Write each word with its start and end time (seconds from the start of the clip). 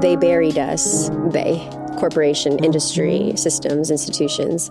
They 0.00 0.16
buried 0.16 0.58
us, 0.58 1.08
they, 1.28 1.68
corporation, 1.98 2.62
industry, 2.64 3.32
systems, 3.36 3.90
institutions, 3.90 4.70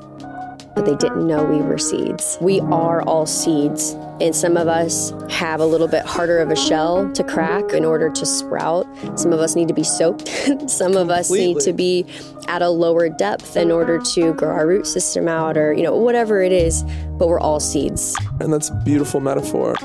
but 0.76 0.86
they 0.86 0.96
didn't 0.96 1.28
know 1.28 1.44
we 1.44 1.62
were 1.62 1.78
seeds. 1.78 2.38
We 2.42 2.60
are 2.62 3.02
all 3.04 3.26
seeds, 3.26 3.92
and 4.20 4.36
some 4.36 4.58
of 4.58 4.68
us 4.68 5.14
have 5.30 5.60
a 5.60 5.66
little 5.66 5.88
bit 5.88 6.06
harder 6.06 6.40
of 6.40 6.50
a 6.50 6.56
shell 6.56 7.12
to 7.14 7.24
crack 7.24 7.74
in 7.74 7.86
order 7.86 8.10
to 8.10 8.26
sprout. 8.26 8.88
Some 9.18 9.34
of 9.34 9.40
us 9.40 9.56
need 9.56 9.68
to 9.68 9.74
be 9.74 9.84
soaked. 9.84 10.28
some 10.70 10.96
of 10.96 11.10
us 11.10 11.30
need 11.30 11.60
to 11.62 11.74
be 11.74 12.06
at 12.48 12.62
a 12.62 12.70
lower 12.70 13.10
depth 13.10 13.56
in 13.56 13.72
order 13.72 14.00
to 14.00 14.34
grow 14.34 14.50
our 14.50 14.68
root 14.68 14.88
system 14.88 15.28
out 15.28 15.58
or, 15.58 15.74
you 15.74 15.84
know, 15.84 15.96
whatever 15.96 16.42
it 16.42 16.52
is, 16.52 16.84
but 17.18 17.28
we're 17.28 17.40
all 17.40 17.60
seeds. 17.60 18.16
And 18.40 18.52
that's 18.52 18.70
a 18.70 18.82
beautiful 18.84 19.20
metaphor. 19.20 19.76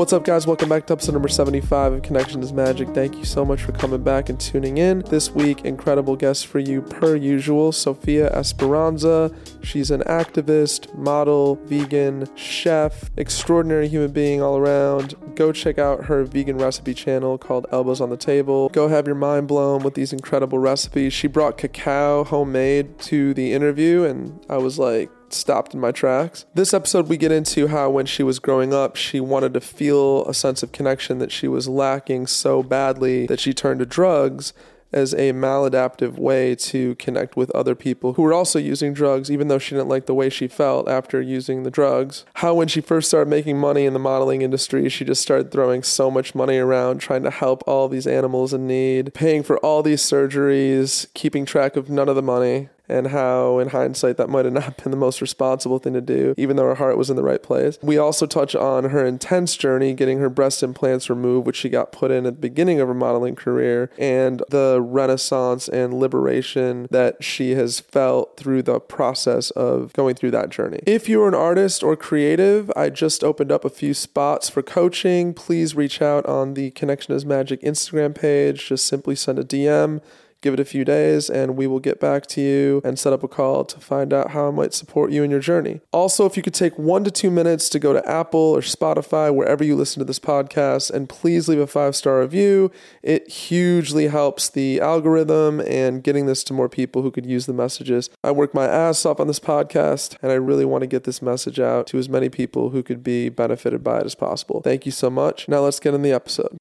What's 0.00 0.14
up, 0.14 0.24
guys? 0.24 0.46
Welcome 0.46 0.70
back 0.70 0.86
to 0.86 0.94
episode 0.94 1.12
number 1.12 1.28
75 1.28 1.92
of 1.92 2.02
Connection 2.02 2.42
is 2.42 2.54
Magic. 2.54 2.88
Thank 2.94 3.16
you 3.16 3.26
so 3.26 3.44
much 3.44 3.62
for 3.62 3.72
coming 3.72 4.02
back 4.02 4.30
and 4.30 4.40
tuning 4.40 4.78
in. 4.78 5.00
This 5.00 5.30
week, 5.32 5.66
incredible 5.66 6.16
guest 6.16 6.46
for 6.46 6.58
you, 6.58 6.80
per 6.80 7.16
usual, 7.16 7.70
Sophia 7.70 8.30
Esperanza. 8.32 9.30
She's 9.62 9.90
an 9.90 10.00
activist, 10.04 10.94
model, 10.94 11.56
vegan, 11.66 12.34
chef, 12.34 13.10
extraordinary 13.18 13.88
human 13.88 14.10
being 14.10 14.40
all 14.40 14.56
around. 14.56 15.16
Go 15.34 15.52
check 15.52 15.78
out 15.78 16.06
her 16.06 16.24
vegan 16.24 16.56
recipe 16.56 16.94
channel 16.94 17.36
called 17.36 17.66
Elbows 17.70 18.00
on 18.00 18.08
the 18.08 18.16
Table. 18.16 18.70
Go 18.70 18.88
have 18.88 19.06
your 19.06 19.16
mind 19.16 19.48
blown 19.48 19.82
with 19.82 19.92
these 19.92 20.14
incredible 20.14 20.58
recipes. 20.58 21.12
She 21.12 21.28
brought 21.28 21.58
cacao 21.58 22.24
homemade 22.24 22.98
to 23.00 23.34
the 23.34 23.52
interview, 23.52 24.04
and 24.04 24.42
I 24.48 24.56
was 24.56 24.78
like, 24.78 25.10
stopped 25.32 25.74
in 25.74 25.80
my 25.80 25.92
tracks. 25.92 26.46
This 26.54 26.74
episode, 26.74 27.08
we 27.08 27.16
get 27.16 27.32
into 27.32 27.68
how 27.68 27.90
when 27.90 28.06
she 28.06 28.22
was 28.22 28.38
growing 28.38 28.72
up, 28.72 28.96
she 28.96 29.20
wanted 29.20 29.54
to 29.54 29.60
feel 29.60 30.26
a 30.26 30.34
sense 30.34 30.62
of 30.62 30.72
connection 30.72 31.18
that 31.18 31.32
she 31.32 31.48
was 31.48 31.68
lacking 31.68 32.26
so 32.26 32.62
badly 32.62 33.26
that 33.26 33.40
she 33.40 33.52
turned 33.52 33.80
to 33.80 33.86
drugs 33.86 34.52
as 34.92 35.14
a 35.14 35.32
maladaptive 35.32 36.18
way 36.18 36.54
to 36.54 36.94
connect 36.96 37.36
with 37.36 37.50
other 37.50 37.74
people 37.74 38.14
who 38.14 38.22
were 38.22 38.32
also 38.32 38.58
using 38.58 38.92
drugs, 38.92 39.30
even 39.30 39.48
though 39.48 39.58
she 39.58 39.74
didn't 39.74 39.88
like 39.88 40.06
the 40.06 40.14
way 40.14 40.28
she 40.28 40.48
felt 40.48 40.88
after 40.88 41.20
using 41.20 41.62
the 41.62 41.70
drugs. 41.70 42.24
How, 42.34 42.54
when 42.54 42.68
she 42.68 42.80
first 42.80 43.08
started 43.08 43.30
making 43.30 43.58
money 43.58 43.84
in 43.84 43.92
the 43.92 43.98
modeling 43.98 44.42
industry, 44.42 44.88
she 44.88 45.04
just 45.04 45.22
started 45.22 45.50
throwing 45.50 45.82
so 45.82 46.10
much 46.10 46.34
money 46.34 46.58
around, 46.58 46.98
trying 46.98 47.22
to 47.22 47.30
help 47.30 47.62
all 47.66 47.88
these 47.88 48.06
animals 48.06 48.52
in 48.52 48.66
need, 48.66 49.14
paying 49.14 49.42
for 49.42 49.58
all 49.58 49.82
these 49.82 50.02
surgeries, 50.02 51.06
keeping 51.14 51.44
track 51.44 51.76
of 51.76 51.88
none 51.88 52.08
of 52.08 52.16
the 52.16 52.22
money 52.22 52.68
and 52.90 53.08
how, 53.08 53.58
in 53.58 53.68
hindsight, 53.68 54.16
that 54.16 54.28
might 54.28 54.44
have 54.44 54.54
not 54.54 54.76
been 54.82 54.90
the 54.90 54.96
most 54.96 55.20
responsible 55.20 55.78
thing 55.78 55.94
to 55.94 56.00
do, 56.00 56.34
even 56.36 56.56
though 56.56 56.64
her 56.64 56.74
heart 56.74 56.98
was 56.98 57.10
in 57.10 57.16
the 57.16 57.22
right 57.22 57.42
place. 57.42 57.78
We 57.82 57.98
also 57.98 58.26
touch 58.26 58.54
on 58.54 58.84
her 58.84 59.04
intense 59.04 59.56
journey 59.56 59.94
getting 59.94 60.18
her 60.18 60.28
breast 60.28 60.62
implants 60.62 61.08
removed, 61.08 61.46
which 61.46 61.56
she 61.56 61.68
got 61.68 61.92
put 61.92 62.10
in 62.10 62.26
at 62.26 62.34
the 62.34 62.40
beginning 62.40 62.80
of 62.80 62.88
her 62.88 62.94
modeling 62.94 63.36
career, 63.36 63.90
and 63.98 64.42
the 64.50 64.80
renaissance 64.80 65.68
and 65.68 65.94
liberation 65.94 66.88
that 66.90 67.22
she 67.22 67.52
has 67.52 67.80
felt 67.80 68.36
through 68.36 68.62
the 68.62 68.80
process 68.80 69.50
of 69.52 69.92
going 69.92 70.14
through 70.14 70.32
that 70.32 70.50
journey. 70.50 70.80
If 70.86 71.08
you're 71.08 71.28
an 71.28 71.34
artist 71.34 71.82
or 71.82 71.96
creative, 71.96 72.70
I 72.74 72.90
just 72.90 73.22
opened 73.22 73.52
up 73.52 73.64
a 73.64 73.70
few 73.70 73.94
spots 73.94 74.48
for 74.48 74.62
coaching. 74.62 75.32
Please 75.32 75.74
reach 75.74 76.02
out 76.02 76.26
on 76.26 76.54
the 76.54 76.70
Connection 76.72 77.14
is 77.14 77.24
Magic 77.24 77.60
Instagram 77.62 78.14
page. 78.14 78.68
Just 78.68 78.86
simply 78.86 79.14
send 79.14 79.38
a 79.38 79.44
DM 79.44 80.00
give 80.40 80.54
it 80.54 80.60
a 80.60 80.64
few 80.64 80.84
days 80.84 81.28
and 81.28 81.56
we 81.56 81.66
will 81.66 81.80
get 81.80 82.00
back 82.00 82.26
to 82.26 82.40
you 82.40 82.80
and 82.84 82.98
set 82.98 83.12
up 83.12 83.22
a 83.22 83.28
call 83.28 83.64
to 83.64 83.78
find 83.78 84.12
out 84.12 84.30
how 84.30 84.48
I 84.48 84.50
might 84.50 84.74
support 84.74 85.12
you 85.12 85.22
in 85.22 85.30
your 85.30 85.40
journey. 85.40 85.80
Also, 85.92 86.26
if 86.26 86.36
you 86.36 86.42
could 86.42 86.54
take 86.54 86.78
one 86.78 87.04
to 87.04 87.10
two 87.10 87.30
minutes 87.30 87.68
to 87.70 87.78
go 87.78 87.92
to 87.92 88.08
Apple 88.08 88.40
or 88.40 88.60
Spotify, 88.60 89.34
wherever 89.34 89.62
you 89.62 89.76
listen 89.76 89.98
to 90.00 90.04
this 90.04 90.18
podcast, 90.18 90.90
and 90.90 91.08
please 91.08 91.48
leave 91.48 91.58
a 91.58 91.66
five 91.66 91.94
star 91.94 92.20
review, 92.20 92.70
it 93.02 93.28
hugely 93.28 94.08
helps 94.08 94.48
the 94.48 94.80
algorithm 94.80 95.60
and 95.60 96.02
getting 96.02 96.26
this 96.26 96.42
to 96.44 96.52
more 96.52 96.68
people 96.68 97.02
who 97.02 97.10
could 97.10 97.26
use 97.26 97.46
the 97.46 97.52
messages. 97.52 98.10
I 98.24 98.30
work 98.30 98.54
my 98.54 98.66
ass 98.66 99.04
off 99.04 99.20
on 99.20 99.26
this 99.26 99.40
podcast 99.40 100.16
and 100.22 100.32
I 100.32 100.36
really 100.36 100.64
want 100.64 100.82
to 100.82 100.86
get 100.86 101.04
this 101.04 101.20
message 101.20 101.60
out 101.60 101.86
to 101.88 101.98
as 101.98 102.08
many 102.08 102.28
people 102.28 102.70
who 102.70 102.82
could 102.82 103.02
be 103.02 103.28
benefited 103.28 103.84
by 103.84 104.00
it 104.00 104.06
as 104.06 104.14
possible. 104.14 104.60
Thank 104.62 104.86
you 104.86 104.92
so 104.92 105.10
much. 105.10 105.48
Now 105.48 105.60
let's 105.60 105.80
get 105.80 105.94
in 105.94 106.02
the 106.02 106.12
episode. 106.12 106.56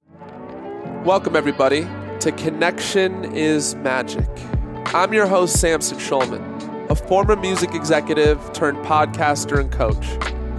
Welcome, 1.05 1.35
everybody 1.35 1.87
to 2.19 2.33
Connection 2.33 3.33
is 3.33 3.75
Magic. 3.75 4.27
I'm 4.87 5.13
your 5.13 5.25
host, 5.25 5.57
Samson 5.57 5.97
Schulman, 5.99 6.89
a 6.89 6.95
former 6.95 7.37
music 7.37 7.73
executive 7.73 8.51
turned 8.51 8.77
podcaster 8.79 9.57
and 9.57 9.71
coach. 9.71 10.05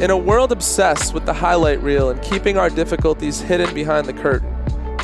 In 0.02 0.10
a 0.10 0.16
world 0.16 0.52
obsessed 0.52 1.12
with 1.12 1.26
the 1.26 1.34
highlight 1.34 1.82
reel 1.82 2.08
and 2.08 2.22
keeping 2.22 2.56
our 2.56 2.70
difficulties 2.70 3.42
hidden 3.42 3.74
behind 3.74 4.06
the 4.06 4.14
curtain, 4.14 4.56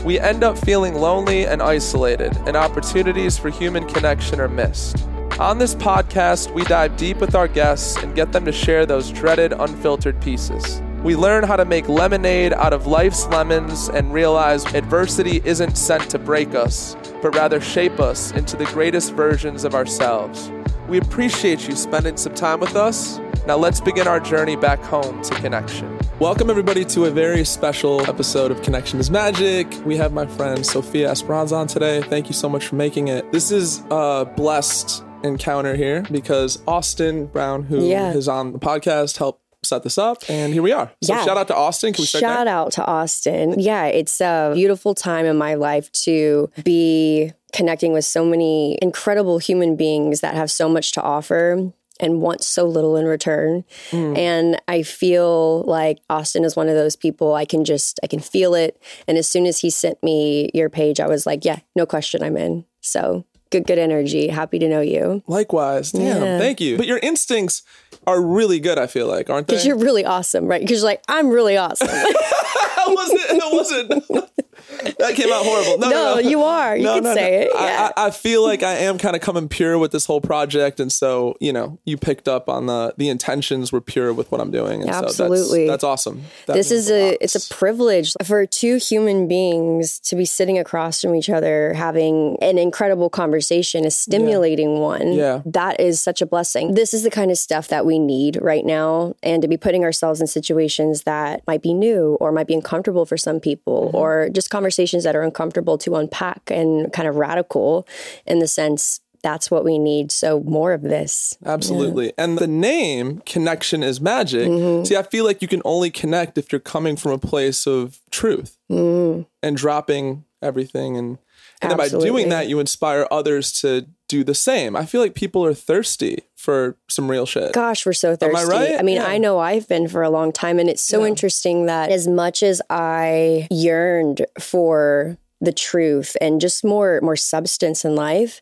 we 0.03 0.19
end 0.19 0.43
up 0.43 0.57
feeling 0.57 0.95
lonely 0.95 1.47
and 1.47 1.61
isolated, 1.61 2.35
and 2.47 2.57
opportunities 2.57 3.37
for 3.37 3.51
human 3.51 3.87
connection 3.87 4.41
are 4.41 4.49
missed. 4.49 5.07
On 5.39 5.59
this 5.59 5.75
podcast, 5.75 6.55
we 6.55 6.65
dive 6.65 6.97
deep 6.97 7.19
with 7.19 7.35
our 7.35 7.49
guests 7.49 8.03
and 8.03 8.15
get 8.15 8.33
them 8.33 8.47
to 8.47 8.53
share 8.53 8.87
those 8.87 9.11
dreaded, 9.11 9.53
unfiltered 9.53 10.23
pieces. 10.23 10.81
We 11.07 11.15
learn 11.15 11.45
how 11.45 11.55
to 11.55 11.65
make 11.65 11.89
lemonade 11.89 12.53
out 12.53 12.73
of 12.73 12.89
life's 12.89 13.29
lemons 13.29 13.89
and 13.91 14.13
realize 14.13 14.65
adversity 14.75 15.41
isn't 15.45 15.77
sent 15.79 16.11
to 16.11 16.19
break 16.19 16.53
us, 16.57 16.97
but 17.23 17.33
rather 17.37 17.61
shape 17.61 18.01
us 18.01 18.33
into 18.33 18.57
the 18.57 18.65
greatest 18.65 19.13
versions 19.13 19.63
of 19.63 19.73
ourselves. 19.73 20.51
We 20.89 20.99
appreciate 20.99 21.69
you 21.69 21.77
spending 21.77 22.17
some 22.17 22.35
time 22.35 22.59
with 22.59 22.75
us. 22.75 23.21
Now 23.47 23.57
let's 23.57 23.81
begin 23.81 24.09
our 24.09 24.19
journey 24.19 24.57
back 24.57 24.83
home 24.83 25.23
to 25.23 25.35
connection. 25.37 25.97
Welcome, 26.19 26.51
everybody, 26.51 26.85
to 26.87 27.05
a 27.05 27.11
very 27.13 27.45
special 27.45 28.01
episode 28.11 28.51
of 28.51 28.61
Connection 28.63 28.99
is 28.99 29.09
Magic. 29.09 29.73
We 29.87 29.97
have 29.99 30.13
my 30.13 30.27
friend 30.27 30.67
Sophia 30.67 31.09
Esperanza 31.09 31.55
on 31.55 31.69
today. 31.69 32.03
Thank 32.03 32.27
you 32.27 32.35
so 32.35 32.49
much 32.49 32.67
for 32.67 32.75
making 32.75 33.07
it. 33.07 33.31
This 33.31 33.53
is 33.53 33.85
a 33.93 34.29
blessed 34.37 35.05
encounter 35.23 35.77
here 35.77 36.03
because 36.11 36.61
Austin 36.67 37.27
Brown, 37.27 37.63
who 37.63 37.85
Yeah. 37.87 38.13
is 38.13 38.27
on 38.27 38.51
the 38.51 38.59
podcast, 38.59 39.19
helped 39.19 39.41
set 39.67 39.83
this 39.83 39.99
up, 39.99 40.23
and 40.29 40.53
here 40.53 40.63
we 40.63 40.73
are. 40.73 40.91
So 41.03 41.15
Yeah. 41.15 41.25
shout 41.25 41.37
out 41.37 41.49
to 41.49 41.55
Austin. 41.57 41.93
Can 41.93 42.03
we 42.03 42.07
start 42.07 42.21
Shout 42.21 42.47
there? 42.47 42.55
out 42.55 42.73
to 42.73 42.85
Austin. 42.85 43.59
Yeah, 43.59 43.87
it's 43.87 44.21
a 44.21 44.53
beautiful 44.55 44.95
time 44.95 45.27
in 45.27 45.37
my 45.37 45.55
life 45.55 45.91
to 46.05 46.51
be 46.65 47.33
connecting 47.53 47.93
with 47.93 48.05
so 48.05 48.25
many 48.25 48.79
incredible 48.83 49.39
human 49.39 49.77
beings 49.77 50.21
that 50.21 50.35
have 50.35 50.51
so 50.51 50.69
much 50.69 50.93
to 50.93 51.03
offer 51.03 51.73
and 51.99 52.21
want 52.21 52.45
so 52.45 52.65
little 52.67 52.97
in 52.97 53.07
return. 53.07 53.65
Mm. 53.91 54.19
And 54.19 54.63
I 54.69 54.83
feel 54.83 55.63
like 55.63 55.99
Austin 56.11 56.45
is 56.45 56.55
one 56.55 56.69
of 56.69 56.75
those 56.75 56.95
people 56.97 57.33
I 57.35 57.47
can 57.47 57.65
just 57.65 57.99
I 58.03 58.07
can 58.07 58.21
feel 58.21 58.55
it. 58.55 58.79
And 59.09 59.17
as 59.17 59.27
soon 59.27 59.47
as 59.47 59.61
he 59.61 59.71
sent 59.71 60.03
me 60.03 60.51
your 60.53 60.69
page, 60.69 61.01
I 61.01 61.07
was 61.07 61.25
like, 61.25 61.45
yeah, 61.47 61.61
no 61.75 61.87
question, 61.87 62.23
I'm 62.23 62.37
in. 62.37 62.67
So 62.83 63.25
good, 63.51 63.67
good 63.67 63.79
energy. 63.79 64.29
Happy 64.29 64.59
to 64.59 64.69
know 64.69 64.83
you. 64.83 65.23
Likewise. 65.27 65.93
Damn, 65.93 66.23
Yeah. 66.23 66.39
thank 66.39 66.61
you. 66.61 66.77
But 66.77 66.87
your 66.87 66.99
instincts 66.99 67.63
are 68.07 68.21
really 68.21 68.61
good, 68.61 68.79
I 68.79 68.87
feel 68.87 69.07
like, 69.07 69.31
aren't 69.31 69.47
they? 69.47 69.55
Because 69.55 69.67
you're 69.67 69.79
really 69.79 70.05
awesome, 70.05 70.47
right? 70.47 70.61
Because 70.61 70.79
you're 70.81 70.89
like, 70.91 71.03
I'm 71.09 71.29
really 71.31 71.57
awesome. 71.57 71.87
that 71.89 72.85
wasn't, 72.89 73.21
that 73.41 73.51
wasn't, 73.53 74.99
that 74.99 75.15
came 75.15 75.33
out 75.33 75.45
horrible. 75.45 75.79
No, 75.79 75.91
no, 75.91 75.95
no, 76.15 76.15
no. 76.15 76.29
you 76.29 76.43
are. 76.43 76.77
You 76.77 76.83
No, 76.85 76.95
can 76.95 77.03
no, 77.05 77.15
say 77.15 77.31
no. 77.31 77.37
it. 77.43 77.51
I- 77.57 77.67
Yeah. 77.67 77.91
I, 77.97 78.07
I 78.07 78.11
feel 78.11 78.43
like 78.45 78.63
I 78.63 78.75
am 78.75 78.99
kind 78.99 79.15
of 79.17 79.23
coming 79.23 79.49
pure 79.49 79.79
with 79.79 79.93
this 79.93 80.07
whole 80.07 80.21
project, 80.21 80.81
and 80.81 80.91
so 80.93 81.37
you 81.41 81.53
know, 81.53 81.79
you 81.85 81.97
picked 81.97 82.29
up 82.29 82.49
on 82.49 82.67
the 82.67 82.95
the 82.97 83.09
intentions 83.09 83.73
were 83.73 83.81
pure 83.81 84.13
with 84.13 84.31
what 84.31 84.41
I'm 84.41 84.51
doing. 84.51 84.83
And 84.83 84.91
Absolutely. 84.91 85.37
so 85.47 85.57
that's, 85.59 85.71
that's 85.71 85.85
awesome. 85.85 86.23
That 86.47 86.55
this 86.55 86.71
is 86.71 86.91
a 86.91 87.11
lot. 87.11 87.19
it's 87.21 87.35
a 87.51 87.55
privilege 87.55 88.15
for 88.25 88.47
two 88.47 88.77
human 88.77 89.29
beings 89.29 89.99
to 90.01 90.17
be 90.17 90.25
sitting 90.25 90.59
across 90.59 91.01
from 91.01 91.15
each 91.15 91.31
other 91.31 91.75
having 91.75 92.37
an 92.43 92.59
incredible 92.59 93.11
conversation 93.11 93.85
a 93.85 93.91
stimulating 93.91 94.79
one 94.81 95.13
Yeah. 95.13 95.43
that 95.47 95.81
is 95.81 96.01
such 96.01 96.23
a 96.23 96.27
blessing 96.27 96.75
this 96.75 96.93
is 96.95 97.03
the 97.03 97.11
kind 97.11 97.31
of 97.31 97.39
stuff 97.39 97.69
that 97.69 97.86
we 97.87 97.99
need 97.99 98.39
right 98.43 98.65
now 98.67 99.15
and 99.23 99.41
to 99.43 99.49
be 99.49 99.57
putting 99.57 99.85
ourselves 99.85 100.21
in 100.21 100.27
situations 100.27 101.05
that 101.05 101.43
might 101.47 101.63
be 101.63 101.73
new 101.73 102.17
or 102.21 102.31
might 102.33 102.47
be 102.47 102.55
uncomfortable 102.55 103.07
for 103.07 103.17
some 103.17 103.41
people 103.41 103.87
Mm-hmm. 103.87 103.97
or 103.97 104.29
just 104.31 104.51
conversations 104.51 105.05
that 105.05 105.15
are 105.17 105.23
uncomfortable 105.23 105.79
to 105.79 105.95
unpack 105.97 106.51
and 106.51 106.93
kind 106.93 107.09
of 107.09 107.17
radical 107.17 107.87
in 108.27 108.39
the 108.41 108.49
sense 108.49 109.01
that's 109.23 109.51
what 109.51 109.65
we 109.65 109.79
need 109.79 110.13
so 110.13 110.41
more 110.41 110.73
of 110.73 110.83
this 110.83 111.37
Absolutely. 111.45 112.13
And 112.19 112.39
the 112.39 112.47
name 112.47 113.23
connection 113.27 113.83
is 113.83 114.01
magic. 114.01 114.49
Mm-hmm. 114.49 114.85
See, 114.85 114.97
I 114.97 115.03
feel 115.03 115.25
like 115.25 115.41
you 115.43 115.49
can 115.49 115.63
only 115.65 115.91
connect 115.91 116.39
if 116.39 116.53
you're 116.53 116.61
coming 116.61 116.97
from 116.97 117.13
a 117.13 117.19
place 117.19 117.67
of 117.67 118.01
truth 118.11 118.57
Mm. 118.71 119.27
and 119.43 119.57
dropping 119.57 120.25
everything 120.43 120.97
and 120.97 121.19
and 121.63 121.71
then 121.71 121.79
by 121.79 121.89
doing 121.89 122.29
that 122.29 122.49
you 122.49 122.61
inspire 122.61 123.07
others 123.11 123.51
to 123.61 123.87
do 124.09 124.23
the 124.25 124.35
same. 124.35 124.77
I 124.77 124.87
feel 124.87 125.01
like 125.01 125.15
people 125.15 125.45
are 125.45 125.55
thirsty 125.55 126.23
for 126.37 126.77
some 126.89 127.11
real 127.11 127.27
shit. 127.27 127.53
Gosh, 127.53 127.85
we're 127.85 127.93
so 127.93 128.15
thirsty. 128.15 128.37
Am 128.37 128.37
I 128.37 128.45
right? 128.49 128.79
I 128.79 128.83
mean, 128.83 128.97
Yeah. 128.97 129.07
I 129.07 129.19
know 129.19 129.39
I've 129.39 129.67
been 129.69 129.89
for 129.89 130.03
a 130.03 130.11
long 130.11 130.33
time, 130.33 130.59
and 130.59 130.69
it's 130.69 130.83
so 130.83 131.01
Yeah. 131.03 131.09
interesting 131.09 131.67
that 131.67 131.91
as 131.91 132.07
much 132.07 132.43
as 132.43 132.63
I 132.71 133.49
yearned 133.51 134.25
for 134.41 135.19
the 135.41 135.53
truth 135.53 136.17
and 136.21 136.41
just 136.41 136.65
more 136.65 137.01
more 137.03 137.17
substance 137.17 137.85
in 137.85 137.95
life, 137.95 138.41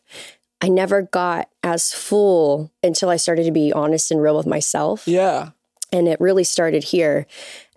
I 0.61 0.69
never 0.69 1.01
got 1.01 1.49
as 1.63 1.91
full 1.93 2.71
until 2.81 3.09
I 3.09 3.17
started 3.17 3.43
to 3.45 3.51
be 3.51 3.73
honest 3.73 4.11
and 4.11 4.21
real 4.21 4.37
with 4.37 4.45
myself. 4.47 5.07
Yeah. 5.07 5.49
And 5.91 6.07
it 6.07 6.19
really 6.19 6.43
started 6.43 6.83
here. 6.85 7.25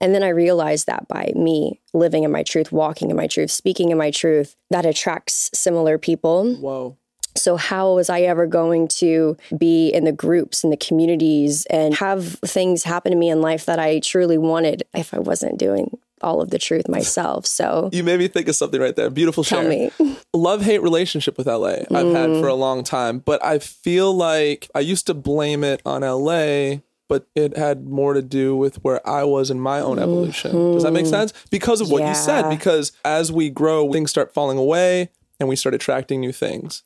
And 0.00 0.14
then 0.14 0.22
I 0.22 0.28
realized 0.28 0.86
that 0.86 1.08
by 1.08 1.32
me 1.36 1.80
living 1.92 2.24
in 2.24 2.30
my 2.32 2.42
truth, 2.42 2.70
walking 2.72 3.10
in 3.10 3.16
my 3.16 3.26
truth, 3.26 3.50
speaking 3.50 3.90
in 3.90 3.98
my 3.98 4.10
truth, 4.10 4.56
that 4.70 4.86
attracts 4.86 5.50
similar 5.54 5.98
people. 5.98 6.54
Whoa. 6.54 6.96
So, 7.38 7.56
how 7.56 7.94
was 7.94 8.10
I 8.10 8.22
ever 8.22 8.46
going 8.46 8.88
to 8.88 9.36
be 9.56 9.88
in 9.88 10.04
the 10.04 10.12
groups 10.12 10.64
and 10.64 10.72
the 10.72 10.76
communities 10.76 11.66
and 11.66 11.94
have 11.94 12.34
things 12.44 12.84
happen 12.84 13.12
to 13.12 13.18
me 13.18 13.30
in 13.30 13.40
life 13.40 13.66
that 13.66 13.78
I 13.78 14.00
truly 14.00 14.38
wanted 14.38 14.82
if 14.94 15.14
I 15.14 15.18
wasn't 15.18 15.58
doing 15.58 15.96
all 16.20 16.40
of 16.40 16.50
the 16.50 16.58
truth 16.58 16.88
myself? 16.88 17.46
So, 17.46 17.90
You 17.92 18.04
made 18.04 18.18
me 18.18 18.28
think 18.28 18.48
of 18.48 18.56
something 18.56 18.80
right 18.80 18.94
there. 18.96 19.10
Beautiful 19.10 19.44
tell 19.44 19.62
share. 19.62 19.68
me. 19.68 19.90
Love 20.34 20.62
hate 20.62 20.82
relationship 20.82 21.38
with 21.38 21.46
LA 21.46 21.84
I've 21.90 22.12
had 22.12 22.30
mm. 22.30 22.40
for 22.40 22.48
a 22.48 22.54
long 22.54 22.84
time, 22.84 23.18
but 23.18 23.42
I 23.44 23.58
feel 23.58 24.12
like 24.12 24.68
I 24.74 24.80
used 24.80 25.06
to 25.06 25.14
blame 25.14 25.64
it 25.64 25.80
on 25.86 26.02
LA. 26.02 26.80
But 27.08 27.26
it 27.34 27.56
had 27.56 27.86
more 27.86 28.12
to 28.12 28.20
do 28.20 28.54
with 28.54 28.84
where 28.84 29.00
I 29.08 29.24
was 29.24 29.50
in 29.50 29.58
my 29.58 29.80
own 29.80 29.96
mm-hmm. 29.96 30.02
evolution. 30.02 30.74
Does 30.74 30.82
that 30.82 30.92
make 30.92 31.06
sense? 31.06 31.32
Because 31.50 31.80
of 31.80 31.90
what 31.90 32.06
you 32.06 32.14
said. 32.14 32.50
Because 32.50 32.92
as 33.02 33.32
we 33.32 33.48
grow, 33.48 33.90
things 33.90 34.10
start 34.10 34.34
falling 34.34 34.58
away 34.58 35.08
and 35.40 35.48
we 35.48 35.56
start 35.56 35.74
attracting 35.74 36.20
new 36.20 36.32
things. 36.32 36.82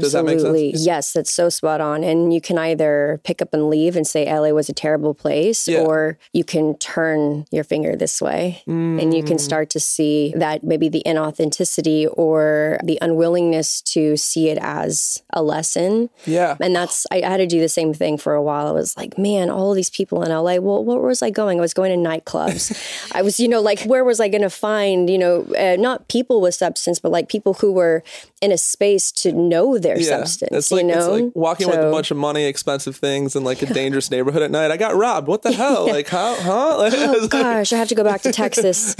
Does 0.00 0.12
that? 0.12 0.24
Absolutely. 0.26 0.72
Yes, 0.76 1.12
that's 1.12 1.30
so 1.32 1.48
spot 1.48 1.80
on. 1.80 2.02
And 2.04 2.32
you 2.32 2.40
can 2.40 2.58
either 2.58 3.20
pick 3.24 3.42
up 3.42 3.52
and 3.54 3.68
leave 3.68 3.96
and 3.96 4.06
say 4.06 4.26
LA 4.26 4.50
was 4.52 4.68
a 4.68 4.72
terrible 4.72 5.14
place, 5.14 5.68
Yeah. 5.68 5.80
or 5.80 6.18
you 6.32 6.44
can 6.44 6.76
turn 6.78 7.46
your 7.50 7.64
finger 7.64 7.94
this 7.96 8.20
way 8.22 8.62
and 8.66 9.14
you 9.14 9.22
Mm. 9.22 9.26
can 9.26 9.38
start 9.38 9.70
to 9.70 9.80
see 9.80 10.32
that 10.36 10.64
maybe 10.64 10.88
the 10.88 11.02
inauthenticity 11.06 12.08
or 12.16 12.78
the 12.82 12.98
unwillingness 13.02 13.80
to 13.82 14.16
see 14.16 14.48
it 14.48 14.58
as 14.60 15.22
a 15.32 15.42
lesson. 15.42 16.10
Yeah. 16.26 16.56
And 16.60 16.74
that's, 16.74 17.06
I, 17.12 17.22
I 17.22 17.28
had 17.28 17.36
to 17.38 17.46
do 17.46 17.60
the 17.60 17.68
same 17.68 17.92
thing 17.94 18.16
for 18.18 18.34
a 18.34 18.42
while. 18.42 18.66
I 18.66 18.72
was 18.72 18.96
like, 18.96 19.18
man, 19.18 19.50
all 19.50 19.74
these 19.74 19.90
people 19.90 20.22
in 20.22 20.30
LA, 20.30 20.58
well, 20.58 20.84
where 20.84 20.98
was 20.98 21.22
I 21.22 21.30
going? 21.30 21.58
I 21.58 21.60
was 21.60 21.74
going 21.74 21.90
to 21.92 22.08
nightclubs. 22.08 22.72
I 23.14 23.22
was, 23.22 23.38
you 23.40 23.48
know, 23.48 23.60
like, 23.60 23.82
where 23.84 24.04
was 24.04 24.20
I 24.20 24.28
going 24.28 24.42
to 24.42 24.50
find, 24.50 25.08
you 25.10 25.18
know, 25.18 25.42
uh, 25.58 25.76
not 25.78 26.08
people 26.08 26.40
with 26.40 26.54
substance, 26.54 26.98
but 26.98 27.12
like 27.12 27.28
people 27.28 27.54
who 27.54 27.72
were 27.72 28.02
in 28.40 28.52
a 28.52 28.58
space 28.58 29.10
to 29.12 29.32
know 29.32 29.73
their 29.78 30.00
substance, 30.00 30.50
It's 30.52 30.70
like 30.70 30.82
you 30.82 30.88
know? 30.88 30.98
it's 30.98 31.08
like 31.24 31.32
walking 31.34 31.66
with 31.68 31.78
a 31.78 31.90
bunch 31.90 32.10
of 32.10 32.16
money, 32.16 32.44
expensive 32.44 32.96
things, 32.96 33.34
in 33.36 33.44
like 33.44 33.62
a 33.62 33.66
dangerous 33.74 34.10
neighborhood 34.10 34.42
at 34.42 34.50
night. 34.50 34.70
I 34.70 34.76
got 34.76 34.94
robbed. 34.96 35.28
What 35.28 35.42
the 35.42 35.52
hell? 35.62 35.86
Like 35.86 36.08
how? 36.08 36.34
Huh? 36.36 36.76
Like, 36.84 36.92
Oh 36.96 37.28
gosh, 37.28 37.72
I 37.72 37.76
have 37.76 37.88
to 37.88 37.94
go 37.94 38.04
back 38.04 38.22
to 38.22 38.32
Texas. 38.32 38.94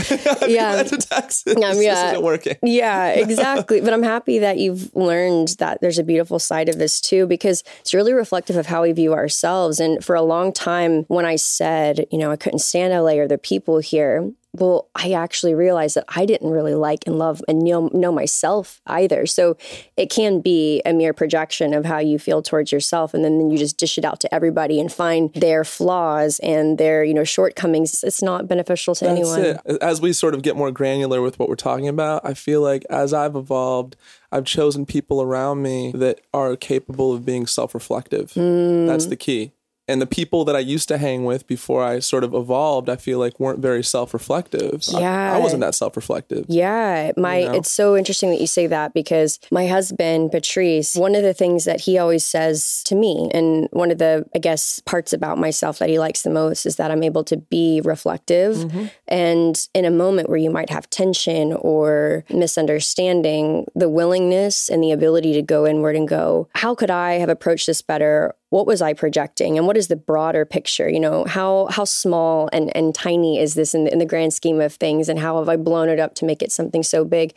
yeah. 0.46 0.82
to 0.82 0.96
Texas. 0.96 1.54
Um, 1.54 1.60
this 1.60 1.84
yeah. 1.84 2.10
isn't 2.10 2.22
working. 2.22 2.56
Yeah, 2.62 3.08
exactly. 3.08 3.80
but 3.80 3.92
I'm 3.92 4.02
happy 4.02 4.38
that 4.40 4.58
you've 4.58 4.94
learned 4.94 5.48
that 5.58 5.80
there's 5.80 5.98
a 5.98 6.04
beautiful 6.04 6.38
side 6.38 6.68
of 6.68 6.78
this 6.78 7.00
too, 7.00 7.26
because 7.26 7.62
it's 7.80 7.92
really 7.94 8.12
reflective 8.12 8.56
of 8.56 8.66
how 8.66 8.82
we 8.82 8.92
view 8.92 9.12
ourselves. 9.12 9.80
And 9.80 10.04
for 10.04 10.14
a 10.16 10.22
long 10.22 10.52
time, 10.52 11.04
when 11.08 11.24
I 11.24 11.36
said, 11.36 12.06
you 12.10 12.18
know, 12.18 12.30
I 12.30 12.36
couldn't 12.36 12.60
stand 12.60 12.92
LA 12.92 13.12
or 13.14 13.28
the 13.28 13.38
people 13.38 13.78
here, 13.78 14.30
well, 14.54 14.88
I 14.94 15.12
actually 15.12 15.54
realized 15.54 15.96
that 15.96 16.04
I 16.08 16.24
didn't 16.24 16.50
really 16.50 16.74
like 16.74 17.06
and 17.06 17.18
love 17.18 17.42
and 17.46 17.62
know, 17.62 17.90
know 17.92 18.12
myself 18.12 18.80
either. 18.86 19.26
So 19.26 19.56
it 19.96 20.10
can 20.10 20.40
be 20.40 20.80
a 20.86 20.92
mere 20.92 21.12
projection 21.12 21.74
of 21.74 21.84
how 21.84 21.98
you 21.98 22.18
feel 22.18 22.40
towards 22.40 22.72
yourself. 22.72 23.12
And 23.12 23.24
then 23.24 23.38
then 23.38 23.50
you 23.50 23.58
just 23.58 23.76
dish 23.76 23.98
it 23.98 24.04
out 24.04 24.20
to 24.20 24.34
everybody 24.34 24.80
and 24.80 24.92
find 24.92 25.32
their 25.34 25.64
flaws 25.64 26.38
and 26.40 26.78
their, 26.78 27.04
you 27.04 27.14
know, 27.14 27.24
shortcomings. 27.24 28.02
It's 28.02 28.22
not 28.22 28.48
beneficial 28.48 28.94
to 28.96 29.04
That's 29.04 29.18
anyone. 29.18 29.40
it. 29.66 29.82
As 29.82 30.00
we 30.00 30.12
sort 30.12 30.34
of 30.34 30.42
get 30.42 30.56
more 30.56 30.70
granular 30.70 31.20
with 31.20 31.38
what 31.38 31.48
we're 31.48 31.56
talking 31.56 31.88
about, 31.88 32.24
I 32.24 32.34
feel 32.34 32.60
like 32.60 32.84
as 32.90 33.12
I've 33.12 33.36
evolved, 33.36 33.96
I've 34.30 34.44
chosen 34.44 34.86
people 34.86 35.22
around 35.22 35.62
me 35.62 35.92
that 35.94 36.20
are 36.32 36.56
capable 36.56 37.12
of 37.12 37.24
being 37.24 37.46
self-reflective. 37.46 38.32
Mm. 38.32 38.86
That's 38.86 39.06
the 39.06 39.16
key. 39.16 39.52
And 39.86 40.00
the 40.00 40.06
people 40.06 40.44
that 40.46 40.56
I 40.56 40.60
used 40.60 40.88
to 40.88 40.96
hang 40.98 41.24
with 41.24 41.46
before 41.46 41.84
I 41.84 41.98
sort 41.98 42.24
of 42.24 42.32
evolved, 42.32 42.88
I 42.88 42.96
feel 42.96 43.18
like 43.18 43.38
weren't 43.38 43.58
very 43.58 43.84
self-reflective. 43.84 44.82
I- 44.94 45.34
I, 45.34 45.38
wasn't 45.38 45.60
that 45.60 45.74
self-reflective. 45.74 46.46
Yeah, 46.48 47.12
my 47.18 47.44
know? 47.44 47.52
it's 47.54 47.70
so 47.70 47.96
interesting 47.96 48.30
that 48.30 48.40
you 48.40 48.46
say 48.46 48.66
that 48.66 48.94
because 48.94 49.38
my 49.50 49.66
husband 49.66 50.32
Patrice, 50.32 50.94
one 50.96 51.14
of 51.14 51.22
the 51.22 51.34
things 51.34 51.64
that 51.66 51.80
he 51.82 51.98
always 51.98 52.24
says 52.24 52.82
to 52.86 52.94
me 52.94 53.30
and 53.34 53.68
one 53.72 53.90
of 53.90 53.98
the 53.98 54.24
I 54.34 54.38
guess 54.38 54.80
parts 54.80 55.12
about 55.12 55.36
myself 55.38 55.78
that 55.80 55.88
he 55.90 55.98
likes 55.98 56.22
the 56.22 56.30
most 56.30 56.64
is 56.66 56.76
that 56.76 56.90
I'm 56.90 57.02
able 57.02 57.24
to 57.24 57.36
be 57.36 57.80
reflective 57.84 58.56
Mm-hmm. 58.56 58.86
and 59.08 59.68
in 59.74 59.84
a 59.84 59.90
moment 59.90 60.28
where 60.28 60.38
you 60.38 60.50
might 60.50 60.70
have 60.70 60.88
tension 60.90 61.52
or 61.52 62.24
misunderstanding, 62.30 63.66
the 63.74 63.88
willingness 63.88 64.68
and 64.68 64.82
the 64.82 64.92
ability 64.92 65.32
to 65.34 65.42
go 65.42 65.66
inward 65.66 65.96
and 65.96 66.08
go, 66.08 66.48
how 66.54 66.74
could 66.74 66.90
I 66.90 67.14
have 67.14 67.28
approached 67.28 67.66
this 67.66 67.82
better? 67.82 68.34
What 68.54 68.66
was 68.68 68.80
I 68.80 68.92
projecting 68.92 69.58
and 69.58 69.66
what 69.66 69.76
is 69.76 69.88
the 69.88 69.96
broader 69.96 70.44
picture? 70.44 70.88
You 70.88 71.00
know, 71.00 71.24
how 71.24 71.66
how 71.76 71.84
small 71.84 72.48
and, 72.52 72.74
and 72.76 72.94
tiny 72.94 73.40
is 73.40 73.54
this 73.54 73.74
in 73.74 73.84
the, 73.84 73.92
in 73.92 73.98
the 73.98 74.06
grand 74.06 74.32
scheme 74.32 74.60
of 74.60 74.72
things 74.74 75.08
and 75.08 75.18
how 75.18 75.38
have 75.40 75.48
I 75.48 75.56
blown 75.56 75.88
it 75.88 75.98
up 75.98 76.14
to 76.16 76.24
make 76.24 76.40
it 76.40 76.52
something 76.52 76.84
so 76.84 77.04
big? 77.04 77.34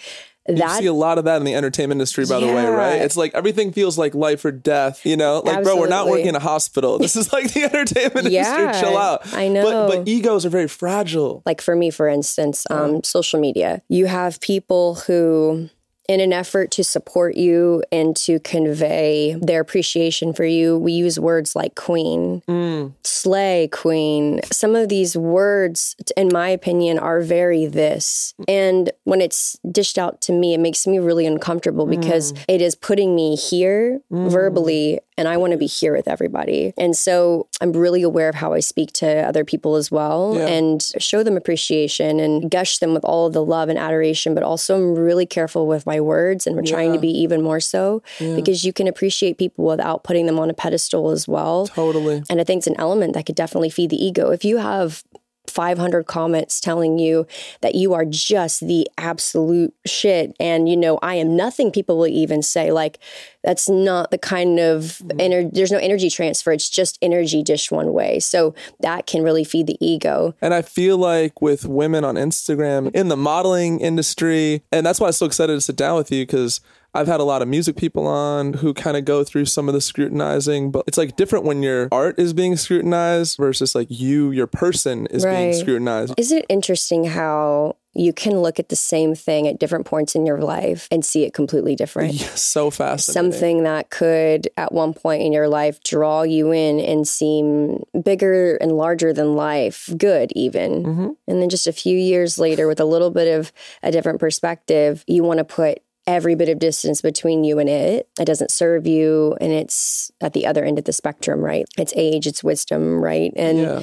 You 0.49 0.69
see 0.69 0.85
a 0.85 0.93
lot 0.93 1.17
of 1.17 1.25
that 1.25 1.37
in 1.37 1.43
the 1.43 1.55
entertainment 1.55 1.97
industry, 1.99 2.25
by 2.25 2.39
the 2.39 2.45
way, 2.47 2.65
right? 2.67 3.01
It's 3.01 3.17
like 3.17 3.33
everything 3.33 3.73
feels 3.73 3.97
like 3.97 4.15
life 4.15 4.45
or 4.45 4.51
death. 4.51 5.05
You 5.05 5.17
know, 5.17 5.41
like 5.43 5.61
bro, 5.63 5.75
we're 5.75 5.89
not 5.89 6.07
working 6.07 6.27
in 6.27 6.35
a 6.35 6.39
hospital. 6.39 6.99
This 6.99 7.15
is 7.17 7.33
like 7.33 7.51
the 7.51 7.63
entertainment 7.73 8.27
Yeah, 8.31 8.57
industry. 8.61 8.87
Chill 8.87 8.97
out. 8.97 9.21
I 9.33 9.49
But, 9.49 9.71
know. 9.71 9.87
but 9.89 10.07
egos 10.07 10.45
are 10.45 10.49
very 10.49 10.69
fragile. 10.69 11.41
like 11.45 11.61
for 11.61 11.75
me 11.75 11.89
for 11.89 12.07
instance 12.07 12.65
um, 12.69 13.03
social 13.03 13.39
media 13.41 13.81
you 13.89 14.05
have 14.05 14.39
people 14.39 14.95
who 15.05 15.69
in 16.07 16.19
an 16.19 16.33
effort 16.33 16.71
to 16.71 16.83
support 16.83 17.35
you 17.35 17.83
and 17.91 18.15
to 18.15 18.39
convey 18.39 19.35
their 19.41 19.61
appreciation 19.61 20.33
for 20.33 20.45
you 20.45 20.77
we 20.77 20.91
use 20.91 21.19
words 21.19 21.55
like 21.55 21.75
queen 21.75 22.41
mm. 22.47 22.93
slay 23.03 23.67
queen. 23.71 24.39
Some 24.51 24.75
of 24.75 24.89
these 24.89 25.17
words 25.17 25.95
in 26.15 26.29
my 26.31 26.49
opinion 26.49 26.99
are 26.99 27.21
very 27.21 27.65
this. 27.65 28.33
And 28.47 28.91
when 29.03 29.21
it's 29.21 29.59
dished 29.69 29.97
out 29.97 30.21
to 30.21 30.33
me 30.33 30.53
it 30.53 30.59
makes 30.59 30.87
me 30.87 30.99
really 30.99 31.25
uncomfortable 31.25 31.85
because 31.85 32.33
mm. 32.33 32.45
it 32.47 32.61
is 32.61 32.75
putting 32.75 33.15
me 33.15 33.35
here 33.35 33.99
mm. 34.11 34.29
verbally 34.29 34.99
and 35.17 35.27
I 35.27 35.37
want 35.37 35.51
to 35.51 35.57
be 35.57 35.65
here 35.65 35.93
with 35.95 36.07
everybody. 36.07 36.73
And 36.77 36.95
so 36.95 37.47
I'm 37.59 37.73
really 37.73 38.03
aware 38.03 38.29
of 38.29 38.35
how 38.35 38.53
I 38.53 38.59
speak 38.59 38.91
to 38.93 39.07
other 39.27 39.43
people 39.43 39.75
as 39.75 39.91
well 39.91 40.35
Yeah. 40.35 40.47
and 40.47 40.81
show 40.99 41.23
them 41.23 41.35
appreciation 41.37 42.19
and 42.19 42.49
gush 42.51 42.77
them 42.79 42.93
with 42.93 43.03
all 43.03 43.27
of 43.27 43.33
the 43.33 43.43
love 43.43 43.69
and 43.69 43.79
adoration. 43.79 44.33
But 44.33 44.43
also, 44.43 44.75
I'm 44.75 44.95
really 44.95 45.25
careful 45.25 45.67
with 45.67 45.85
my 45.85 45.99
words 45.99 46.45
and 46.45 46.55
we're 46.55 46.61
trying 46.63 46.93
to 46.93 46.99
be 46.99 47.09
even 47.09 47.41
more 47.41 47.59
so 47.59 48.01
because 48.19 48.63
you 48.63 48.73
can 48.73 48.87
appreciate 48.87 49.37
people 49.37 49.65
without 49.65 50.03
putting 50.03 50.25
them 50.27 50.39
on 50.39 50.49
a 50.49 50.53
pedestal 50.53 51.09
as 51.09 51.27
well. 51.27 51.67
Totally. 51.67 52.23
And 52.29 52.39
I 52.39 52.43
think 52.43 52.59
it's 52.59 52.67
an 52.67 52.79
element 52.79 53.13
that 53.13 53.25
could 53.25 53.35
definitely 53.35 53.69
feed 53.69 53.89
the 53.89 54.03
ego. 54.03 54.29
If 54.31 54.45
you 54.45 54.57
have 54.57 55.03
500 55.49 56.05
comments 56.05 56.59
telling 56.59 56.99
you 56.99 57.25
that 57.61 57.75
you 57.75 57.93
are 57.93 58.05
just 58.05 58.65
the 58.65 58.87
absolute 58.97 59.73
shit. 59.85 60.35
And 60.39 60.69
you 60.69 60.77
know 60.77 60.99
I 61.01 61.15
am 61.15 61.35
nothing 61.35 61.71
people 61.71 61.97
will 61.97 62.07
even 62.07 62.41
say. 62.41 62.71
Like 62.71 62.99
that's 63.43 63.69
not 63.69 64.11
the 64.11 64.17
kind 64.17 64.59
of 64.59 64.81
mm-hmm. 64.83 65.19
energy 65.19 65.49
there's 65.53 65.71
no 65.71 65.77
energy 65.77 66.09
transfer. 66.09 66.51
It's 66.51 66.69
just 66.69 66.97
energy 67.01 67.43
dished 67.43 67.71
one 67.71 67.93
way. 67.93 68.19
So 68.19 68.53
that 68.81 69.07
can 69.07 69.23
really 69.23 69.43
feed 69.43 69.67
the 69.67 69.77
ego. 69.79 70.35
And 70.41 70.53
I 70.53 70.61
feel 70.61 70.97
like 70.97 71.41
with 71.41 71.65
women 71.65 72.03
on 72.03 72.15
Instagram 72.15 72.93
in 72.93 73.07
the 73.07 73.17
modeling 73.17 73.79
industry, 73.79 74.63
and 74.71 74.85
that's 74.85 74.99
why 74.99 75.07
I'm 75.07 75.13
so 75.13 75.25
excited 75.25 75.53
to 75.53 75.61
sit 75.61 75.75
down 75.75 75.97
with 75.97 76.11
you 76.11 76.23
because 76.23 76.61
I've 76.97 77.07
had 77.07 77.19
a 77.19 77.23
lot 77.23 77.41
of 77.41 77.47
music 77.47 77.75
people 77.77 78.07
on 78.07 78.53
who 78.53 78.73
kind 78.73 78.97
of 78.97 79.05
go 79.05 79.23
through 79.23 79.45
some 79.45 79.67
of 79.67 79.73
the 79.73 79.81
scrutinizing, 79.81 80.71
but 80.71 80.83
it's 80.87 80.97
like 80.97 81.15
different 81.15 81.45
when 81.45 81.61
your 81.63 81.87
art 81.91 82.17
is 82.19 82.33
being 82.33 82.55
scrutinized 82.57 83.37
versus 83.37 83.75
like 83.75 83.87
you, 83.89 84.31
your 84.31 84.47
person 84.47 85.05
is 85.07 85.23
being 85.23 85.53
scrutinized. 85.53 86.13
isn't 86.17 86.39
it 86.39 86.45
interesting 86.49 87.05
how 87.05 87.75
you 87.93 88.13
can 88.13 88.39
look 88.41 88.59
at 88.59 88.69
the 88.69 88.75
same 88.75 89.15
thing 89.15 89.47
at 89.47 89.57
different 89.59 89.85
points 89.87 90.13
in 90.13 90.23
your 90.25 90.39
life 90.39 90.87
and 90.91 91.03
see 91.03 91.23
it 91.23 91.33
completely 91.33 91.75
different 91.75 92.13
Yeah, 92.21 92.27
so 92.35 92.69
fast. 92.69 93.05
something 93.11 93.63
that 93.63 93.89
could 93.89 94.47
at 94.55 94.71
one 94.71 94.93
point 94.93 95.23
in 95.23 95.33
your 95.33 95.47
life 95.47 95.81
draw 95.83 96.21
you 96.21 96.51
in 96.51 96.79
and 96.79 97.07
seem 97.07 97.83
bigger 98.03 98.55
and 98.57 98.73
larger 98.73 99.13
than 99.13 99.35
life 99.35 99.89
good 99.97 100.31
even 100.35 100.83
Mm-hmm. 100.83 101.09
and 101.27 101.41
then 101.41 101.49
just 101.49 101.65
a 101.67 101.73
few 101.73 101.97
years 101.97 102.37
later 102.37 102.67
with 102.67 102.79
a 102.79 102.85
little 102.85 103.09
bit 103.09 103.39
of 103.39 103.51
a 103.81 103.91
different 103.91 104.19
perspective 104.19 105.03
you 105.07 105.23
want 105.23 105.39
to 105.39 105.43
put 105.43 105.81
every 106.07 106.35
bit 106.35 106.47
of 106.49 106.57
distance 106.57 107.01
between 107.01 107.43
you 107.43 107.59
and 107.59 107.69
it 107.69 108.07
it 108.19 108.25
doesn't 108.25 108.49
serve 108.49 108.87
you 108.87 109.35
and 109.41 109.51
it's 109.51 110.09
at 110.21 110.31
the 110.33 110.45
other 110.45 110.63
end 110.63 110.79
of 110.79 110.85
the 110.85 110.93
spectrum 110.93 111.41
right 111.41 111.65
it's 111.77 111.93
age 111.97 112.25
it's 112.25 112.43
wisdom 112.43 113.03
right 113.03 113.33
and 113.35 113.57
Yeah. 113.59 113.81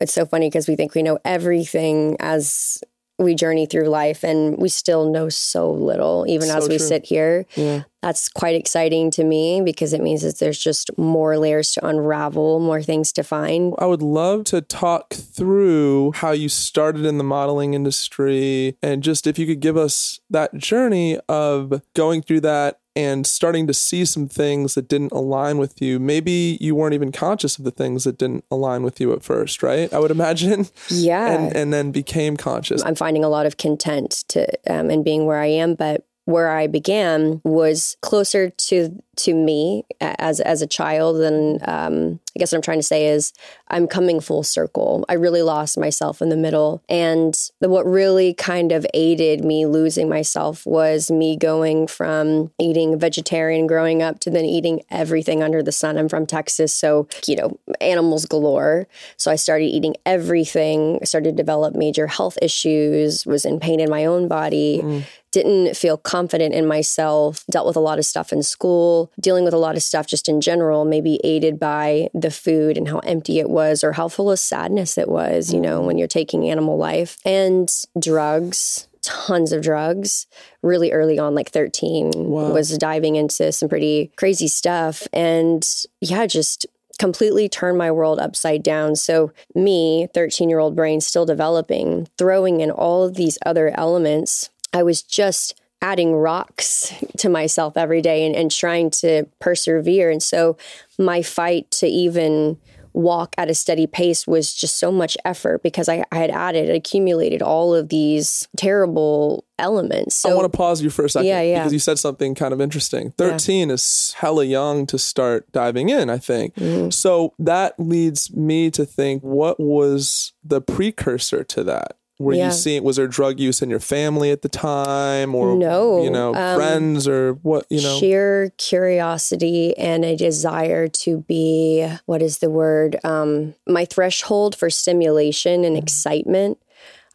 it's 0.00 0.12
so 0.14 0.24
funny 0.24 0.48
because 0.48 0.66
we 0.66 0.74
think 0.74 0.94
we 0.94 1.02
know 1.02 1.18
everything 1.24 2.16
as 2.18 2.82
we 3.18 3.34
journey 3.34 3.66
through 3.66 3.88
life 3.88 4.24
and 4.24 4.56
we 4.58 4.68
still 4.68 5.10
know 5.10 5.28
so 5.28 5.70
little 5.70 6.24
even 6.28 6.48
So 6.48 6.56
as 6.56 6.68
we 6.68 6.78
true. 6.78 6.86
sit 6.86 7.04
here 7.06 7.46
Yeah. 7.56 7.82
That's 8.06 8.28
quite 8.28 8.54
exciting 8.54 9.10
to 9.10 9.24
me 9.24 9.60
because 9.60 9.92
it 9.92 10.00
means 10.00 10.22
that 10.22 10.38
there's 10.38 10.60
just 10.60 10.96
more 10.96 11.36
layers 11.36 11.72
to 11.72 11.84
unravel 11.84 12.60
more 12.60 12.80
things 12.80 13.12
to 13.12 13.24
find 13.24 13.74
I 13.78 13.86
would 13.86 14.02
love 14.02 14.44
to 14.44 14.60
talk 14.60 15.12
through 15.12 16.12
how 16.12 16.30
you 16.30 16.48
started 16.48 17.04
in 17.04 17.18
the 17.18 17.24
modeling 17.24 17.74
industry 17.74 18.76
and 18.80 19.02
just 19.02 19.26
if 19.26 19.40
you 19.40 19.46
could 19.46 19.58
give 19.58 19.76
us 19.76 20.20
that 20.30 20.54
journey 20.56 21.18
of 21.28 21.82
going 21.94 22.22
through 22.22 22.42
that 22.42 22.78
and 22.94 23.26
starting 23.26 23.66
to 23.66 23.74
see 23.74 24.04
some 24.04 24.28
things 24.28 24.74
that 24.74 24.88
didn't 24.88 25.12
align 25.12 25.58
with 25.58 25.82
you. 25.82 25.98
Maybe 25.98 26.56
you 26.62 26.74
weren't 26.74 26.94
even 26.94 27.12
conscious 27.12 27.58
of 27.58 27.64
the 27.64 27.70
things 27.70 28.04
that 28.04 28.16
didn't 28.16 28.44
align 28.50 28.84
with 28.84 29.00
you 29.00 29.12
at 29.12 29.22
first, 29.22 29.62
right? 29.62 29.92
I 29.92 29.98
would 29.98 30.10
imagine. 30.10 30.68
Yeah. 30.88 31.30
And, 31.30 31.54
and 31.54 31.72
then 31.74 31.90
became 31.90 32.38
conscious. 32.38 32.82
I'm 32.82 32.94
finding 32.94 33.22
a 33.22 33.28
lot 33.28 33.44
of 33.44 33.58
content 33.58 34.24
to 34.28 34.46
um, 34.70 34.88
and 34.88 35.04
being 35.04 35.26
where 35.26 35.40
I 35.40 35.46
am, 35.46 35.74
but 35.74 36.06
where 36.26 36.50
I 36.50 36.66
began 36.66 37.40
was 37.44 37.96
closer 38.02 38.50
to 38.50 39.02
to 39.16 39.34
me 39.34 39.84
as 40.00 40.40
as 40.40 40.62
a 40.62 40.66
child, 40.66 41.20
and 41.20 41.60
um, 41.68 42.20
I 42.34 42.38
guess 42.38 42.52
what 42.52 42.58
I'm 42.58 42.62
trying 42.62 42.78
to 42.78 42.84
say 42.84 43.06
is 43.06 43.32
I'm 43.68 43.86
coming 43.86 44.20
full 44.20 44.42
circle. 44.42 45.04
I 45.08 45.14
really 45.14 45.42
lost 45.42 45.78
myself 45.78 46.20
in 46.22 46.28
the 46.28 46.36
middle, 46.36 46.82
and 46.88 47.34
the, 47.60 47.68
what 47.68 47.86
really 47.86 48.34
kind 48.34 48.72
of 48.72 48.86
aided 48.94 49.44
me 49.44 49.66
losing 49.66 50.08
myself 50.08 50.66
was 50.66 51.10
me 51.10 51.36
going 51.36 51.86
from 51.86 52.50
eating 52.58 52.98
vegetarian 52.98 53.66
growing 53.66 54.02
up 54.02 54.20
to 54.20 54.30
then 54.30 54.44
eating 54.44 54.82
everything 54.90 55.42
under 55.42 55.62
the 55.62 55.72
sun. 55.72 55.98
I'm 55.98 56.08
from 56.08 56.26
Texas, 56.26 56.74
so 56.74 57.08
you 57.26 57.36
know 57.36 57.58
animals 57.80 58.26
galore. 58.26 58.86
So 59.16 59.30
I 59.30 59.36
started 59.36 59.66
eating 59.66 59.96
everything. 60.04 61.04
Started 61.04 61.30
to 61.30 61.36
develop 61.36 61.74
major 61.74 62.06
health 62.06 62.38
issues. 62.42 63.26
Was 63.26 63.44
in 63.44 63.60
pain 63.60 63.80
in 63.80 63.90
my 63.90 64.04
own 64.04 64.28
body. 64.28 64.80
Mm 64.82 65.04
didn't 65.36 65.76
feel 65.76 65.98
confident 65.98 66.54
in 66.54 66.66
myself, 66.66 67.44
dealt 67.50 67.66
with 67.66 67.76
a 67.76 67.80
lot 67.80 67.98
of 67.98 68.06
stuff 68.06 68.32
in 68.32 68.42
school, 68.42 69.05
dealing 69.20 69.44
with 69.44 69.54
a 69.54 69.58
lot 69.58 69.76
of 69.76 69.82
stuff 69.82 70.06
just 70.06 70.28
in 70.28 70.40
general, 70.40 70.84
maybe 70.84 71.20
aided 71.24 71.58
by 71.58 72.08
the 72.14 72.30
food 72.30 72.76
and 72.76 72.88
how 72.88 72.98
empty 73.00 73.38
it 73.38 73.50
was 73.50 73.82
or 73.82 73.92
how 73.92 74.08
full 74.08 74.30
of 74.30 74.38
sadness 74.38 74.98
it 74.98 75.08
was, 75.08 75.52
you 75.52 75.60
know, 75.60 75.78
mm-hmm. 75.78 75.86
when 75.86 75.98
you're 75.98 76.08
taking 76.08 76.48
animal 76.48 76.76
life 76.76 77.18
and 77.24 77.70
drugs 77.98 78.88
tons 79.02 79.52
of 79.52 79.62
drugs 79.62 80.26
really 80.62 80.90
early 80.90 81.16
on 81.16 81.32
like 81.32 81.48
13 81.50 82.10
wow. 82.16 82.50
was 82.50 82.76
diving 82.76 83.14
into 83.14 83.52
some 83.52 83.68
pretty 83.68 84.10
crazy 84.16 84.48
stuff 84.48 85.06
and 85.12 85.64
yeah 86.00 86.26
just 86.26 86.66
completely 86.98 87.48
turned 87.48 87.78
my 87.78 87.90
world 87.90 88.18
upside 88.18 88.62
down. 88.62 88.96
So, 88.96 89.30
me, 89.54 90.08
13 90.14 90.48
year 90.48 90.58
old 90.58 90.74
brain, 90.74 91.00
still 91.00 91.26
developing, 91.26 92.08
throwing 92.16 92.60
in 92.60 92.70
all 92.70 93.04
of 93.04 93.14
these 93.14 93.38
other 93.44 93.70
elements 93.78 94.50
I 94.76 94.82
was 94.82 95.02
just 95.02 95.58
adding 95.82 96.14
rocks 96.14 96.92
to 97.18 97.28
myself 97.28 97.76
every 97.76 98.00
day 98.02 98.26
and, 98.26 98.34
and 98.34 98.50
trying 98.50 98.90
to 98.90 99.26
persevere. 99.40 100.10
And 100.10 100.22
so 100.22 100.56
my 100.98 101.22
fight 101.22 101.70
to 101.72 101.86
even 101.86 102.58
walk 102.96 103.34
at 103.36 103.50
a 103.50 103.54
steady 103.54 103.86
pace 103.86 104.26
was 104.26 104.54
just 104.54 104.78
so 104.78 104.90
much 104.90 105.18
effort 105.24 105.62
because 105.62 105.86
I, 105.86 106.02
I 106.10 106.16
had 106.16 106.30
added, 106.30 106.70
accumulated 106.70 107.42
all 107.42 107.74
of 107.74 107.90
these 107.90 108.48
terrible 108.56 109.44
elements. 109.58 110.16
So, 110.16 110.30
I 110.30 110.34
want 110.34 110.50
to 110.50 110.56
pause 110.56 110.82
you 110.82 110.88
for 110.88 111.04
a 111.04 111.10
second 111.10 111.28
yeah, 111.28 111.42
yeah. 111.42 111.58
because 111.58 111.74
you 111.74 111.78
said 111.78 111.98
something 111.98 112.34
kind 112.34 112.54
of 112.54 112.60
interesting. 112.60 113.12
13 113.18 113.68
yeah. 113.68 113.74
is 113.74 114.14
hella 114.18 114.44
young 114.44 114.86
to 114.86 114.98
start 114.98 115.50
diving 115.52 115.90
in, 115.90 116.08
I 116.08 116.16
think. 116.16 116.54
Mm-hmm. 116.54 116.88
So 116.88 117.34
that 117.38 117.78
leads 117.78 118.34
me 118.34 118.70
to 118.70 118.86
think 118.86 119.22
what 119.22 119.60
was 119.60 120.32
the 120.42 120.62
precursor 120.62 121.44
to 121.44 121.64
that? 121.64 121.98
Were 122.18 122.32
yeah. 122.32 122.46
you 122.46 122.52
seeing 122.52 122.82
was 122.82 122.96
there 122.96 123.06
drug 123.06 123.38
use 123.38 123.60
in 123.60 123.68
your 123.68 123.80
family 123.80 124.30
at 124.30 124.42
the 124.42 124.48
time 124.48 125.34
or 125.34 125.54
no, 125.54 126.02
you 126.02 126.10
know, 126.10 126.34
um, 126.34 126.56
friends 126.56 127.06
or 127.06 127.34
what, 127.34 127.66
you 127.68 127.82
know? 127.82 127.98
Sheer 127.98 128.52
curiosity 128.56 129.76
and 129.76 130.04
a 130.04 130.16
desire 130.16 130.88
to 130.88 131.18
be 131.22 131.86
what 132.06 132.22
is 132.22 132.38
the 132.38 132.48
word? 132.48 132.96
Um, 133.04 133.54
my 133.66 133.84
threshold 133.84 134.56
for 134.56 134.70
stimulation 134.70 135.64
and 135.64 135.76
mm-hmm. 135.76 135.82
excitement 135.82 136.58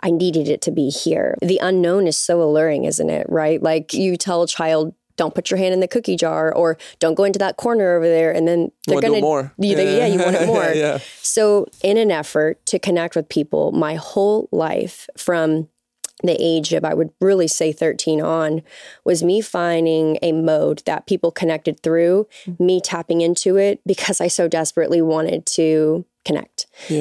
I 0.03 0.11
needed 0.11 0.47
it 0.47 0.61
to 0.63 0.71
be 0.71 0.89
here. 0.89 1.37
The 1.41 1.59
unknown 1.61 2.07
is 2.07 2.17
so 2.17 2.41
alluring, 2.41 2.85
isn't 2.85 3.09
it? 3.09 3.27
Right? 3.29 3.61
Like 3.61 3.93
you 3.93 4.17
tell 4.17 4.43
a 4.43 4.47
child, 4.47 4.93
don't 5.21 5.35
put 5.35 5.51
your 5.51 5.59
hand 5.59 5.71
in 5.71 5.81
the 5.81 5.87
cookie 5.87 6.15
jar 6.15 6.51
or 6.51 6.79
don't 6.97 7.13
go 7.13 7.23
into 7.23 7.37
that 7.37 7.55
corner 7.55 7.95
over 7.95 8.07
there 8.07 8.31
and 8.31 8.47
then 8.47 8.71
they're 8.87 8.99
going 8.99 9.13
to 9.13 9.21
more 9.21 9.53
you, 9.59 9.77
yeah. 9.77 9.83
yeah. 9.83 10.05
you 10.07 10.17
want 10.17 10.35
it 10.41 10.47
more 10.47 10.71
yeah. 10.73 10.97
so 11.21 11.67
in 11.83 11.95
an 11.95 12.09
effort 12.09 12.65
to 12.65 12.79
connect 12.79 13.15
with 13.15 13.29
people 13.29 13.71
my 13.71 13.93
whole 13.93 14.49
life 14.51 15.07
from 15.15 15.67
the 16.23 16.35
age 16.39 16.73
of 16.73 16.83
i 16.83 16.91
would 16.91 17.11
really 17.21 17.47
say 17.47 17.71
13 17.71 18.19
on 18.19 18.63
was 19.05 19.21
me 19.21 19.41
finding 19.41 20.17
a 20.23 20.31
mode 20.31 20.81
that 20.87 21.05
people 21.05 21.29
connected 21.29 21.79
through 21.83 22.27
mm-hmm. 22.45 22.65
me 22.65 22.81
tapping 22.81 23.21
into 23.21 23.57
it 23.57 23.79
because 23.85 24.19
i 24.19 24.27
so 24.27 24.47
desperately 24.47 25.03
wanted 25.03 25.45
to 25.45 26.03
connect. 26.25 26.50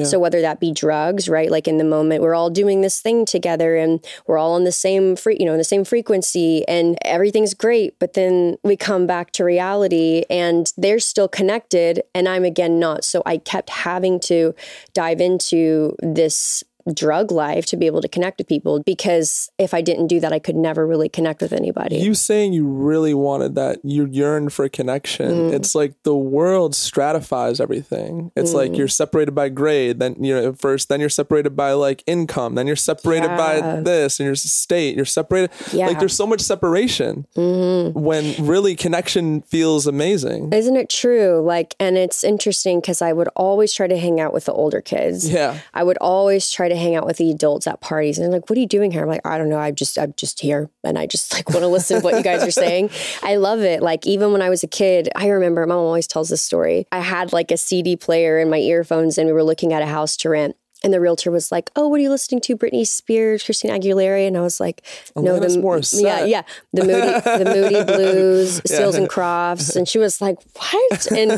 So 0.03 0.19
whether 0.19 0.41
that 0.41 0.59
be 0.59 0.71
drugs, 0.71 1.27
right? 1.27 1.49
Like 1.49 1.67
in 1.67 1.77
the 1.77 1.83
moment 1.83 2.21
we're 2.21 2.35
all 2.35 2.49
doing 2.49 2.81
this 2.81 2.99
thing 2.99 3.25
together 3.25 3.75
and 3.75 4.05
we're 4.27 4.37
all 4.37 4.53
on 4.53 4.63
the 4.63 4.71
same 4.71 5.15
free, 5.15 5.37
you 5.39 5.45
know, 5.45 5.57
the 5.57 5.63
same 5.63 5.83
frequency 5.83 6.67
and 6.67 6.97
everything's 7.03 7.53
great, 7.53 7.97
but 7.99 8.13
then 8.13 8.57
we 8.63 8.75
come 8.75 9.07
back 9.07 9.31
to 9.31 9.43
reality 9.43 10.23
and 10.29 10.71
they're 10.77 10.99
still 10.99 11.27
connected 11.27 12.03
and 12.13 12.27
I'm 12.27 12.43
again 12.43 12.79
not. 12.79 13.03
So 13.03 13.21
I 13.25 13.37
kept 13.37 13.69
having 13.69 14.19
to 14.21 14.53
dive 14.93 15.21
into 15.21 15.95
this 16.01 16.63
drug 16.93 17.31
life 17.31 17.65
to 17.67 17.77
be 17.77 17.85
able 17.85 18.01
to 18.01 18.07
connect 18.07 18.37
with 18.37 18.47
people 18.47 18.81
because 18.83 19.49
if 19.57 19.73
I 19.73 19.81
didn't 19.81 20.07
do 20.07 20.19
that, 20.19 20.33
I 20.33 20.39
could 20.39 20.55
never 20.55 20.85
really 20.85 21.09
connect 21.09 21.41
with 21.41 21.53
anybody. 21.53 21.97
You 21.97 22.13
saying 22.13 22.53
you 22.53 22.67
really 22.67 23.13
wanted 23.13 23.55
that, 23.55 23.79
you 23.83 24.05
yearned 24.05 24.53
for 24.53 24.67
connection. 24.69 25.31
Mm. 25.31 25.53
It's 25.53 25.75
like 25.75 25.93
the 26.03 26.15
world 26.15 26.75
stratifies 26.75 27.59
everything. 27.59 28.31
It's 28.35 28.51
mm. 28.51 28.55
like 28.55 28.77
you're 28.77 28.87
separated 28.87 29.33
by 29.33 29.49
grade, 29.49 29.99
then 29.99 30.15
you 30.23 30.33
know 30.33 30.53
first, 30.53 30.89
then 30.89 30.99
you're 30.99 31.09
separated 31.09 31.55
by 31.55 31.73
like 31.73 32.03
income, 32.05 32.55
then 32.55 32.67
you're 32.67 32.75
separated 32.75 33.27
yeah. 33.27 33.37
by 33.37 33.81
this 33.81 34.19
and 34.19 34.25
your 34.25 34.35
state. 34.35 34.95
You're 34.95 35.05
separated. 35.05 35.51
Yeah. 35.71 35.87
Like 35.87 35.99
there's 35.99 36.15
so 36.15 36.27
much 36.27 36.41
separation 36.41 37.25
mm-hmm. 37.35 37.99
when 37.99 38.45
really 38.45 38.75
connection 38.75 39.41
feels 39.43 39.87
amazing. 39.87 40.51
Isn't 40.53 40.75
it 40.75 40.89
true? 40.89 41.41
Like, 41.41 41.75
and 41.79 41.97
it's 41.97 42.23
interesting 42.23 42.79
because 42.79 43.01
I 43.01 43.13
would 43.13 43.29
always 43.35 43.73
try 43.73 43.87
to 43.87 43.97
hang 43.97 44.19
out 44.19 44.33
with 44.33 44.45
the 44.45 44.53
older 44.53 44.81
kids. 44.81 45.29
Yeah. 45.29 45.59
I 45.73 45.83
would 45.83 45.97
always 45.99 46.49
try 46.49 46.69
to 46.71 46.79
hang 46.79 46.95
out 46.95 47.05
with 47.05 47.17
the 47.17 47.31
adults 47.31 47.67
at 47.67 47.81
parties 47.81 48.17
and 48.17 48.25
they're 48.25 48.39
like, 48.39 48.49
what 48.49 48.57
are 48.57 48.59
you 48.61 48.67
doing 48.67 48.91
here? 48.91 49.03
I'm 49.03 49.07
like, 49.07 49.25
I 49.25 49.37
don't 49.37 49.49
know. 49.49 49.57
I'm 49.57 49.75
just, 49.75 49.97
I'm 49.97 50.13
just 50.17 50.39
here. 50.39 50.69
And 50.83 50.97
I 50.97 51.05
just 51.05 51.33
like 51.33 51.49
want 51.49 51.61
to 51.61 51.67
listen 51.67 51.99
to 51.99 52.03
what 52.03 52.15
you 52.15 52.23
guys 52.23 52.43
are 52.43 52.51
saying. 52.51 52.89
I 53.23 53.35
love 53.35 53.61
it. 53.61 53.81
Like 53.81 54.05
even 54.05 54.31
when 54.31 54.41
I 54.41 54.49
was 54.49 54.63
a 54.63 54.67
kid, 54.67 55.09
I 55.15 55.27
remember 55.27 55.65
my 55.65 55.75
mom 55.75 55.85
always 55.85 56.07
tells 56.07 56.29
this 56.29 56.41
story. 56.41 56.87
I 56.91 56.99
had 56.99 57.33
like 57.33 57.51
a 57.51 57.57
CD 57.57 57.95
player 57.95 58.39
in 58.39 58.49
my 58.49 58.57
earphones 58.57 59.17
and 59.17 59.27
we 59.27 59.33
were 59.33 59.43
looking 59.43 59.73
at 59.73 59.81
a 59.81 59.87
house 59.87 60.17
to 60.17 60.29
rent 60.29 60.55
and 60.83 60.93
the 60.93 60.99
realtor 60.99 61.31
was 61.31 61.51
like, 61.51 61.69
"Oh, 61.75 61.87
what 61.87 61.99
are 61.99 62.03
you 62.03 62.09
listening 62.09 62.41
to? 62.41 62.57
Britney 62.57 62.85
Spears, 62.85 63.43
Christina 63.43 63.79
Aguilera?" 63.79 64.27
And 64.27 64.37
I 64.37 64.41
was 64.41 64.59
like, 64.59 64.83
oh, 65.15 65.21
"No, 65.21 65.39
the 65.39 65.47
Morissette. 65.47 66.01
yeah, 66.01 66.25
yeah, 66.25 66.41
the 66.73 66.81
Moody, 66.85 67.43
the 67.43 67.51
Moody 67.53 67.83
Blues, 67.97 68.61
yeah. 68.69 68.77
Seals 68.77 68.95
and 68.95 69.09
Crofts." 69.09 69.75
And 69.75 69.87
she 69.87 69.97
was 69.97 70.21
like, 70.21 70.37
"What?" 70.55 71.11
And 71.11 71.31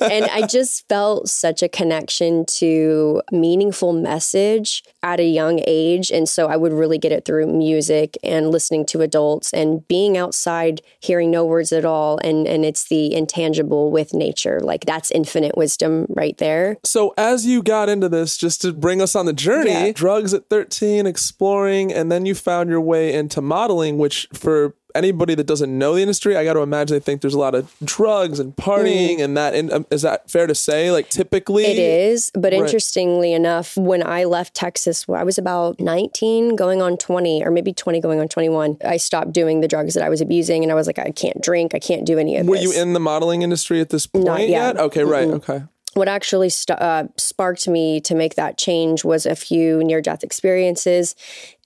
and 0.00 0.24
I 0.26 0.46
just 0.46 0.88
felt 0.88 1.28
such 1.28 1.62
a 1.62 1.68
connection 1.68 2.44
to 2.46 3.22
meaningful 3.32 3.92
message 3.92 4.82
at 5.02 5.20
a 5.20 5.24
young 5.26 5.60
age, 5.66 6.10
and 6.10 6.28
so 6.28 6.46
I 6.48 6.56
would 6.56 6.72
really 6.72 6.98
get 6.98 7.12
it 7.12 7.24
through 7.24 7.46
music 7.46 8.16
and 8.22 8.50
listening 8.50 8.84
to 8.86 9.00
adults 9.02 9.52
and 9.52 9.86
being 9.88 10.16
outside, 10.16 10.80
hearing 11.00 11.30
no 11.30 11.44
words 11.44 11.72
at 11.72 11.84
all, 11.84 12.18
and 12.24 12.46
and 12.46 12.64
it's 12.64 12.88
the 12.88 13.14
intangible 13.14 13.90
with 13.90 14.14
nature, 14.14 14.60
like 14.60 14.84
that's 14.84 15.10
infinite 15.10 15.56
wisdom 15.56 16.06
right 16.08 16.36
there. 16.38 16.76
So 16.84 17.14
as 17.16 17.46
you 17.46 17.62
got 17.62 17.88
into 17.88 18.08
this, 18.08 18.36
just 18.36 18.62
to 18.62 18.72
bring 18.88 19.02
us 19.02 19.14
on 19.14 19.26
the 19.26 19.34
journey. 19.34 19.70
Yeah. 19.70 19.92
Drugs 19.92 20.32
at 20.32 20.48
13, 20.48 21.06
exploring, 21.06 21.92
and 21.92 22.10
then 22.10 22.24
you 22.24 22.34
found 22.34 22.70
your 22.70 22.80
way 22.80 23.12
into 23.12 23.42
modeling, 23.42 23.98
which 23.98 24.26
for 24.32 24.74
anybody 24.94 25.34
that 25.34 25.46
doesn't 25.46 25.76
know 25.76 25.94
the 25.94 26.00
industry, 26.00 26.38
I 26.38 26.44
got 26.44 26.54
to 26.54 26.60
imagine 26.60 26.94
they 26.94 27.00
think 27.00 27.20
there's 27.20 27.34
a 27.34 27.38
lot 27.38 27.54
of 27.54 27.70
drugs 27.84 28.40
and 28.40 28.56
partying 28.56 29.18
mm. 29.18 29.24
and 29.24 29.36
that. 29.36 29.54
And, 29.54 29.70
um, 29.70 29.86
is 29.90 30.00
that 30.00 30.30
fair 30.30 30.46
to 30.46 30.54
say? 30.54 30.90
Like 30.90 31.10
typically, 31.10 31.66
it 31.66 31.78
is. 31.78 32.30
But 32.32 32.54
right. 32.54 32.62
interestingly 32.62 33.34
enough, 33.34 33.76
when 33.76 34.02
I 34.02 34.24
left 34.24 34.54
Texas, 34.54 35.04
I 35.06 35.22
was 35.22 35.36
about 35.36 35.78
19, 35.78 36.56
going 36.56 36.80
on 36.80 36.96
20, 36.96 37.44
or 37.44 37.50
maybe 37.50 37.74
20, 37.74 38.00
going 38.00 38.20
on 38.20 38.28
21. 38.28 38.78
I 38.86 38.96
stopped 38.96 39.32
doing 39.32 39.60
the 39.60 39.68
drugs 39.68 39.92
that 39.92 40.02
I 40.02 40.08
was 40.08 40.22
abusing, 40.22 40.62
and 40.62 40.72
I 40.72 40.74
was 40.74 40.86
like, 40.86 40.98
I 40.98 41.10
can't 41.10 41.42
drink, 41.42 41.74
I 41.74 41.78
can't 41.78 42.06
do 42.06 42.18
any 42.18 42.38
of 42.38 42.46
this. 42.46 42.50
Were 42.50 42.56
this. 42.56 42.74
you 42.74 42.82
in 42.82 42.94
the 42.94 43.00
modeling 43.00 43.42
industry 43.42 43.82
at 43.82 43.90
this 43.90 44.06
point 44.06 44.24
Not 44.24 44.40
yet? 44.40 44.48
yet? 44.48 44.78
Okay, 44.78 45.04
right. 45.04 45.28
Mm-hmm. 45.28 45.52
Okay 45.52 45.64
what 45.98 46.08
actually 46.08 46.48
st- 46.48 46.80
uh, 46.80 47.04
sparked 47.16 47.68
me 47.68 48.00
to 48.00 48.14
make 48.14 48.36
that 48.36 48.56
change 48.56 49.04
was 49.04 49.26
a 49.26 49.34
few 49.34 49.82
near 49.84 50.00
death 50.00 50.22
experiences 50.22 51.14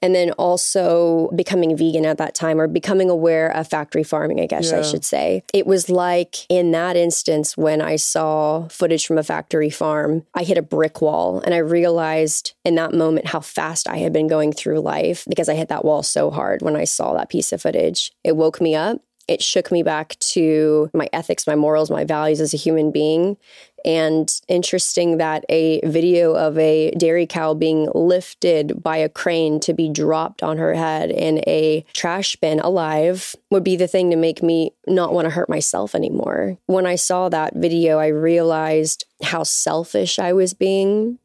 and 0.01 0.15
then 0.15 0.33
also 0.33 1.31
becoming 1.37 1.77
vegan 1.77 2.05
at 2.05 2.19
that 2.19 2.35
time 2.35 2.61
or 2.61 2.67
becoming 2.67 3.09
aware 3.09 3.55
of 3.55 3.69
factory 3.69 4.03
farming 4.03 4.41
i 4.41 4.47
guess 4.47 4.73
yeah. 4.73 4.79
i 4.79 4.83
should 4.83 5.05
say 5.05 5.43
it 5.55 5.67
was 5.67 5.89
like 5.89 6.47
in 6.49 6.73
that 6.73 6.97
instance 6.97 7.57
when 7.57 7.81
i 7.81 7.95
saw 7.95 8.67
footage 8.69 9.07
from 9.07 9.19
a 9.19 9.23
factory 9.23 9.71
farm 9.71 10.25
i 10.35 10.43
hit 10.43 10.59
a 10.59 10.63
brick 10.63 11.01
wall 11.01 11.41
and 11.41 11.55
i 11.55 11.59
realized 11.59 12.55
in 12.65 12.75
that 12.75 12.93
moment 12.93 13.27
how 13.27 13.41
fast 13.41 13.89
i 13.89 13.99
had 13.99 14.13
been 14.13 14.27
going 14.27 14.53
through 14.53 14.81
life 14.81 15.25
because 15.29 15.49
i 15.49 15.55
hit 15.55 15.69
that 15.69 15.85
wall 15.85 16.03
so 16.03 16.31
hard 16.31 16.63
when 16.63 16.75
i 16.75 16.85
saw 16.85 17.15
that 17.15 17.29
piece 17.29 17.53
of 17.53 17.63
footage 17.63 18.11
it 18.25 18.37
woke 18.37 18.61
me 18.61 18.75
up 18.75 19.01
it 19.29 19.43
shook 19.43 19.71
me 19.71 19.83
back 19.83 20.19
to 20.21 20.91
my 20.95 21.09
ethics, 21.13 21.47
my 21.47 21.55
morals, 21.55 21.91
my 21.91 22.05
values 22.05 22.41
as 22.41 22.53
a 22.53 22.57
human 22.57 22.91
being. 22.91 23.37
And 23.85 24.33
interesting 24.47 25.19
that 25.19 25.45
a 25.49 25.81
video 25.85 26.35
of 26.35 26.57
a 26.57 26.93
dairy 26.93 27.27
cow 27.27 27.55
being 27.55 27.89
lifted 27.95 28.83
by 28.83 28.99
a 28.99 29.09
crane 29.09 29.59
to 29.61 29.75
be 29.75 29.89
dropped 29.89 30.43
on 30.43 30.59
her 30.59 30.75
head 30.75 31.11
in 31.11 31.39
a 31.49 31.85
trash 31.93 32.37
bin 32.37 32.61
alive 32.61 33.35
would 33.51 33.65
be 33.65 33.75
the 33.77 33.89
thing 33.89 34.11
to 34.11 34.17
make 34.17 34.43
me 34.43 34.73
not 34.87 35.13
want 35.13 35.27
to 35.27 35.31
hurt 35.31 35.49
myself 35.49 35.95
anymore. 35.95 36.59
When 36.67 36.87
I 36.87 36.95
saw 36.95 37.29
that 37.29 37.57
video, 37.57 37.99
I 37.99 38.07
realized 38.09 39.05
how 39.23 39.43
selfish 39.43 40.19
I 40.19 40.33
was 40.33 40.55
being 40.55 41.19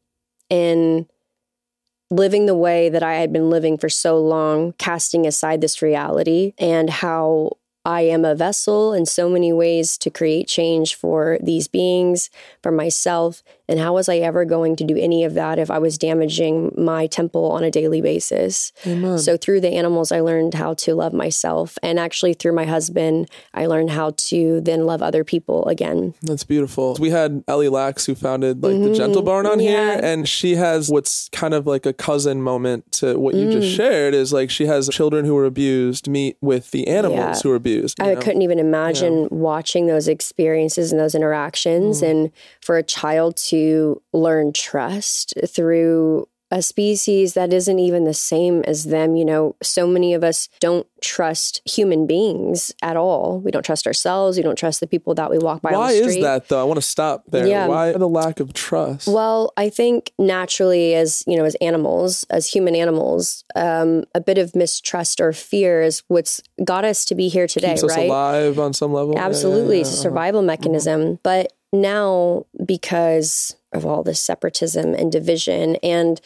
in 0.50 1.06
living 2.10 2.46
the 2.46 2.56
way 2.56 2.88
that 2.88 3.02
I 3.02 3.14
had 3.14 3.32
been 3.32 3.50
living 3.50 3.76
for 3.76 3.88
so 3.88 4.18
long, 4.18 4.72
casting 4.78 5.26
aside 5.26 5.60
this 5.60 5.82
reality, 5.82 6.54
and 6.58 6.88
how 6.88 7.57
I 7.88 8.02
am 8.02 8.26
a 8.26 8.34
vessel 8.34 8.92
in 8.92 9.06
so 9.06 9.30
many 9.30 9.50
ways 9.50 9.96
to 9.98 10.10
create 10.10 10.46
change 10.46 10.94
for 10.94 11.38
these 11.42 11.68
beings, 11.68 12.28
for 12.62 12.70
myself. 12.70 13.42
And 13.68 13.78
how 13.78 13.94
was 13.94 14.08
I 14.08 14.16
ever 14.16 14.44
going 14.44 14.76
to 14.76 14.84
do 14.84 14.96
any 14.96 15.24
of 15.24 15.34
that 15.34 15.58
if 15.58 15.70
I 15.70 15.78
was 15.78 15.98
damaging 15.98 16.72
my 16.76 17.06
temple 17.06 17.52
on 17.52 17.64
a 17.64 17.70
daily 17.70 18.00
basis? 18.00 18.72
Amen. 18.86 19.18
So, 19.18 19.36
through 19.36 19.60
the 19.60 19.74
animals, 19.74 20.10
I 20.10 20.20
learned 20.20 20.54
how 20.54 20.74
to 20.74 20.94
love 20.94 21.12
myself. 21.12 21.78
And 21.82 21.98
actually, 21.98 22.32
through 22.32 22.52
my 22.52 22.64
husband, 22.64 23.28
I 23.52 23.66
learned 23.66 23.90
how 23.90 24.12
to 24.16 24.60
then 24.62 24.86
love 24.86 25.02
other 25.02 25.22
people 25.22 25.66
again. 25.66 26.14
That's 26.22 26.44
beautiful. 26.44 26.96
We 26.98 27.10
had 27.10 27.44
Ellie 27.46 27.68
Laks, 27.68 28.06
who 28.06 28.14
founded 28.14 28.62
like 28.62 28.72
mm-hmm. 28.72 28.92
the 28.92 28.94
Gentle 28.94 29.22
Barn 29.22 29.46
on 29.46 29.60
yeah. 29.60 29.70
here, 29.70 30.00
and 30.02 30.26
she 30.26 30.56
has 30.56 30.88
what's 30.88 31.28
kind 31.30 31.52
of 31.52 31.66
like 31.66 31.84
a 31.84 31.92
cousin 31.92 32.42
moment 32.42 32.90
to 32.92 33.18
what 33.18 33.34
you 33.34 33.46
mm. 33.46 33.52
just 33.52 33.76
shared 33.76 34.14
is 34.14 34.32
like 34.32 34.50
she 34.50 34.66
has 34.66 34.88
children 34.88 35.24
who 35.24 35.34
were 35.34 35.44
abused 35.44 36.08
meet 36.08 36.36
with 36.40 36.70
the 36.70 36.88
animals 36.88 37.18
yeah. 37.18 37.40
who 37.42 37.50
were 37.50 37.54
abused. 37.54 38.00
I 38.00 38.14
know? 38.14 38.20
couldn't 38.20 38.42
even 38.42 38.58
imagine 38.58 39.22
yeah. 39.22 39.28
watching 39.30 39.86
those 39.86 40.08
experiences 40.08 40.90
and 40.90 41.00
those 41.00 41.14
interactions, 41.14 42.00
mm. 42.00 42.10
and 42.10 42.32
for 42.62 42.78
a 42.78 42.82
child 42.82 43.36
to 43.36 43.57
to 43.58 44.02
learn 44.12 44.52
trust 44.52 45.34
through 45.46 46.28
a 46.50 46.62
species 46.62 47.34
that 47.34 47.52
isn't 47.52 47.78
even 47.78 48.04
the 48.04 48.14
same 48.14 48.62
as 48.62 48.84
them. 48.84 49.16
You 49.16 49.24
know, 49.24 49.56
so 49.62 49.86
many 49.86 50.14
of 50.14 50.24
us 50.24 50.48
don't 50.60 50.86
trust 51.00 51.60
human 51.68 52.06
beings 52.06 52.72
at 52.82 52.96
all. 52.96 53.40
We 53.40 53.50
don't 53.50 53.64
trust 53.64 53.86
ourselves. 53.86 54.36
We 54.36 54.42
don't 54.42 54.56
trust 54.56 54.80
the 54.80 54.86
people 54.86 55.14
that 55.14 55.30
we 55.30 55.38
walk 55.38 55.62
by. 55.62 55.72
Why 55.72 55.92
is 55.92 56.18
that 56.20 56.48
though? 56.48 56.60
I 56.60 56.64
want 56.64 56.78
to 56.78 56.86
stop 56.86 57.24
there. 57.28 57.46
Yeah. 57.46 57.66
Why 57.66 57.92
the 57.92 58.08
lack 58.08 58.40
of 58.40 58.54
trust? 58.54 59.08
Well, 59.08 59.52
I 59.56 59.68
think 59.68 60.12
naturally, 60.18 60.94
as 60.94 61.22
you 61.26 61.36
know, 61.36 61.44
as 61.44 61.54
animals, 61.56 62.24
as 62.30 62.46
human 62.46 62.74
animals, 62.74 63.44
um, 63.54 64.04
a 64.14 64.20
bit 64.20 64.38
of 64.38 64.56
mistrust 64.56 65.20
or 65.20 65.32
fear 65.32 65.82
is 65.82 66.02
what's 66.08 66.40
got 66.64 66.84
us 66.84 67.04
to 67.06 67.14
be 67.14 67.28
here 67.28 67.46
today. 67.46 67.74
Keeps 67.74 67.84
right? 67.84 68.08
alive 68.08 68.58
on 68.58 68.72
some 68.72 68.92
level. 68.92 69.18
Absolutely, 69.18 69.76
yeah, 69.76 69.82
yeah, 69.82 69.88
it's 69.88 69.92
a 69.92 69.96
survival 69.96 70.40
uh-huh. 70.40 70.46
mechanism. 70.46 71.00
Mm-hmm. 71.00 71.14
But 71.22 71.52
now 71.72 72.46
because 72.64 73.56
of 73.72 73.84
all 73.84 74.02
this 74.02 74.20
separatism 74.20 74.94
and 74.94 75.12
division. 75.12 75.76
And 75.82 76.20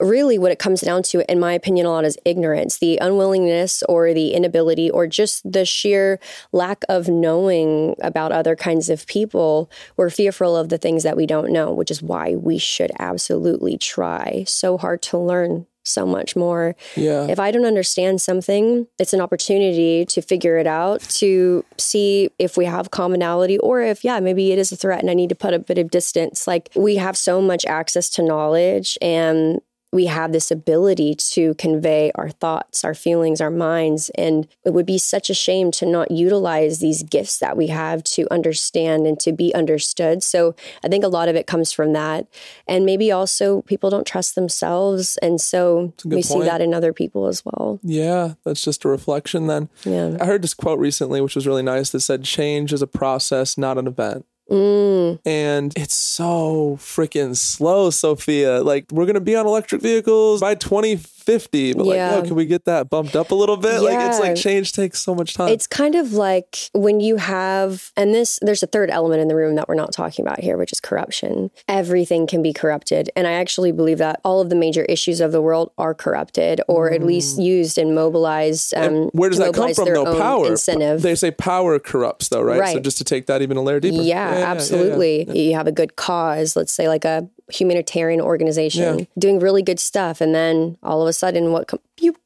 really, 0.00 0.38
what 0.38 0.50
it 0.50 0.58
comes 0.58 0.80
down 0.80 1.02
to, 1.04 1.30
in 1.30 1.38
my 1.38 1.52
opinion, 1.52 1.86
a 1.86 1.90
lot 1.90 2.04
is 2.04 2.18
ignorance, 2.24 2.78
the 2.78 2.98
unwillingness 3.00 3.82
or 3.88 4.12
the 4.12 4.34
inability, 4.34 4.90
or 4.90 5.06
just 5.06 5.50
the 5.50 5.64
sheer 5.64 6.18
lack 6.52 6.84
of 6.88 7.08
knowing 7.08 7.94
about 8.00 8.32
other 8.32 8.56
kinds 8.56 8.90
of 8.90 9.06
people. 9.06 9.70
We're 9.96 10.10
fearful 10.10 10.56
of 10.56 10.70
the 10.70 10.78
things 10.78 11.04
that 11.04 11.16
we 11.16 11.26
don't 11.26 11.52
know, 11.52 11.72
which 11.72 11.90
is 11.90 12.02
why 12.02 12.34
we 12.34 12.58
should 12.58 12.90
absolutely 12.98 13.78
try 13.78 14.44
so 14.46 14.76
hard 14.76 15.02
to 15.02 15.18
learn 15.18 15.66
so 15.88 16.06
much 16.06 16.36
more. 16.36 16.76
Yeah. 16.96 17.26
If 17.26 17.40
I 17.40 17.50
don't 17.50 17.64
understand 17.64 18.20
something, 18.20 18.86
it's 18.98 19.12
an 19.12 19.20
opportunity 19.20 20.04
to 20.06 20.22
figure 20.22 20.56
it 20.58 20.66
out, 20.66 21.00
to 21.00 21.64
see 21.76 22.30
if 22.38 22.56
we 22.56 22.64
have 22.64 22.90
commonality 22.90 23.58
or 23.58 23.80
if, 23.80 24.04
yeah, 24.04 24.20
maybe 24.20 24.52
it 24.52 24.58
is 24.58 24.72
a 24.72 24.76
threat 24.76 25.00
and 25.00 25.10
I 25.10 25.14
need 25.14 25.28
to 25.30 25.34
put 25.34 25.54
a 25.54 25.58
bit 25.58 25.78
of 25.78 25.90
distance. 25.90 26.46
Like 26.46 26.70
we 26.74 26.96
have 26.96 27.16
so 27.16 27.40
much 27.40 27.64
access 27.66 28.08
to 28.10 28.22
knowledge 28.22 28.98
and 29.00 29.60
we 29.92 30.06
have 30.06 30.32
this 30.32 30.50
ability 30.50 31.14
to 31.14 31.54
convey 31.54 32.12
our 32.14 32.28
thoughts, 32.28 32.84
our 32.84 32.94
feelings, 32.94 33.40
our 33.40 33.50
minds. 33.50 34.10
And 34.16 34.46
it 34.64 34.74
would 34.74 34.84
be 34.84 34.98
such 34.98 35.30
a 35.30 35.34
shame 35.34 35.70
to 35.72 35.86
not 35.86 36.10
utilize 36.10 36.78
these 36.78 37.02
gifts 37.02 37.38
that 37.38 37.56
we 37.56 37.68
have 37.68 38.04
to 38.04 38.26
understand 38.30 39.06
and 39.06 39.18
to 39.20 39.32
be 39.32 39.54
understood. 39.54 40.22
So 40.22 40.54
I 40.84 40.88
think 40.88 41.04
a 41.04 41.08
lot 41.08 41.28
of 41.28 41.36
it 41.36 41.46
comes 41.46 41.72
from 41.72 41.94
that. 41.94 42.26
And 42.66 42.84
maybe 42.84 43.10
also 43.10 43.62
people 43.62 43.88
don't 43.88 44.06
trust 44.06 44.34
themselves. 44.34 45.16
And 45.22 45.40
so 45.40 45.94
we 46.04 46.16
point. 46.16 46.26
see 46.26 46.42
that 46.42 46.60
in 46.60 46.74
other 46.74 46.92
people 46.92 47.26
as 47.26 47.42
well. 47.44 47.80
Yeah, 47.82 48.34
that's 48.44 48.62
just 48.62 48.84
a 48.84 48.88
reflection 48.88 49.46
then. 49.46 49.70
Yeah. 49.84 50.18
I 50.20 50.26
heard 50.26 50.42
this 50.42 50.54
quote 50.54 50.78
recently, 50.78 51.22
which 51.22 51.34
was 51.34 51.46
really 51.46 51.62
nice 51.62 51.90
that 51.90 52.00
said, 52.00 52.24
change 52.24 52.74
is 52.74 52.82
a 52.82 52.86
process, 52.86 53.56
not 53.56 53.78
an 53.78 53.86
event. 53.86 54.26
Mm. 54.50 55.18
And 55.26 55.72
it's 55.76 55.94
so 55.94 56.78
freaking 56.80 57.36
slow, 57.36 57.90
Sophia. 57.90 58.62
Like, 58.62 58.86
we're 58.90 59.04
going 59.04 59.14
to 59.14 59.20
be 59.20 59.36
on 59.36 59.46
electric 59.46 59.82
vehicles 59.82 60.40
by 60.40 60.54
2050, 60.54 61.17
but 61.36 61.86
yeah. 61.86 62.10
like, 62.10 62.24
oh, 62.24 62.26
can 62.26 62.34
we 62.34 62.46
get 62.46 62.64
that 62.66 62.90
bumped 62.90 63.16
up 63.16 63.30
a 63.30 63.34
little 63.34 63.56
bit? 63.56 63.74
Yeah. 63.74 63.80
Like, 63.80 64.08
it's 64.08 64.20
like 64.20 64.36
change 64.36 64.72
takes 64.72 64.98
so 65.00 65.14
much 65.14 65.34
time. 65.34 65.48
It's 65.48 65.66
kind 65.66 65.94
of 65.94 66.12
like 66.12 66.70
when 66.74 67.00
you 67.00 67.16
have, 67.16 67.92
and 67.96 68.14
this, 68.14 68.38
there's 68.42 68.62
a 68.62 68.66
third 68.66 68.90
element 68.90 69.22
in 69.22 69.28
the 69.28 69.34
room 69.34 69.54
that 69.56 69.68
we're 69.68 69.74
not 69.74 69.92
talking 69.92 70.24
about 70.24 70.40
here, 70.40 70.56
which 70.56 70.72
is 70.72 70.80
corruption. 70.80 71.50
Everything 71.66 72.26
can 72.26 72.42
be 72.42 72.52
corrupted. 72.52 73.10
And 73.16 73.26
I 73.26 73.32
actually 73.32 73.72
believe 73.72 73.98
that 73.98 74.20
all 74.24 74.40
of 74.40 74.50
the 74.50 74.56
major 74.56 74.84
issues 74.84 75.20
of 75.20 75.32
the 75.32 75.40
world 75.40 75.72
are 75.78 75.94
corrupted 75.94 76.60
or 76.68 76.90
mm. 76.90 76.94
at 76.94 77.02
least 77.02 77.38
used 77.38 77.78
and 77.78 77.94
mobilized. 77.94 78.74
Um, 78.74 78.82
and 78.82 79.10
where 79.12 79.30
does 79.30 79.38
that 79.38 79.54
come 79.54 79.74
from, 79.74 79.86
though? 79.86 80.18
Power. 80.18 80.46
Incentive. 80.46 81.02
They 81.02 81.14
say 81.14 81.30
power 81.30 81.78
corrupts, 81.78 82.28
though, 82.28 82.42
right? 82.42 82.60
right? 82.60 82.74
So 82.74 82.80
just 82.80 82.98
to 82.98 83.04
take 83.04 83.26
that 83.26 83.42
even 83.42 83.56
a 83.56 83.62
layer 83.62 83.80
deeper. 83.80 84.02
Yeah 84.02 84.18
yeah, 84.18 84.50
absolutely. 84.50 85.48
You 85.48 85.54
have 85.54 85.66
a 85.66 85.72
good 85.72 85.96
cause, 85.96 86.56
let's 86.56 86.72
say 86.72 86.88
like 86.88 87.04
a 87.04 87.28
humanitarian 87.50 88.20
organization 88.20 89.06
doing 89.18 89.38
really 89.38 89.62
good 89.62 89.80
stuff. 89.80 90.20
And 90.20 90.34
then 90.34 90.76
all 90.82 91.02
of 91.02 91.08
a 91.08 91.12
sudden, 91.12 91.52
what 91.52 91.68
com- 91.68 91.80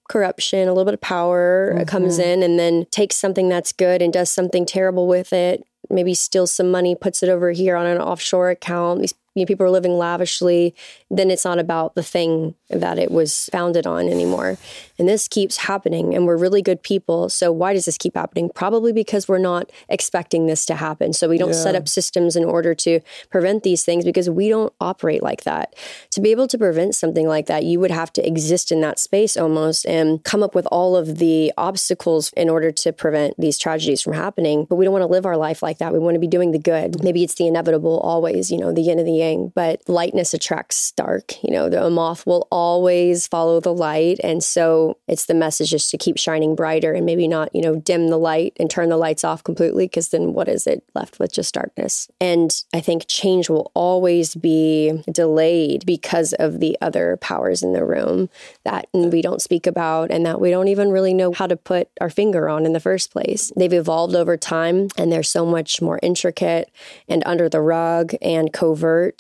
corruption, 0.09 0.69
a 0.69 0.73
little 0.73 0.85
bit 0.85 0.95
of 0.95 1.01
power 1.01 1.73
mm-hmm. 1.75 1.85
comes 1.85 2.19
in 2.19 2.43
and 2.43 2.59
then 2.59 2.87
takes 2.91 3.17
something 3.17 3.49
that's 3.49 3.73
good 3.73 4.03
and 4.03 4.13
does 4.13 4.31
something 4.31 4.67
terrible 4.67 5.07
with 5.07 5.33
it. 5.33 5.65
Maybe 5.89 6.15
steals 6.15 6.53
some 6.53 6.71
money, 6.71 6.95
puts 6.95 7.23
it 7.23 7.29
over 7.29 7.51
here 7.53 7.77
on 7.77 7.87
an 7.87 7.99
offshore 7.99 8.51
account. 8.51 9.01
These 9.01 9.15
you 9.35 9.43
know, 9.43 9.47
people 9.47 9.65
are 9.65 9.71
living 9.71 9.97
lavishly, 9.97 10.75
then 11.11 11.31
it's 11.31 11.45
not 11.45 11.59
about 11.59 11.95
the 11.95 12.03
thing 12.03 12.55
that 12.69 12.99
it 12.99 13.11
was 13.11 13.49
founded 13.53 13.87
on 13.87 14.09
anymore. 14.09 14.59
And 14.99 15.09
this 15.09 15.27
keeps 15.29 15.59
happening, 15.59 16.15
and 16.15 16.27
we're 16.27 16.37
really 16.37 16.63
good 16.63 16.83
people. 16.83 17.29
So, 17.29 17.51
why 17.51 17.73
does 17.73 17.87
this 17.87 17.99
keep 17.99 18.15
happening? 18.15 18.51
Probably 18.55 18.93
because 18.93 19.29
we're 19.29 19.39
not 19.39 19.71
expecting 19.89 20.47
this 20.47 20.67
to 20.67 20.75
happen. 20.75 21.13
So, 21.13 21.29
we 21.29 21.39
don't 21.39 21.51
yeah. 21.51 21.63
set 21.63 21.75
up 21.75 21.89
systems 21.89 22.37
in 22.37 22.45
order 22.45 22.75
to 22.77 23.01
prevent 23.31 23.63
these 23.63 23.85
things 23.85 24.05
because 24.05 24.29
we 24.29 24.49
don't 24.49 24.73
operate 24.81 25.23
like 25.23 25.45
that. 25.45 25.75
To 26.11 26.21
be 26.21 26.31
able 26.31 26.47
to 26.49 26.59
prevent 26.59 26.95
something 26.95 27.27
like 27.27 27.47
that, 27.47 27.65
you 27.65 27.81
would 27.81 27.91
have 27.91 28.13
to 28.15 28.27
exist 28.27 28.71
in 28.71 28.81
that 28.83 28.99
space 28.99 29.37
almost 29.37 29.87
and 29.87 30.23
come 30.25 30.43
up 30.43 30.55
with 30.55 30.67
all 30.67 30.95
of 30.95 31.19
the 31.19 31.53
obstacles 31.57 32.33
in 32.37 32.49
order 32.51 32.71
to 32.71 32.93
prevent 32.93 33.39
these 33.39 33.59
tragedies 33.59 34.03
from 34.03 34.13
happening. 34.13 34.67
But 34.69 34.77
we 34.77 34.85
don't 34.85 34.93
want 34.93 35.03
to 35.03 35.07
live 35.07 35.27
our 35.27 35.37
life 35.37 35.63
like 35.63 35.79
that. 35.79 35.93
We 35.93 35.99
want 35.99 36.15
to 36.15 36.21
be 36.21 36.27
doing 36.27 36.53
the 36.53 36.59
good. 36.59 37.03
Maybe 37.03 37.25
it's 37.25 37.35
the 37.35 37.47
inevitable 37.47 37.99
always, 38.01 38.51
you 38.51 38.59
know, 38.59 38.73
the 38.73 38.83
yin 38.83 38.99
and 38.99 39.09
the 39.09 39.22
yang, 39.23 39.53
but 39.55 39.81
lightness 39.89 40.35
attracts 40.35 40.93
dark. 40.93 41.43
You 41.43 41.53
know, 41.53 41.69
the 41.69 41.89
moth 41.91 42.27
will 42.27 42.49
always 42.51 43.27
follow 43.27 43.61
the 43.61 43.73
light. 43.73 44.19
And 44.23 44.43
so 44.43 44.99
it's 45.09 45.27
the 45.27 45.35
message 45.35 45.71
just 45.71 45.91
to 45.91 45.99
keep 45.99 46.19
shining 46.19 46.55
brighter 46.55 46.93
and 46.93 47.07
maybe 47.07 47.29
not, 47.29 47.55
you 47.55 47.63
know, 47.63 47.77
dim 47.77 48.09
the 48.09 48.19
light 48.19 48.57
and 48.59 48.71
turn 48.71 48.89
the 48.89 48.97
lights 48.97 49.25
off 49.25 49.45
completely, 49.45 49.87
because 49.87 50.09
then 50.09 50.33
what 50.33 50.49
is 50.49 50.67
it 50.67 50.85
left 50.95 51.19
with 51.19 51.33
just 51.33 51.55
darkness? 51.55 52.09
And 52.21 52.51
I 52.75 52.81
think 52.81 53.07
change 53.09 53.49
will 53.49 53.71
always 53.75 54.35
be 54.35 55.03
delayed 55.11 55.85
because 55.87 56.33
of 56.35 56.61
the 56.61 56.77
other 56.81 57.17
powers 57.21 57.63
in 57.63 57.73
the 57.73 57.85
room 57.85 58.29
that 58.65 58.89
we 58.95 59.23
don't 59.23 59.43
speak 59.43 59.67
about 59.67 60.11
and 60.11 60.27
that 60.27 60.41
we 60.41 60.51
don't 60.51 60.69
even 60.69 60.91
really 60.91 61.15
know 61.15 61.33
how 61.33 61.47
to 61.47 61.57
put 61.57 61.89
our 62.01 62.11
finger 62.11 62.49
on 62.49 62.67
in 62.67 62.73
the 62.73 62.81
first 62.81 63.13
place. 63.13 63.53
They've 63.57 63.73
evolved 63.73 64.15
over 64.15 64.37
time 64.37 64.89
and 64.97 65.13
they're 65.13 65.23
so 65.23 65.47
much 65.47 65.81
more 65.81 66.01
intricate 66.03 66.71
and 67.09 67.23
under 67.27 67.49
the 67.49 67.61
rug 67.61 68.15
and 68.21 68.53
covert 68.53 69.12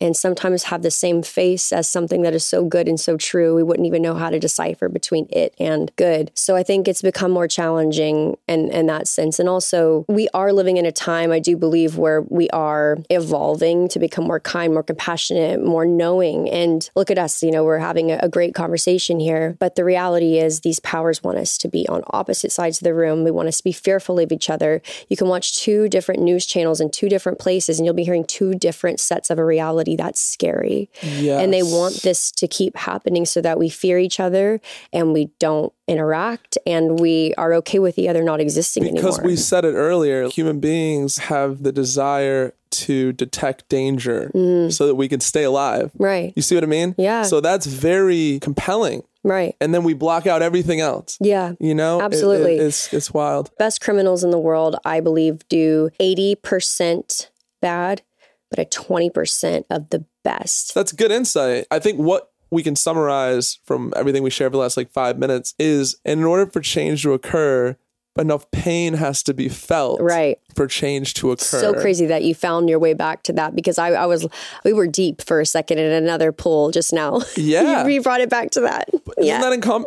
and 0.00 0.16
sometimes 0.16 0.64
have 0.64 0.82
the 0.82 0.90
same 0.90 1.22
face 1.22 1.72
as 1.72 1.88
something 1.88 2.22
that 2.22 2.34
is 2.34 2.44
so 2.44 2.64
good 2.64 2.88
and 2.88 2.98
so 2.98 3.16
true. 3.16 3.54
We 3.54 3.62
wouldn't 3.62 3.86
even 3.86 4.02
know 4.02 4.14
how 4.14 4.30
to 4.30 4.38
decipher 4.38 4.88
between 4.88 5.26
it 5.30 5.54
and 5.58 5.90
good. 5.96 6.30
So 6.34 6.56
I 6.56 6.62
think 6.62 6.88
it's 6.88 7.02
become 7.02 7.30
more 7.30 7.48
challenging 7.48 8.36
in, 8.48 8.70
in 8.70 8.86
that 8.86 9.08
sense. 9.08 9.38
And 9.38 9.48
also, 9.48 10.04
we 10.08 10.28
are 10.34 10.52
living 10.52 10.76
in 10.76 10.86
a 10.86 10.92
time, 10.92 11.32
I 11.32 11.38
do 11.38 11.56
believe, 11.56 11.98
where 11.98 12.22
we 12.22 12.48
are 12.50 12.98
evolving 13.10 13.88
to 13.88 13.98
become 13.98 14.24
more 14.24 14.40
kind, 14.40 14.72
more 14.72 14.82
compassionate, 14.82 15.62
more 15.64 15.84
knowing. 15.84 16.48
And 16.48 16.88
look 16.94 17.10
at 17.10 17.18
us, 17.18 17.42
you 17.42 17.50
know, 17.50 17.64
we're 17.64 17.78
having 17.78 18.10
a, 18.10 18.18
a 18.22 18.28
great 18.28 18.54
conversation 18.54 19.20
here. 19.20 19.56
But 19.58 19.74
the 19.74 19.84
reality 19.84 20.38
is, 20.38 20.60
these 20.60 20.80
powers 20.80 21.22
want 21.22 21.38
us 21.38 21.58
to 21.58 21.68
be 21.68 21.88
on 21.88 22.02
opposite 22.08 22.52
sides 22.52 22.78
of 22.78 22.84
the 22.84 22.94
room. 22.94 23.24
We 23.24 23.30
want 23.30 23.48
us 23.48 23.58
to 23.58 23.64
be 23.64 23.72
fearful 23.72 24.18
of 24.18 24.32
each 24.32 24.50
other. 24.50 24.82
You 25.08 25.16
can 25.16 25.28
watch 25.28 25.58
two 25.58 25.88
different 25.88 26.22
news 26.22 26.46
channels 26.46 26.80
in 26.80 26.90
two 26.90 27.08
different 27.08 27.38
places, 27.38 27.78
and 27.78 27.86
you'll 27.86 27.94
be 27.94 28.04
hearing 28.04 28.24
two 28.24 28.54
different 28.54 29.00
sets 29.00 29.30
of 29.30 29.38
a 29.38 29.44
reality 29.44 29.89
That's 29.96 30.20
scary. 30.20 30.90
Yes. 31.02 31.42
And 31.42 31.52
they 31.52 31.62
want 31.62 32.02
this 32.02 32.30
to 32.32 32.46
keep 32.48 32.76
happening 32.76 33.24
so 33.26 33.40
that 33.40 33.58
we 33.58 33.68
fear 33.68 33.98
each 33.98 34.20
other 34.20 34.60
and 34.92 35.12
we 35.12 35.30
don't 35.38 35.72
interact 35.88 36.56
and 36.66 37.00
we 37.00 37.34
are 37.36 37.52
okay 37.54 37.78
with 37.80 37.96
the 37.96 38.08
other 38.08 38.22
not 38.22 38.40
existing 38.40 38.84
because 38.84 39.18
anymore. 39.18 39.30
we 39.30 39.36
said 39.36 39.64
it 39.64 39.72
earlier 39.74 40.28
human 40.28 40.60
beings 40.60 41.18
have 41.18 41.64
the 41.64 41.72
desire 41.72 42.54
to 42.70 43.12
detect 43.12 43.68
danger 43.68 44.30
mm. 44.32 44.72
so 44.72 44.86
that 44.86 44.94
we 44.94 45.08
can 45.08 45.18
stay 45.18 45.42
alive 45.42 45.90
right. 45.98 46.32
you 46.36 46.42
see 46.42 46.54
what 46.54 46.62
i 46.62 46.66
mean 46.68 46.94
Yeah. 46.96 47.22
so 47.22 47.40
that's 47.40 47.66
very 47.66 48.38
compelling 48.40 49.02
Right. 49.24 49.56
and 49.60 49.74
then 49.74 49.82
we 49.82 49.92
block 49.94 50.28
out 50.28 50.42
everything 50.42 50.80
else 50.80 51.18
Yeah. 51.20 51.54
you 51.58 51.74
know 51.74 51.96
It- 51.98 52.02
it- 52.02 52.04
Absolutely. 52.04 52.56
it's 52.58 52.94
it's 52.94 53.12
wild 53.12 53.50
Best 53.58 53.80
criminals 53.80 54.22
in 54.22 54.30
the 54.30 54.38
world, 54.38 54.76
I 54.84 55.00
believe, 55.00 55.40
do 55.48 55.90
80% 56.00 57.28
bad, 57.60 58.02
but 58.50 58.58
a 58.58 58.64
20% 58.64 59.64
of 59.70 59.90
the 59.90 60.04
best. 60.22 60.74
that's 60.74 60.92
good 60.92 61.10
insight 61.10 61.66
i 61.70 61.78
think 61.78 61.98
what 61.98 62.30
we 62.50 62.62
can 62.62 62.76
summarize 62.76 63.58
from 63.64 63.92
everything 63.96 64.22
we 64.22 64.30
shared 64.30 64.52
for 64.52 64.56
the 64.56 64.62
last 64.62 64.76
like 64.76 64.90
five 64.90 65.18
minutes 65.18 65.54
is 65.58 65.96
in 66.04 66.24
order 66.24 66.46
for 66.46 66.60
change 66.60 67.02
to 67.02 67.12
occur 67.12 67.76
enough 68.18 68.50
pain 68.50 68.94
has 68.94 69.22
to 69.22 69.32
be 69.32 69.48
felt 69.48 70.00
Right. 70.00 70.38
for 70.56 70.66
change 70.66 71.14
to 71.14 71.30
occur 71.30 71.60
So 71.60 71.72
crazy 71.74 72.06
that 72.06 72.22
you 72.24 72.34
found 72.34 72.68
your 72.68 72.78
way 72.78 72.92
back 72.92 73.22
to 73.24 73.32
that 73.34 73.54
because 73.54 73.78
I, 73.78 73.90
I 73.92 74.06
was, 74.06 74.26
we 74.64 74.72
were 74.72 74.86
deep 74.88 75.22
for 75.22 75.40
a 75.40 75.46
second 75.46 75.78
in 75.78 75.90
another 75.92 76.32
pool 76.32 76.70
just 76.72 76.92
now. 76.92 77.20
Yeah. 77.36 77.84
you, 77.86 77.94
you 77.94 78.02
brought 78.02 78.20
it 78.20 78.28
back 78.28 78.50
to 78.50 78.60
that. 78.62 78.88
Yeah. 79.16 79.40
that 79.40 79.52
in 79.52 79.60
com- 79.60 79.86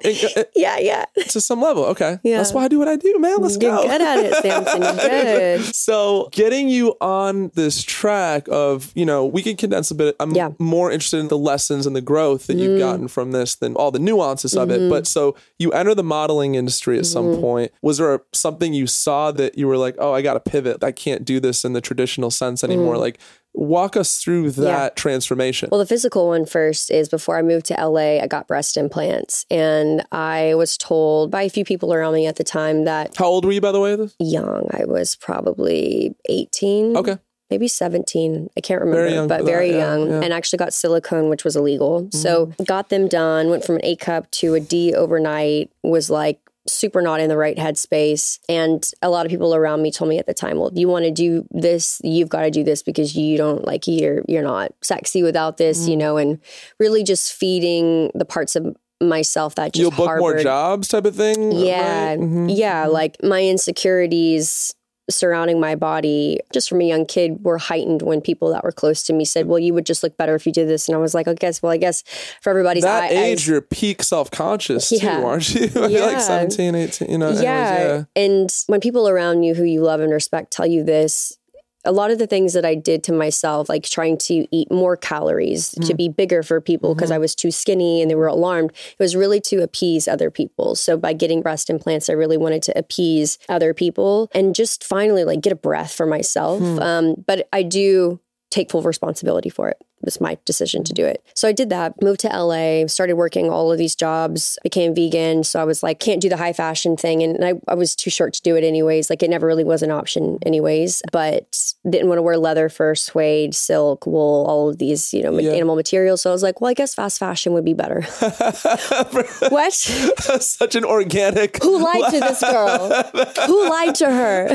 yeah. 0.55 0.77
Yeah. 0.79 1.05
to 1.29 1.41
some 1.41 1.61
level 1.61 1.83
okay 1.85 2.17
Yeah. 2.23 2.37
that's 2.37 2.53
why 2.53 2.63
i 2.63 2.67
do 2.67 2.79
what 2.79 2.87
i 2.87 2.95
do 2.95 3.13
man 3.19 3.37
let's 3.39 3.57
You're 3.61 3.75
go 3.75 3.83
good 3.83 4.01
at 4.01 4.17
it, 4.19 4.33
Samson. 4.41 4.81
You're 4.81 4.93
good. 5.59 5.75
So, 5.75 6.29
getting 6.31 6.69
you 6.69 6.95
on 7.01 7.51
this 7.55 7.83
track 7.83 8.47
of, 8.49 8.91
you 8.95 9.05
know, 9.05 9.25
we 9.25 9.41
can 9.43 9.55
condense 9.57 9.91
a 9.91 9.95
bit. 9.95 10.15
I'm 10.19 10.31
Yeah. 10.31 10.49
Mm. 10.49 10.59
more 10.59 10.91
interested 10.91 11.19
in 11.19 11.27
the 11.27 11.37
lessons 11.37 11.85
and 11.85 11.95
the 11.95 12.01
growth 12.01 12.47
that 12.47 12.55
you've 12.57 12.79
gotten 12.79 13.07
from 13.07 13.31
this 13.31 13.55
than 13.55 13.75
all 13.75 13.91
the 13.91 13.99
nuances 13.99 14.55
of 14.55 14.69
Mm-hmm. 14.69 14.83
it. 14.85 14.89
But 14.89 15.07
so 15.07 15.35
you 15.59 15.71
enter 15.71 15.93
the 15.93 16.03
modeling 16.03 16.55
industry 16.55 16.97
at 16.97 17.05
some 17.05 17.35
point. 17.41 17.71
Was 17.81 17.97
there 17.97 18.13
a, 18.15 18.19
something 18.33 18.73
you 18.73 18.87
saw 18.87 19.31
that 19.31 19.57
you 19.57 19.67
were 19.67 19.77
like, 19.77 19.95
oh, 19.99 20.13
I 20.13 20.21
got 20.21 20.33
to 20.35 20.39
pivot? 20.39 20.83
I 20.83 20.91
can't 20.91 21.25
do 21.25 21.39
this 21.39 21.65
in 21.65 21.73
the 21.73 21.81
traditional 21.81 22.31
sense 22.31 22.63
anymore. 22.63 22.97
Like, 22.97 23.19
walk 23.55 23.95
us 23.95 24.17
through 24.17 24.49
that 24.51 24.61
Mm. 24.61 24.65
Yeah. 24.65 24.89
transformation. 24.95 25.69
Well, 25.71 25.79
the 25.79 25.85
physical 25.85 26.27
one 26.27 26.45
first 26.45 26.89
is 26.89 27.07
before 27.09 27.37
I 27.37 27.41
moved 27.43 27.67
to 27.67 27.75
LA, 27.75 28.19
I 28.21 28.27
got 28.27 28.47
breast 28.47 28.77
implants. 28.77 29.45
And 29.51 30.03
I 30.11 30.55
was 30.55 30.75
told 30.77 31.29
by 31.29 31.43
a 31.43 31.49
few 31.49 31.63
people 31.63 31.93
around 31.93 32.13
me 32.15 32.25
at 32.25 32.37
the 32.37 32.43
time 32.43 32.85
that 32.85 33.15
How 33.15 33.25
old 33.25 33.45
were 33.45 33.51
you, 33.51 33.61
by 33.61 33.71
the 33.71 33.79
way? 33.79 33.97
young, 34.19 34.67
I 34.71 34.85
was 34.85 35.15
probably 35.15 36.15
18. 36.29 36.97
Okay. 36.97 37.17
maybe 37.51 37.67
17 37.67 38.49
i 38.57 38.61
can't 38.61 38.81
remember 38.81 39.07
Very 39.07 39.27
but 39.27 39.37
that, 39.39 39.45
very 39.45 39.69
yeah, 39.69 39.77
young 39.77 40.07
yeah. 40.07 40.13
Mm-hmm. 40.13 40.23
and 40.23 40.33
actually 40.33 40.57
got 40.57 40.73
silicone 40.73 41.29
which 41.29 41.43
was 41.43 41.55
illegal 41.55 42.09
so 42.11 42.47
got 42.65 42.89
them 42.89 43.07
done 43.07 43.49
went 43.51 43.63
from 43.63 43.75
an 43.75 43.81
a 43.83 43.95
cup 43.95 44.31
to 44.31 44.55
a 44.55 44.59
d 44.59 44.95
overnight 44.95 45.69
was 45.83 46.09
like 46.09 46.39
super 46.67 47.01
not 47.01 47.19
in 47.19 47.27
the 47.29 47.35
right 47.37 47.57
headspace 47.57 48.39
and 48.47 48.89
a 49.01 49.09
lot 49.09 49.25
of 49.25 49.29
people 49.29 49.53
around 49.53 49.81
me 49.81 49.91
told 49.91 50.07
me 50.09 50.17
at 50.17 50.25
the 50.27 50.33
time 50.33 50.57
well 50.57 50.71
you 50.73 50.87
want 50.87 51.03
to 51.03 51.11
do 51.11 51.45
this 51.51 51.99
you've 52.03 52.29
got 52.29 52.43
to 52.43 52.49
do 52.51 52.63
this 52.63 52.81
because 52.83 53.15
you 53.15 53.37
don't 53.37 53.65
like 53.65 53.85
you're 53.85 54.23
you're 54.29 54.41
not 54.43 54.71
sexy 54.81 55.23
without 55.23 55.57
this 55.57 55.85
Mm. 55.85 55.89
you 55.89 55.97
know 55.97 56.17
and 56.17 56.39
really 56.79 57.03
just 57.03 57.33
feeding 57.33 58.11
the 58.15 58.23
parts 58.25 58.55
of 58.55 58.75
myself 59.01 59.55
that 59.55 59.73
just 59.73 59.81
You'll 59.81 59.91
book 59.91 60.17
more 60.19 60.37
jobs, 60.37 60.87
type 60.87 61.03
of 61.03 61.15
thing. 61.15 61.51
yeah 61.51 62.11
right? 62.11 62.19
Mhm. 62.19 62.55
yeah 62.55 62.85
like 62.87 63.17
my 63.23 63.43
insecurities 63.43 64.73
surrounding 65.09 65.59
my 65.59 65.75
body 65.75 66.39
just 66.53 66.69
from 66.69 66.79
a 66.79 66.85
young 66.85 67.05
kid 67.05 67.43
were 67.43 67.57
heightened 67.57 68.01
when 68.01 68.21
people 68.21 68.49
that 68.51 68.63
were 68.63 68.71
close 68.71 69.03
to 69.03 69.11
me 69.13 69.25
said 69.25 69.47
well 69.47 69.59
you 69.59 69.73
would 69.73 69.85
just 69.85 70.01
look 70.01 70.15
better 70.17 70.33
if 70.33 70.45
you 70.45 70.51
did 70.53 70.67
this 70.69 70.87
and 70.87 70.95
i 70.95 70.97
was 70.97 71.13
like 71.13 71.27
i 71.27 71.33
guess 71.33 71.61
well 71.61 71.71
i 71.73 71.77
guess 71.77 72.03
for 72.41 72.49
everybody's 72.49 72.83
That 72.83 73.03
eye- 73.03 73.07
age, 73.09 73.39
eyes- 73.41 73.47
you're 73.47 73.61
peak 73.61 74.01
self 74.01 74.31
conscious 74.31 74.91
Yeah. 74.91 75.17
too, 75.19 75.25
aren't 75.25 75.53
you? 75.55 75.69
Yeah. 75.89 76.05
like 76.05 76.21
17, 76.21 76.73
18, 76.75 77.09
you 77.11 77.17
know. 77.17 77.25
anyways, 77.27 77.43
yeah. 77.43 77.77
yeah. 77.85 78.03
And 78.15 78.49
when 78.67 78.79
people 78.79 79.09
around 79.09 79.43
you 79.43 79.53
who 79.55 79.63
you 79.63 79.81
love 79.81 79.99
and 79.99 80.11
respect 80.13 80.51
tell 80.53 80.65
you 80.67 80.83
this, 80.83 81.37
a 81.85 81.91
lot 81.91 82.11
of 82.11 82.17
the 82.17 82.27
things 82.27 82.53
that 82.53 82.65
I 82.65 82.75
did 82.75 83.03
to 83.05 83.13
myself, 83.13 83.69
like 83.69 83.83
trying 83.83 84.17
to 84.19 84.47
eat 84.55 84.71
more 84.71 84.95
calories 84.95 85.71
to 85.71 85.79
mm-hmm. 85.81 85.95
be 85.95 86.09
bigger 86.09 86.43
for 86.43 86.61
people 86.61 86.95
because 86.95 87.09
mm-hmm. 87.09 87.15
I 87.15 87.19
was 87.19 87.35
too 87.35 87.51
skinny 87.51 88.01
and 88.01 88.09
they 88.09 88.15
were 88.15 88.27
alarmed, 88.27 88.71
it 88.71 88.99
was 88.99 89.15
really 89.15 89.41
to 89.41 89.61
appease 89.61 90.07
other 90.07 90.31
people. 90.31 90.75
So 90.75 90.97
by 90.97 91.13
getting 91.13 91.41
breast 91.41 91.69
implants, 91.69 92.09
I 92.09 92.13
really 92.13 92.37
wanted 92.37 92.63
to 92.63 92.77
appease 92.77 93.37
other 93.49 93.73
people 93.73 94.29
and 94.33 94.55
just 94.55 94.83
finally 94.83 95.23
like 95.23 95.41
get 95.41 95.53
a 95.53 95.57
breath 95.57 95.93
for 95.93 96.05
myself. 96.05 96.61
Hmm. 96.61 96.79
Um, 96.79 97.15
but 97.25 97.47
I 97.51 97.63
do 97.63 98.19
take 98.49 98.71
full 98.71 98.83
responsibility 98.83 99.49
for 99.49 99.69
it. 99.69 99.77
It 100.03 100.07
was 100.07 100.19
my 100.21 100.37
decision 100.45 100.83
to 100.83 100.93
do 100.93 101.05
it. 101.05 101.23
So 101.33 101.47
I 101.47 101.53
did 101.53 101.69
that, 101.69 102.01
moved 102.01 102.19
to 102.21 102.27
LA, 102.27 102.87
started 102.87 103.13
working 103.13 103.49
all 103.49 103.71
of 103.71 103.77
these 103.77 103.95
jobs, 103.95 104.59
became 104.63 104.93
vegan. 104.93 105.43
So 105.45 105.61
I 105.61 105.63
was 105.63 105.81
like, 105.81 105.99
can't 106.01 106.19
do 106.21 106.27
the 106.27 106.35
high 106.37 106.51
fashion 106.51 106.97
thing. 106.97 107.23
And 107.23 107.43
I, 107.43 107.53
I 107.69 107.75
was 107.75 107.95
too 107.95 108.09
short 108.09 108.33
to 108.33 108.41
do 108.41 108.57
it 108.57 108.63
anyways. 108.65 109.09
Like 109.09 109.23
it 109.23 109.29
never 109.29 109.47
really 109.47 109.63
was 109.63 109.81
an 109.81 109.91
option 109.91 110.39
anyways, 110.45 111.01
but 111.13 111.73
didn't 111.89 112.09
want 112.09 112.17
to 112.17 112.21
wear 112.21 112.37
leather 112.37 112.67
for 112.67 112.95
suede, 112.95 113.55
silk, 113.55 114.05
wool, 114.05 114.45
all 114.47 114.69
of 114.69 114.77
these, 114.77 115.13
you 115.13 115.23
know, 115.23 115.39
Yeah. 115.39 115.51
animal 115.53 115.75
materials. 115.77 116.21
So 116.21 116.29
I 116.29 116.33
was 116.33 116.43
like, 116.43 116.59
well, 116.59 116.69
I 116.69 116.73
guess 116.73 116.93
fast 116.93 117.17
fashion 117.19 117.53
would 117.53 117.63
be 117.65 117.73
better. 117.73 118.01
what? 119.49 119.73
Such 120.41 120.75
an 120.75 120.83
organic. 120.85 121.61
Who 121.63 121.79
lied 121.81 122.11
to 122.13 122.19
this 122.19 122.41
girl? 122.41 122.89
Who 123.47 123.69
lied 123.69 123.95
to 123.95 124.05
her? 124.11 124.49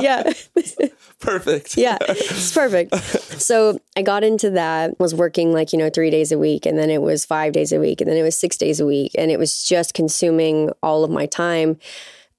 yeah. 0.00 0.30
Perfect. 1.20 1.78
yeah, 1.78 1.96
it's 2.02 2.52
perfect. 2.52 2.94
So 3.40 3.78
I 3.96 4.02
got 4.02 4.24
into 4.24 4.50
that, 4.50 4.73
was 4.98 5.14
working 5.14 5.52
like, 5.52 5.72
you 5.72 5.78
know, 5.78 5.90
three 5.90 6.10
days 6.10 6.32
a 6.32 6.38
week, 6.38 6.66
and 6.66 6.78
then 6.78 6.90
it 6.90 7.02
was 7.02 7.24
five 7.24 7.52
days 7.52 7.72
a 7.72 7.80
week, 7.80 8.00
and 8.00 8.10
then 8.10 8.16
it 8.16 8.22
was 8.22 8.38
six 8.38 8.56
days 8.56 8.80
a 8.80 8.86
week. 8.86 9.12
And 9.16 9.30
it 9.30 9.38
was 9.38 9.62
just 9.62 9.94
consuming 9.94 10.70
all 10.82 11.04
of 11.04 11.10
my 11.10 11.26
time. 11.26 11.78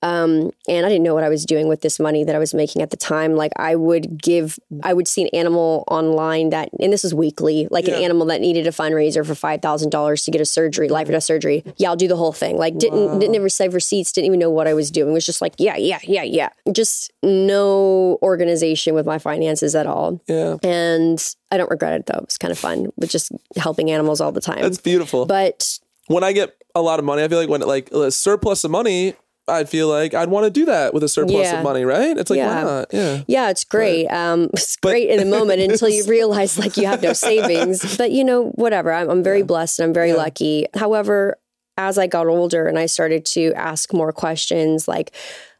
Um, 0.05 0.51
and 0.69 0.85
I 0.85 0.89
didn't 0.89 1.03
know 1.03 1.15
what 1.15 1.23
I 1.23 1.29
was 1.29 1.45
doing 1.45 1.67
with 1.67 1.81
this 1.81 1.99
money 1.99 2.23
that 2.23 2.35
I 2.35 2.39
was 2.39 2.53
making 2.53 2.81
at 2.83 2.91
the 2.91 2.97
time. 2.97 3.35
Like 3.35 3.51
I 3.57 3.75
would 3.75 4.21
give, 4.21 4.59
I 4.83 4.93
would 4.93 5.07
see 5.07 5.23
an 5.23 5.29
animal 5.33 5.83
online 5.87 6.51
that, 6.51 6.69
and 6.79 6.93
this 6.93 7.03
is 7.03 7.13
weekly, 7.13 7.67
like 7.71 7.87
Yeah. 7.87 7.95
an 7.97 8.03
animal 8.03 8.27
that 8.27 8.39
needed 8.39 8.67
a 8.67 8.71
fundraiser 8.71 9.25
for 9.25 9.33
five 9.33 9.61
thousand 9.61 9.89
dollars 9.89 10.23
to 10.25 10.31
get 10.31 10.41
a 10.41 10.45
surgery, 10.45 10.89
life 10.89 11.09
or 11.09 11.13
death 11.13 11.23
surgery. 11.23 11.63
Yeah, 11.77 11.89
I'll 11.89 11.95
do 11.95 12.07
the 12.07 12.15
whole 12.17 12.33
thing. 12.33 12.57
Like 12.57 12.77
didn't 12.77 13.19
didn't 13.19 13.35
ever 13.35 13.49
save 13.49 13.73
receipts, 13.73 14.11
didn't 14.11 14.27
even 14.27 14.39
know 14.39 14.51
what 14.51 14.67
I 14.67 14.73
was 14.75 14.91
doing. 14.91 15.11
Was 15.13 15.25
just 15.25 15.41
like, 15.41 15.55
yeah, 15.57 15.75
yeah, 15.77 15.99
yeah, 16.03 16.23
yeah. 16.23 16.49
Just 16.71 17.11
no 17.23 18.19
organization 18.21 18.93
with 18.95 19.05
my 19.05 19.17
finances 19.17 19.75
at 19.75 19.87
all. 19.87 20.21
Yeah. 20.27 20.57
And 20.63 21.17
I 21.51 21.57
don't 21.57 21.69
regret 21.71 21.93
it 21.93 22.05
though. 22.05 22.19
It 22.19 22.25
was 22.27 22.37
kind 22.37 22.51
of 22.51 22.59
fun 22.59 22.87
with 22.95 23.09
just 23.09 23.31
helping 23.57 23.89
animals 23.91 24.21
all 24.21 24.31
the 24.31 24.41
time. 24.41 24.61
That's 24.61 24.77
beautiful. 24.79 25.25
but 25.25 25.79
when 26.07 26.23
I 26.23 26.31
get 26.33 26.53
a 26.75 26.81
lot 26.81 26.99
of 26.99 27.05
money, 27.05 27.23
I 27.23 27.27
feel 27.27 27.39
like 27.39 27.49
when 27.49 27.61
like 27.61 27.91
a 27.91 28.11
surplus 28.11 28.63
of 28.63 28.69
money, 28.71 29.15
I 29.47 29.63
feel 29.63 29.87
like 29.87 30.13
I'd 30.13 30.29
want 30.29 30.45
to 30.45 30.49
do 30.49 30.65
that 30.65 30.93
with 30.93 31.03
a 31.03 31.09
surplus 31.09 31.45
Yeah. 31.47 31.57
of 31.59 31.63
money, 31.63 31.85
right? 31.85 32.17
It's 32.17 32.29
like 32.29 32.37
Yeah. 32.37 32.55
why 32.55 32.63
not? 32.71 32.87
Yeah. 32.91 33.21
Yeah, 33.27 33.49
it's 33.51 33.63
great. 33.63 34.07
Um, 34.07 34.49
it's 34.53 34.75
great 34.77 35.09
in 35.09 35.19
the 35.19 35.25
moment 35.25 35.61
until 35.71 35.89
you 35.89 36.03
realize 36.05 36.57
like 36.57 36.77
you 36.77 36.87
have 36.87 37.01
no 37.03 37.13
savings. 37.13 37.97
But 37.97 38.11
you 38.11 38.23
know, 38.23 38.45
whatever. 38.55 38.91
I'm, 38.91 39.09
I'm 39.09 39.23
very 39.23 39.43
blessed 39.43 39.79
and 39.79 39.87
I'm 39.87 39.93
very 39.93 40.13
lucky. 40.13 40.65
However, 40.73 41.37
as 41.77 41.97
I 41.97 42.07
got 42.07 42.25
older 42.27 42.67
and 42.67 42.79
I 42.79 42.85
started 42.87 43.25
to 43.27 43.53
ask 43.53 43.93
more 43.93 44.11
questions, 44.13 44.87
like, 44.87 45.11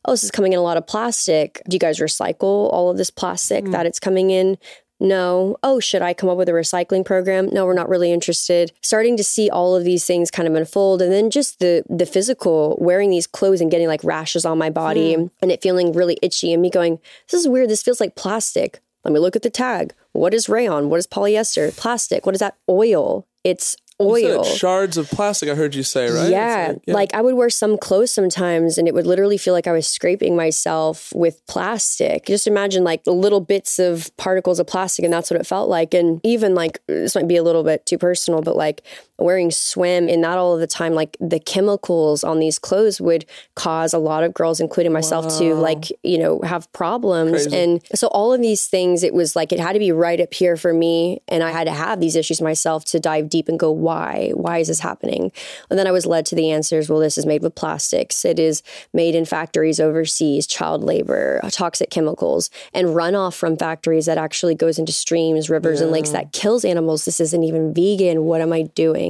"Oh, 0.05 0.13
this 0.13 0.23
is 0.23 0.31
coming 0.31 0.53
in 0.53 0.59
a 0.59 0.63
lot 0.63 0.77
of 0.77 0.87
plastic. 0.87 1.61
Do 1.67 1.75
you 1.75 1.79
guys 1.79 1.99
recycle 1.99 2.71
all 2.73 2.89
of 2.89 2.97
this 2.97 3.09
plastic 3.11 3.65
that 3.71 3.85
it's 3.85 3.99
coming 3.99 4.31
in?" 4.31 4.57
No. 4.99 5.57
Oh, 5.61 5.79
should 5.79 6.01
I 6.01 6.13
come 6.13 6.29
up 6.29 6.37
with 6.37 6.49
a 6.49 6.53
recycling 6.53 7.03
program? 7.05 7.49
No, 7.51 7.65
we're 7.65 7.73
not 7.73 7.89
really 7.89 8.11
interested. 8.11 8.71
Starting 8.81 9.17
to 9.17 9.23
see 9.23 9.49
all 9.49 9.75
of 9.75 9.83
these 9.83 10.05
things 10.05 10.31
kind 10.31 10.47
of 10.47 10.55
unfold 10.55 11.01
and 11.01 11.11
then 11.11 11.29
just 11.29 11.59
the 11.59 11.83
the 11.89 12.05
physical 12.05 12.77
wearing 12.79 13.09
these 13.09 13.27
clothes 13.27 13.61
and 13.61 13.71
getting 13.71 13.87
like 13.87 14.03
rashes 14.03 14.45
on 14.45 14.57
my 14.57 14.69
body 14.69 15.13
hmm. 15.15 15.27
and 15.41 15.51
it 15.51 15.61
feeling 15.61 15.91
really 15.91 16.17
itchy 16.21 16.53
and 16.53 16.61
me 16.61 16.69
going, 16.69 16.99
"This 17.29 17.41
is 17.41 17.47
weird. 17.47 17.69
This 17.69 17.83
feels 17.83 17.99
like 17.99 18.15
plastic." 18.15 18.79
Let 19.03 19.13
me 19.13 19.19
look 19.19 19.35
at 19.35 19.43
the 19.43 19.51
tag. 19.51 19.93
What 20.13 20.33
is 20.33 20.49
rayon? 20.49 20.89
What 20.89 20.97
is 20.97 21.05
polyester? 21.05 21.75
Plastic. 21.77 22.25
What 22.25 22.33
is 22.33 22.39
that? 22.39 22.55
Oil. 22.67 23.27
It's 23.43 23.77
oil. 24.01 24.43
shards 24.43 24.97
of 24.97 25.09
plastic. 25.09 25.49
I 25.49 25.55
heard 25.55 25.75
you 25.75 25.83
say 25.83 26.09
right. 26.09 26.29
Yeah. 26.29 26.73
like, 26.87 26.95
Like, 26.95 27.13
I 27.13 27.21
would 27.21 27.35
wear 27.35 27.49
some 27.49 27.77
clothes 27.77 28.11
sometimes 28.11 28.77
and 28.77 28.87
it 28.87 28.93
would 28.93 29.05
literally 29.07 29.37
feel 29.37 29.53
like 29.53 29.67
I 29.67 29.71
was 29.71 29.87
scraping 29.87 30.35
myself 30.35 31.11
with 31.13 31.45
plastic. 31.47 32.25
Just 32.25 32.47
imagine 32.47 32.83
like 32.83 33.03
the 33.03 33.13
little 33.13 33.41
bits 33.41 33.79
of 33.79 34.15
particles 34.17 34.59
of 34.59 34.67
plastic 34.67 35.05
and 35.05 35.13
that's 35.13 35.31
what 35.31 35.39
it 35.39 35.47
felt 35.47 35.69
like. 35.69 35.93
And 35.93 36.19
even 36.23 36.55
like, 36.55 36.79
this 36.87 37.15
might 37.15 37.27
be 37.27 37.37
a 37.37 37.43
little 37.43 37.63
bit 37.63 37.85
too 37.85 37.97
personal, 37.97 38.41
but 38.41 38.55
like 38.55 38.81
wearing 39.17 39.49
swim 39.51 40.09
and 40.09 40.21
not 40.21 40.37
all 40.37 40.53
of 40.53 40.59
the 40.59 40.67
time, 40.67 40.93
like 40.93 41.15
the 41.19 41.39
chemicals 41.39 42.23
on 42.23 42.39
these 42.39 42.59
clothes 42.59 42.99
would 42.99 43.25
cause 43.55 43.93
a 43.93 43.97
lot 43.97 44.23
of 44.23 44.33
girls, 44.33 44.59
including 44.59 44.91
myself, 44.91 45.37
to 45.39 45.55
like, 45.55 45.85
you 46.03 46.17
know, 46.17 46.41
have 46.41 46.71
problems. 46.73 47.31
Crazy. 47.31 47.57
And 47.57 47.81
so 47.95 48.07
all 48.07 48.33
of 48.33 48.41
these 48.41 48.67
things, 48.67 49.03
it 49.03 49.13
was 49.13 49.35
like, 49.35 49.53
it 49.53 49.59
had 49.59 49.73
to 49.73 49.79
be 49.79 49.91
right 49.91 50.19
up 50.19 50.33
here 50.33 50.57
for 50.57 50.73
me. 50.73 51.21
And 51.27 51.43
I 51.43 51.51
had 51.51 51.65
to 51.65 51.71
have 51.71 51.99
these 51.99 52.15
issues 52.15 52.41
myself 52.41 52.83
to 52.85 52.99
dive 52.99 53.29
deep 53.29 53.47
and 53.47 53.57
go, 53.57 53.71
why? 53.71 54.31
Why 54.33 54.57
is 54.57 54.67
this 54.67 54.81
happening? 54.81 55.31
And 55.69 55.79
then 55.79 55.87
I 55.87 55.91
was 55.91 56.05
led 56.05 56.25
to 56.27 56.35
the 56.35 56.51
answers. 56.51 56.89
Well, 56.89 56.99
this 56.99 57.17
is 57.17 57.25
made 57.25 57.41
with 57.41 57.55
plastics. 57.55 58.25
It 58.25 58.39
is 58.39 58.63
made 58.93 59.15
in 59.15 59.25
factories 59.25 59.79
overseas, 59.79 60.45
child 60.45 60.83
labor, 60.83 61.39
toxic 61.51 61.89
chemicals, 61.89 62.49
and 62.73 62.89
runoff 62.89 63.35
from 63.35 63.55
factories 63.55 64.07
that 64.07 64.17
actually 64.17 64.55
goes 64.55 64.77
into 64.77 64.91
streams, 64.91 65.49
rivers, 65.49 65.79
and 65.79 65.91
lakes 65.91 66.09
that 66.09 66.33
kills 66.33 66.65
animals. 66.65 67.05
This 67.05 67.19
isn't 67.19 67.43
even 67.43 67.73
vegan. 67.73 68.23
What 68.23 68.41
am 68.41 68.51
I 68.51 68.63
doing? 68.63 69.04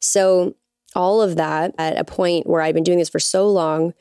So 0.00 0.54
all 0.94 1.20
of 1.20 1.36
that 1.36 1.74
at 1.78 1.98
a 1.98 2.04
point 2.04 2.46
where 2.46 2.62
I'd 2.62 2.74
been 2.74 2.84
doing 2.84 2.98
this 2.98 3.08
for 3.08 3.18
so 3.18 3.48
long, 3.48 3.94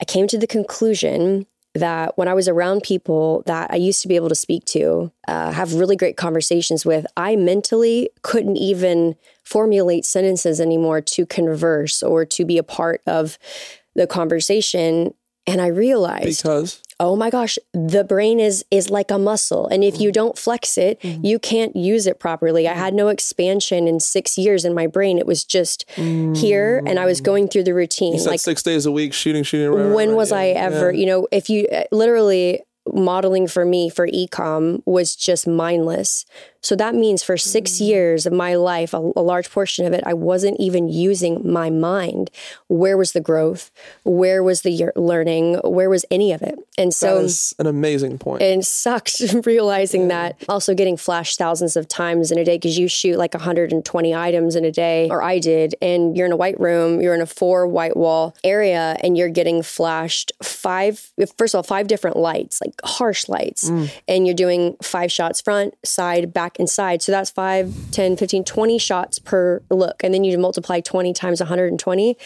I 0.00 0.04
came 0.04 0.26
to 0.28 0.38
the 0.38 0.46
conclusion 0.46 1.46
that 1.74 2.16
when 2.16 2.28
I 2.28 2.34
was 2.34 2.48
around 2.48 2.82
people 2.82 3.42
that 3.46 3.70
I 3.70 3.76
used 3.76 4.02
to 4.02 4.08
be 4.08 4.16
able 4.16 4.28
to 4.28 4.34
speak 4.34 4.64
to, 4.66 5.12
uh, 5.26 5.52
have 5.52 5.74
really 5.74 5.96
great 5.96 6.16
conversations 6.16 6.84
with, 6.84 7.06
I 7.16 7.36
mentally 7.36 8.10
couldn't 8.22 8.56
even 8.56 9.16
formulate 9.44 10.04
sentences 10.04 10.60
anymore 10.60 11.00
to 11.00 11.26
converse 11.26 12.02
or 12.02 12.24
to 12.26 12.44
be 12.44 12.58
a 12.58 12.62
part 12.62 13.02
of 13.06 13.38
the 13.94 14.06
conversation. 14.06 15.14
And 15.48 15.60
I 15.60 15.66
realized 15.66 16.42
Because 16.42 16.82
oh 17.00 17.14
my 17.14 17.30
gosh 17.30 17.58
the 17.72 18.02
brain 18.02 18.40
is 18.40 18.64
is 18.72 18.90
like 18.90 19.10
a 19.10 19.18
muscle 19.18 19.68
and 19.68 19.84
if 19.84 20.00
you 20.00 20.10
don't 20.10 20.36
flex 20.36 20.76
it 20.76 20.98
you 21.04 21.38
can't 21.38 21.76
use 21.76 22.08
it 22.08 22.18
properly 22.18 22.66
i 22.66 22.72
had 22.72 22.92
no 22.92 23.06
expansion 23.06 23.86
in 23.86 24.00
six 24.00 24.36
years 24.36 24.64
in 24.64 24.74
my 24.74 24.84
brain 24.84 25.16
it 25.16 25.24
was 25.24 25.44
just 25.44 25.88
here 25.92 26.82
and 26.86 26.98
i 26.98 27.06
was 27.06 27.20
going 27.20 27.46
through 27.46 27.62
the 27.62 27.72
routine 27.72 28.14
you 28.14 28.18
said 28.18 28.30
like 28.30 28.40
six 28.40 28.64
days 28.64 28.84
a 28.84 28.90
week 28.90 29.14
shooting, 29.18 29.42
shooting. 29.42 29.68
Right, 29.70 29.84
right, 29.84 29.94
when 29.94 30.08
right, 30.10 30.16
was 30.16 30.30
yeah, 30.30 30.38
I 30.38 30.46
ever, 30.48 30.92
yeah. 30.92 31.00
you 31.00 31.06
know, 31.06 31.28
if 31.30 31.50
you 31.50 31.66
uh, 31.66 31.84
literally 31.92 32.62
modeling 32.92 33.46
for 33.46 33.64
me 33.64 33.90
for 33.90 34.08
ecom 34.08 34.82
was 34.86 35.14
just 35.14 35.46
mindless. 35.46 36.24
So 36.60 36.74
that 36.76 36.94
means 36.94 37.22
for 37.22 37.36
six 37.36 37.72
Mm. 37.72 37.86
years 37.88 38.26
of 38.26 38.32
my 38.32 38.54
life, 38.54 38.92
a, 38.94 38.98
a 39.16 39.22
large 39.22 39.50
portion 39.50 39.86
of 39.86 39.92
it, 39.92 40.02
I 40.06 40.14
wasn't 40.14 40.58
even 40.58 40.88
using 40.88 41.40
my 41.50 41.70
mind. 41.70 42.30
Where 42.68 42.96
was 42.96 43.12
the 43.12 43.20
growth? 43.20 43.70
Where 44.04 44.42
was 44.42 44.62
the 44.62 44.90
learning? 44.96 45.60
Where 45.64 45.88
was 45.90 46.04
any 46.10 46.32
of 46.32 46.42
it? 46.42 46.58
And 46.76 46.92
so 46.94 47.18
That 47.18 47.24
is 47.24 47.54
an 47.58 47.66
amazing 47.66 48.18
point. 48.18 48.42
and 48.42 48.64
sucked 48.66 49.20
realizing 49.46 50.08
that 50.08 50.36
also 50.48 50.74
getting 50.74 50.96
flashed 50.96 51.38
thousands 51.38 51.76
of 51.76 51.86
times 51.88 52.30
in 52.32 52.38
a 52.38 52.44
day 52.44 52.56
because 52.56 52.78
you 52.78 52.88
shoot 52.88 53.16
like 53.18 53.34
120 53.34 54.14
items 54.14 54.54
in 54.56 54.64
a 54.64 54.70
day 54.70 55.08
or 55.10 55.22
i 55.22 55.38
did 55.38 55.74
and 55.82 56.16
you're 56.16 56.26
in 56.26 56.32
a 56.32 56.36
white 56.36 56.58
room 56.60 57.00
you're 57.00 57.14
in 57.14 57.20
a 57.20 57.26
four 57.26 57.66
white 57.66 57.96
wall 57.96 58.34
area 58.44 58.96
and 59.02 59.16
you're 59.16 59.28
getting 59.28 59.62
flashed 59.62 60.30
five 60.42 61.10
first 61.36 61.54
of 61.54 61.58
all 61.58 61.62
five 61.62 61.86
different 61.88 62.16
lights 62.16 62.60
like 62.64 62.74
harsh 62.84 63.28
lights 63.28 63.70
and 64.06 64.26
you're 64.26 64.34
doing 64.34 64.76
five 64.82 65.10
shots 65.10 65.40
front 65.40 65.74
side 65.84 66.32
back 66.32 66.47
side 66.66 67.02
so 67.02 67.12
that's 67.12 67.30
5 67.30 67.90
10 67.90 68.16
15 68.16 68.44
20 68.44 68.78
shots 68.78 69.18
per 69.18 69.62
look. 69.70 70.02
And 70.02 70.12
then 70.14 70.24
you 70.24 70.36
multiply 70.38 70.80
20 70.80 71.12
times 71.12 71.40
120 71.40 72.16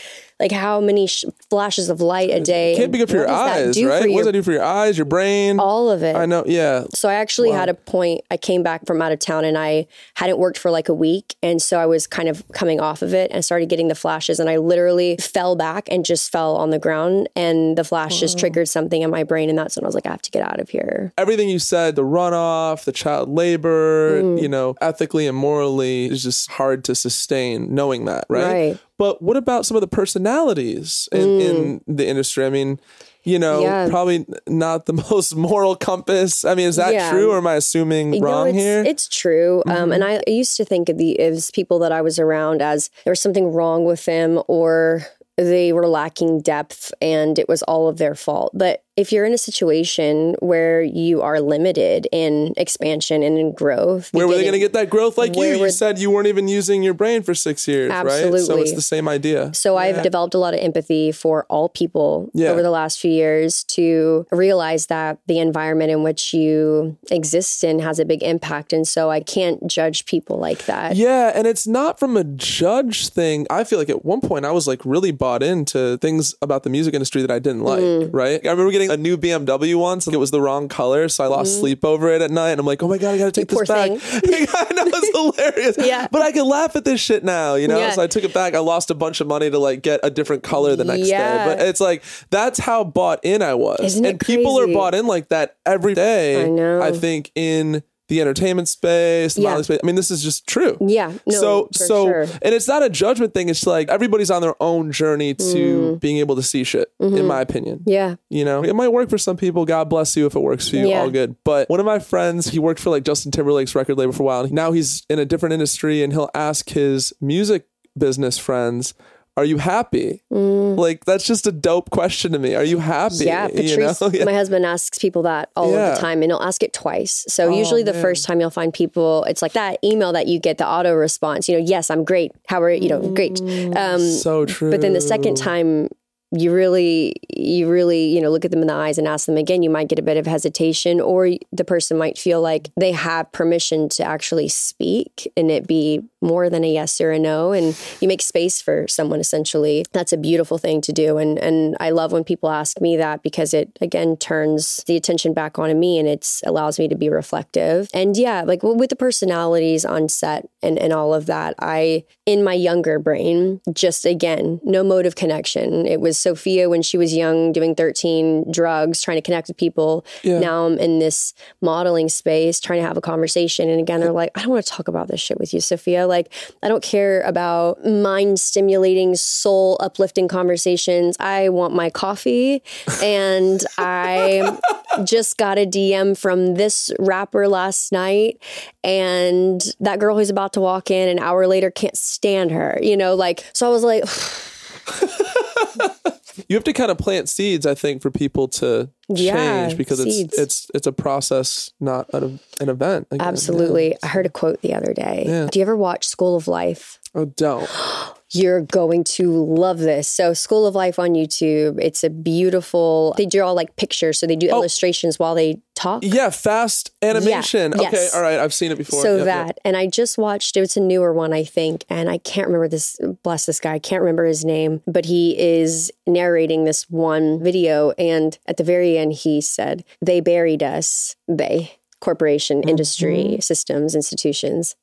like 0.42 0.52
how 0.52 0.80
many 0.80 1.06
sh- 1.06 1.24
flashes 1.48 1.88
of 1.88 2.00
light 2.00 2.30
a 2.30 2.40
day 2.40 2.74
Can't 2.76 2.92
be 2.92 2.98
good 2.98 3.08
for 3.08 3.16
your 3.16 3.30
eyes, 3.30 3.82
right? 3.82 4.00
What 4.00 4.10
your 4.10 4.16
does 4.18 4.26
that 4.26 4.32
do 4.32 4.42
for 4.42 4.52
your 4.52 4.62
eyes, 4.64 4.98
your 4.98 5.04
brain? 5.06 5.58
all 5.60 5.90
of 5.90 6.02
it 6.02 6.14
I 6.16 6.26
know. 6.26 6.42
Yeah. 6.46 6.84
so 6.92 7.08
I 7.08 7.14
actually 7.14 7.50
had 7.52 7.68
a 7.68 7.74
point. 7.74 8.22
I 8.30 8.36
came 8.36 8.62
back 8.62 8.84
from 8.86 9.00
out 9.00 9.12
of 9.12 9.18
town 9.18 9.44
and 9.44 9.56
I 9.56 9.86
hadn't 10.14 10.38
worked 10.38 10.58
for 10.58 10.70
like 10.70 10.88
a 10.88 10.94
week. 10.94 11.36
And 11.42 11.62
so 11.62 11.78
I 11.78 11.86
was 11.86 12.06
kind 12.06 12.28
of 12.28 12.42
coming 12.52 12.80
off 12.80 13.00
of 13.02 13.14
it 13.14 13.30
and 13.32 13.44
started 13.44 13.68
getting 13.68 13.88
the 13.88 13.94
flashes. 13.94 14.40
And 14.40 14.50
I 14.50 14.56
literally 14.56 15.16
fell 15.18 15.54
back 15.56 15.88
and 15.90 16.04
just 16.04 16.30
fell 16.32 16.56
on 16.56 16.70
the 16.70 16.78
ground. 16.78 17.28
And 17.36 17.78
the 17.78 17.84
flash 17.84 18.18
just 18.20 18.38
triggered 18.38 18.68
something 18.68 19.00
in 19.02 19.10
my 19.10 19.22
brain. 19.24 19.48
And 19.48 19.56
that's 19.58 19.76
when 19.76 19.84
I 19.84 19.88
was 19.88 19.94
like, 19.94 20.06
I 20.06 20.10
have 20.10 20.22
to 20.22 20.30
get 20.30 20.42
out 20.42 20.60
of 20.60 20.68
here. 20.70 21.12
Everything 21.16 21.48
you 21.48 21.58
said, 21.60 21.94
the 21.96 22.02
runoff, 22.04 22.84
the 22.84 22.92
child 22.92 23.28
labor, 23.28 24.22
Mm. 24.22 24.42
you 24.42 24.48
know, 24.48 24.74
ethically 24.80 25.26
and 25.26 25.36
morally 25.36 26.06
is 26.06 26.22
just 26.22 26.50
hard 26.50 26.84
to 26.84 26.94
sustain 26.94 27.74
knowing 27.74 28.06
that, 28.06 28.24
right? 28.28 28.52
Right. 28.52 28.78
But 29.02 29.20
what 29.20 29.36
about 29.36 29.66
some 29.66 29.76
of 29.76 29.80
the 29.80 29.88
personalities 29.88 31.08
in, 31.10 31.40
in 31.40 31.80
the 31.88 32.06
industry? 32.06 32.46
I 32.46 32.50
mean, 32.50 32.78
you 33.24 33.36
know, 33.36 33.58
Mm. 33.58 33.62
Yeah. 33.62 33.88
probably 33.88 34.26
not 34.46 34.86
the 34.86 34.92
most 35.10 35.34
moral 35.34 35.74
compass. 35.74 36.44
I 36.44 36.54
mean, 36.54 36.68
is 36.68 36.76
that 36.76 36.94
Yeah. 36.94 37.10
true 37.10 37.32
or 37.32 37.38
am 37.38 37.46
I 37.48 37.54
assuming 37.54 38.20
wrong 38.22 38.44
no, 38.44 38.50
it's, 38.50 38.58
here? 38.58 38.78
Mm-hmm. 38.82 38.86
It's 38.90 39.08
true. 39.08 39.62
Um, 39.66 39.90
and 39.90 40.04
I 40.04 40.22
used 40.28 40.56
to 40.58 40.64
think 40.64 40.88
of 40.88 40.98
the 40.98 41.18
as 41.18 41.50
people 41.50 41.80
that 41.80 41.90
I 41.90 42.00
was 42.00 42.20
around 42.20 42.62
as 42.62 42.90
there 43.04 43.10
was 43.10 43.20
something 43.20 43.52
wrong 43.52 43.84
with 43.84 44.04
them 44.04 44.40
or 44.46 45.02
they 45.36 45.72
were 45.72 45.88
lacking 45.88 46.42
depth 46.42 46.92
and 47.00 47.38
it 47.40 47.48
was 47.48 47.64
all 47.64 47.88
of 47.88 47.98
their 47.98 48.14
fault. 48.14 48.52
But 48.54 48.84
if 49.02 49.10
you're 49.10 49.24
in 49.24 49.34
a 49.34 49.38
situation 49.50 50.36
where 50.38 50.80
you 50.80 51.22
are 51.22 51.40
limited 51.40 52.06
in 52.12 52.52
expansion 52.56 53.24
and 53.24 53.36
in 53.36 53.52
growth, 53.52 54.14
Where 54.14 54.28
were 54.28 54.34
they 54.36 54.42
going 54.42 54.52
to 54.52 54.60
get 54.60 54.74
that 54.74 54.90
growth 54.90 55.18
like 55.18 55.34
you? 55.34 55.42
You 55.42 55.70
said 55.70 55.98
you 55.98 56.08
weren't 56.12 56.28
even 56.28 56.46
using 56.46 56.84
your 56.84 56.94
brain 56.94 57.22
for 57.24 57.34
six 57.34 57.66
years, 57.66 57.90
right? 57.90 58.30
So 58.40 58.58
it's 58.58 58.74
the 58.74 58.80
same 58.94 59.08
idea. 59.08 59.52
So 59.54 59.76
I've 59.76 60.02
developed 60.04 60.34
a 60.34 60.38
lot 60.38 60.54
of 60.54 60.60
empathy 60.60 61.10
for 61.10 61.44
all 61.50 61.68
people 61.68 62.30
Yeah. 62.32 62.50
over 62.50 62.62
the 62.62 62.70
last 62.70 63.00
few 63.00 63.10
years 63.10 63.64
to 63.76 64.24
realize 64.30 64.86
that 64.86 65.18
the 65.26 65.40
environment 65.40 65.90
in 65.90 66.04
which 66.04 66.32
you 66.32 66.96
exist 67.10 67.64
in 67.64 67.80
has 67.80 67.98
a 67.98 68.04
big 68.04 68.22
impact. 68.22 68.72
And 68.72 68.86
so 68.86 69.10
I 69.10 69.18
can't 69.20 69.66
judge 69.66 70.06
people 70.06 70.38
like 70.38 70.66
that. 70.66 70.94
Yeah, 70.94 71.32
and 71.34 71.44
it's 71.44 71.66
not 71.66 71.98
from 71.98 72.16
a 72.16 72.22
judge 72.24 73.08
thing. 73.08 73.46
I 73.50 73.64
feel 73.64 73.80
like 73.80 73.90
at 73.90 74.04
one 74.04 74.20
point 74.20 74.44
I 74.44 74.52
was 74.52 74.68
like 74.68 74.80
really 74.84 75.10
bought 75.10 75.42
into 75.42 75.98
things 75.98 76.34
about 76.40 76.62
the 76.62 76.70
music 76.70 76.94
industry 76.94 77.20
that 77.22 77.30
I 77.32 77.40
didn't 77.40 77.64
like, 77.64 77.82
Mm. 77.82 78.10
right? 78.12 78.40
I 78.46 78.50
remember 78.50 78.70
getting 78.70 78.91
a 78.92 78.96
new 78.96 79.16
BMW 79.16 79.74
once 79.74 80.06
and 80.06 80.14
it 80.14 80.18
was 80.18 80.30
the 80.30 80.40
wrong 80.40 80.68
color, 80.68 81.08
so 81.08 81.24
I 81.24 81.26
lost 81.26 81.52
mm-hmm. 81.52 81.60
sleep 81.60 81.84
over 81.84 82.10
it 82.10 82.22
at 82.22 82.30
night 82.30 82.50
and 82.50 82.60
I'm 82.60 82.66
like, 82.66 82.82
"Oh 82.82 82.88
my 82.88 82.98
god, 82.98 83.14
I 83.14 83.18
got 83.18 83.32
to 83.32 83.40
take 83.40 83.48
poor 83.48 83.64
this 83.64 83.68
back." 83.68 83.90
I 83.90 84.74
know 84.74 84.84
it's 84.86 85.36
hilarious. 85.38 85.76
Yeah. 85.78 86.08
But 86.10 86.22
I 86.22 86.32
can 86.32 86.46
laugh 86.46 86.76
at 86.76 86.84
this 86.84 87.00
shit 87.00 87.24
now, 87.24 87.54
you 87.54 87.68
know? 87.68 87.78
Yeah. 87.78 87.90
So 87.92 88.02
I 88.02 88.06
took 88.06 88.24
it 88.24 88.34
back. 88.34 88.54
I 88.54 88.58
lost 88.58 88.90
a 88.90 88.94
bunch 88.94 89.20
of 89.20 89.26
money 89.26 89.50
to 89.50 89.58
like 89.58 89.82
get 89.82 90.00
a 90.02 90.10
different 90.10 90.42
color 90.42 90.76
the 90.76 90.84
next 90.84 91.08
Yeah. 91.08 91.46
day. 91.46 91.54
But 91.54 91.66
it's 91.66 91.80
like 91.80 92.02
that's 92.30 92.58
how 92.58 92.84
bought 92.84 93.20
in 93.22 93.42
I 93.42 93.54
was. 93.54 93.80
Isn't 93.80 94.04
and 94.04 94.20
people 94.20 94.58
are 94.60 94.66
bought 94.66 94.94
in 94.94 95.06
like 95.06 95.28
that 95.28 95.56
every 95.64 95.94
day. 95.94 96.44
I 96.44 96.48
know. 96.48 96.82
I 96.82 96.92
think 96.92 97.30
in 97.34 97.82
the 98.12 98.20
entertainment 98.20 98.68
space, 98.68 99.32
the 99.34 99.40
Yeah. 99.40 99.48
modeling 99.48 99.64
space. 99.64 99.80
I 99.82 99.86
mean, 99.86 99.94
this 99.96 100.10
is 100.10 100.22
just 100.22 100.46
true 100.46 100.76
Yeah. 100.80 101.12
No, 101.26 101.32
so 101.44 101.68
so 101.72 102.04
sure. 102.04 102.22
and 102.42 102.54
it's 102.54 102.68
not 102.68 102.82
a 102.82 102.90
judgment 102.90 103.32
thing 103.32 103.48
it's 103.48 103.66
like 103.66 103.88
everybody's 103.88 104.30
on 104.30 104.42
their 104.42 104.54
own 104.60 104.92
journey 104.92 105.32
to 105.34 105.96
being 105.96 106.18
able 106.18 106.36
to 106.36 106.42
see 106.42 106.62
shit 106.62 106.92
in 107.00 107.26
my 107.26 107.40
opinion 107.40 107.78
Mm. 107.78 107.80
Mm-hmm. 107.80 107.90
Yeah. 107.90 108.14
you 108.28 108.44
know 108.44 108.62
it 108.62 108.74
might 108.76 108.90
work 108.92 109.08
for 109.08 109.16
some 109.18 109.36
people 109.38 109.64
god 109.64 109.88
bless 109.88 110.14
you 110.16 110.26
if 110.26 110.34
it 110.36 110.40
works 110.40 110.68
for 110.68 110.76
you 110.76 110.88
Yeah. 110.88 111.00
all 111.00 111.10
good 111.10 111.36
but 111.44 111.70
one 111.70 111.80
of 111.80 111.86
my 111.86 111.98
friends 111.98 112.48
he 112.48 112.58
worked 112.58 112.80
for 112.80 112.90
like 112.90 113.04
justin 113.04 113.30
timberlake's 113.32 113.74
record 113.74 113.96
label 113.96 114.12
for 114.12 114.22
a 114.24 114.26
while 114.26 114.46
now 114.48 114.72
he's 114.72 115.06
in 115.08 115.18
a 115.18 115.24
different 115.24 115.54
industry 115.54 116.02
and 116.02 116.12
he'll 116.12 116.30
ask 116.34 116.68
his 116.70 117.12
music 117.20 117.66
business 117.96 118.36
friends 118.38 118.92
are 119.36 119.44
you 119.44 119.58
happy 119.58 120.22
like 120.30 121.04
that's 121.04 121.24
just 121.24 121.46
a 121.46 121.52
dope 121.52 121.90
question 121.90 122.32
to 122.32 122.38
me 122.38 122.54
are 122.54 122.64
you 122.64 122.78
happy 122.78 123.14
Mm. 123.14 123.26
Yeah, 123.26 123.48
you 123.54 123.54
Patrice, 123.54 124.00
know? 124.00 124.08
Yeah. 124.12 124.24
my 124.24 124.32
husband 124.32 124.64
asks 124.66 124.98
people 124.98 125.22
that 125.22 125.50
all 125.56 125.68
of 125.68 125.72
Yeah. 125.72 125.92
Oh, 125.92 125.94
the 125.94 126.00
time, 126.00 126.22
and 126.22 126.30
he'll 126.30 126.40
ask 126.40 126.62
it 126.62 126.72
twice. 126.72 127.24
So 127.28 127.50
usually 127.50 127.82
the 127.82 127.94
first 127.94 128.24
time 128.26 128.40
you'll 128.40 128.50
find 128.50 128.72
people, 128.72 129.24
it's 129.24 129.42
like 129.42 129.52
that 129.52 129.78
email 129.84 130.12
that 130.12 130.26
you 130.28 130.38
get 130.38 130.58
the 130.58 130.66
auto 130.66 130.92
response. 130.94 131.48
You 131.48 131.58
know, 131.58 131.64
yes, 131.64 131.90
I'm 131.90 132.04
great. 132.04 132.32
How 132.48 132.62
are 132.62 132.70
you 132.70 132.88
know, 132.88 133.00
great. 133.14 133.40
Um, 133.76 134.00
so 134.00 134.44
true 134.46 134.70
but 134.70 134.80
then 134.80 134.92
the 134.92 135.00
second 135.00 135.36
time 135.36 135.88
you 136.34 136.52
really 136.52 137.14
you 137.36 137.68
really 137.68 138.06
you 138.06 138.20
know 138.20 138.30
look 138.30 138.44
at 138.44 138.50
them 138.50 138.62
in 138.62 138.66
the 138.66 138.72
eyes 138.74 138.96
and 138.96 139.06
ask 139.06 139.26
them 139.26 139.36
again 139.36 139.62
you 139.62 139.68
might 139.68 139.88
get 139.88 139.98
a 139.98 140.02
bit 140.02 140.16
of 140.16 140.26
hesitation 140.26 140.98
or 141.00 141.28
the 141.52 141.64
person 141.64 141.98
might 141.98 142.16
feel 142.16 142.40
like 142.40 142.70
they 142.80 142.92
have 142.92 143.30
permission 143.32 143.88
to 143.88 144.02
actually 144.02 144.48
speak 144.48 145.30
and 145.36 145.50
it 145.50 145.66
be 145.66 146.00
more 146.22 146.48
than 146.48 146.64
a 146.64 146.72
yes 146.72 147.00
or 147.00 147.10
a 147.10 147.18
no 147.18 147.52
and 147.52 147.78
you 148.00 148.08
make 148.08 148.22
space 148.22 148.60
for 148.62 148.86
someone 148.88 149.20
essentially. 149.20 149.84
That's 149.92 150.12
a 150.12 150.16
beautiful 150.16 150.58
thing 150.58 150.80
to 150.82 150.92
do 150.92 151.18
and 151.18 151.38
and 151.38 151.76
I 151.80 151.90
love 151.90 152.12
when 152.12 152.24
people 152.24 152.50
ask 152.50 152.80
me 152.80 152.96
that 152.96 153.22
because 153.22 153.52
it 153.54 153.76
again 153.80 154.16
turns 154.16 154.82
the 154.86 154.96
attention 154.96 155.34
back 155.34 155.58
onto 155.58 155.74
me 155.74 155.98
and 155.98 156.08
it 156.08 156.40
allows 156.44 156.78
me 156.78 156.88
to 156.88 156.94
be 156.94 157.08
reflective. 157.08 157.88
And 157.92 158.16
yeah 158.16 158.42
like 158.42 158.62
with 158.62 158.90
the 158.90 158.96
personalities 158.96 159.84
on 159.84 160.08
set 160.08 160.48
and 160.62 160.78
and 160.78 160.92
all 160.92 161.14
of 161.14 161.26
that 161.26 161.54
I 161.58 162.04
in 162.26 162.44
my 162.44 162.54
younger 162.54 162.98
brain 162.98 163.60
just 163.72 164.04
again 164.04 164.60
no 164.64 164.82
mode 164.84 165.06
of 165.06 165.14
connection. 165.16 165.86
It 165.86 166.00
was 166.00 166.18
Sophia 166.18 166.68
when 166.68 166.82
she 166.82 166.96
was 166.96 167.14
young 167.14 167.52
doing 167.52 167.74
13 167.74 168.50
drugs 168.50 169.02
trying 169.02 169.16
to 169.16 169.22
connect 169.22 169.48
with 169.48 169.56
people. 169.56 170.04
Yeah. 170.22 170.38
now 170.38 170.66
I'm 170.66 170.78
in 170.78 170.98
this 170.98 171.34
modeling 171.60 172.08
space 172.08 172.60
trying 172.60 172.80
to 172.80 172.86
have 172.86 172.96
a 172.96 173.00
conversation 173.00 173.68
and 173.68 173.80
again 173.80 174.00
they're 174.00 174.12
like 174.12 174.30
I 174.34 174.42
don't 174.42 174.50
want 174.50 174.64
to 174.64 174.72
talk 174.72 174.88
about 174.88 175.08
this 175.08 175.20
shit 175.20 175.38
with 175.38 175.52
you 175.52 175.60
Sophia 175.60 176.06
like 176.12 176.32
I 176.62 176.68
don't 176.68 176.82
care 176.82 177.22
about 177.22 177.84
mind 177.84 178.38
stimulating 178.38 179.16
soul 179.16 179.76
uplifting 179.80 180.28
conversations. 180.28 181.16
I 181.18 181.48
want 181.48 181.74
my 181.74 181.90
coffee. 181.90 182.62
And 183.02 183.64
I 183.78 184.58
just 185.04 185.38
got 185.38 185.58
a 185.58 185.66
DM 185.66 186.16
from 186.16 186.54
this 186.54 186.92
rapper 187.00 187.48
last 187.48 187.90
night. 187.90 188.40
And 188.84 189.60
that 189.80 189.98
girl 189.98 190.16
who's 190.16 190.30
about 190.30 190.52
to 190.52 190.60
walk 190.60 190.90
in 190.90 191.08
an 191.08 191.18
hour 191.18 191.46
later 191.46 191.70
can't 191.70 191.96
stand 191.96 192.50
her 192.50 192.78
you 192.82 192.96
know 192.96 193.14
like 193.14 193.44
so 193.52 193.66
I 193.66 193.70
was 193.70 193.82
like 193.82 194.04
you 196.48 196.56
have 196.56 196.64
to 196.64 196.72
kind 196.72 196.90
of 196.90 196.98
plant 196.98 197.28
seeds, 197.28 197.66
I 197.66 197.74
think, 197.74 198.02
for 198.02 198.10
people 198.10 198.48
to 198.48 198.88
Yeah, 199.08 199.66
change 199.66 199.76
because 199.78 200.02
seeds. 200.02 200.32
it's 200.34 200.38
it's 200.38 200.70
it's 200.74 200.86
a 200.86 200.92
process, 200.92 201.70
not 201.80 202.08
an, 202.14 202.40
an 202.60 202.68
event. 202.68 203.08
again. 203.10 203.26
Absolutely. 203.26 203.96
I 204.02 204.06
heard 204.08 204.26
a 204.26 204.30
quote 204.30 204.60
the 204.62 204.74
other 204.74 204.92
day. 204.94 205.24
Yeah. 205.26 205.48
Do 205.50 205.58
you 205.58 205.62
ever 205.62 205.76
watch 205.76 206.06
School 206.06 206.36
of 206.36 206.48
Life? 206.48 206.98
Oh, 207.14 207.26
don't. 207.26 207.68
You're 208.32 208.62
going 208.62 209.04
to 209.04 209.30
love 209.44 209.78
this. 209.78 210.08
So, 210.08 210.32
School 210.32 210.66
of 210.66 210.74
Life 210.74 210.98
on 210.98 211.10
YouTube, 211.10 211.78
it's 211.80 212.02
a 212.02 212.10
beautiful, 212.10 213.14
they 213.16 213.26
draw 213.26 213.52
like 213.52 213.76
pictures. 213.76 214.18
So, 214.18 214.26
they 214.26 214.36
do 214.36 214.48
oh. 214.48 214.56
illustrations 214.56 215.18
while 215.18 215.34
they 215.34 215.60
talk. 215.74 216.02
Yeah, 216.04 216.30
fast 216.30 216.90
animation. 217.02 217.72
Yeah, 217.72 217.82
Okay, 217.88 217.90
yes. 217.92 218.14
all 218.14 218.22
right. 218.22 218.38
I've 218.38 218.54
seen 218.54 218.72
it 218.72 218.78
before. 218.78 219.02
So 219.02 219.16
Yep, 219.16 219.24
that, 219.26 219.46
yep. 219.48 219.58
and 219.64 219.76
I 219.76 219.86
just 219.86 220.18
watched, 220.18 220.56
it's 220.56 220.76
a 220.76 220.80
newer 220.80 221.12
one, 221.12 221.32
I 221.32 221.44
think, 221.44 221.84
and 221.88 222.08
I 222.10 222.18
can't 222.18 222.46
remember 222.46 222.68
this, 222.68 222.98
bless 223.22 223.46
this 223.46 223.60
guy, 223.60 223.74
I 223.74 223.78
can't 223.78 224.02
remember 224.02 224.24
his 224.24 224.44
name, 224.44 224.82
but 224.86 225.06
he 225.06 225.38
is 225.38 225.92
narrating 226.06 226.64
this 226.64 226.88
one 226.90 227.42
video. 227.42 227.90
And 227.92 228.38
at 228.46 228.56
the 228.56 228.64
very 228.64 228.98
end, 228.98 229.12
he 229.12 229.40
said, 229.40 229.84
They 230.00 230.20
buried 230.20 230.62
us, 230.62 231.16
they, 231.28 231.78
corporation, 232.00 232.60
mm-hmm. 232.60 232.68
industry, 232.68 233.38
systems, 233.40 233.94
institutions, 233.94 234.76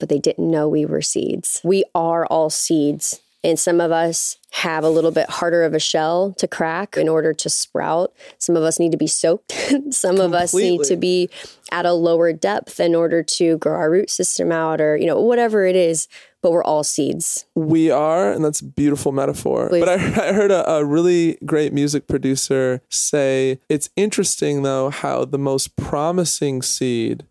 but 0.00 0.08
they 0.08 0.18
didn't 0.18 0.50
know 0.50 0.68
we 0.68 0.84
were 0.84 1.02
seeds. 1.02 1.60
We 1.62 1.84
are 1.94 2.26
all 2.26 2.50
seeds. 2.50 3.20
And 3.42 3.58
some 3.58 3.80
of 3.80 3.90
us 3.90 4.36
have 4.50 4.84
a 4.84 4.90
little 4.90 5.10
bit 5.10 5.30
harder 5.30 5.62
of 5.62 5.72
a 5.72 5.78
shell 5.78 6.34
to 6.36 6.46
crack 6.46 6.96
in 6.96 7.08
order 7.08 7.32
to 7.32 7.48
sprout. 7.48 8.12
Some 8.38 8.56
of 8.56 8.62
us 8.62 8.78
need 8.78 8.92
to 8.92 8.98
be 8.98 9.06
soaked. 9.06 9.52
some 9.90 10.18
of 10.18 10.34
us 10.34 10.52
need 10.52 10.82
to 10.84 10.96
be 10.96 11.30
at 11.72 11.86
a 11.86 11.92
lower 11.92 12.32
depth 12.32 12.80
in 12.80 12.94
order 12.94 13.22
to 13.22 13.56
grow 13.58 13.74
our 13.74 13.90
root 13.90 14.10
system 14.10 14.52
out 14.52 14.80
or, 14.80 14.96
you 14.96 15.06
know, 15.06 15.20
whatever 15.20 15.64
it 15.64 15.76
is. 15.76 16.06
But 16.42 16.52
we're 16.52 16.64
all 16.64 16.84
seeds. 16.84 17.46
We 17.54 17.90
are, 17.90 18.32
and 18.32 18.44
that's 18.44 18.60
a 18.60 18.64
beautiful 18.64 19.12
metaphor. 19.12 19.68
Please. 19.68 19.84
But 19.84 19.88
I, 19.88 19.94
I 20.28 20.32
heard 20.32 20.50
a, 20.50 20.68
a 20.70 20.84
really 20.84 21.38
great 21.44 21.72
music 21.72 22.08
producer 22.08 22.82
say 22.88 23.58
it's 23.68 23.90
interesting, 23.94 24.62
though, 24.62 24.90
how 24.90 25.24
the 25.24 25.38
most 25.38 25.76
promising 25.76 26.62
seed 26.62 27.26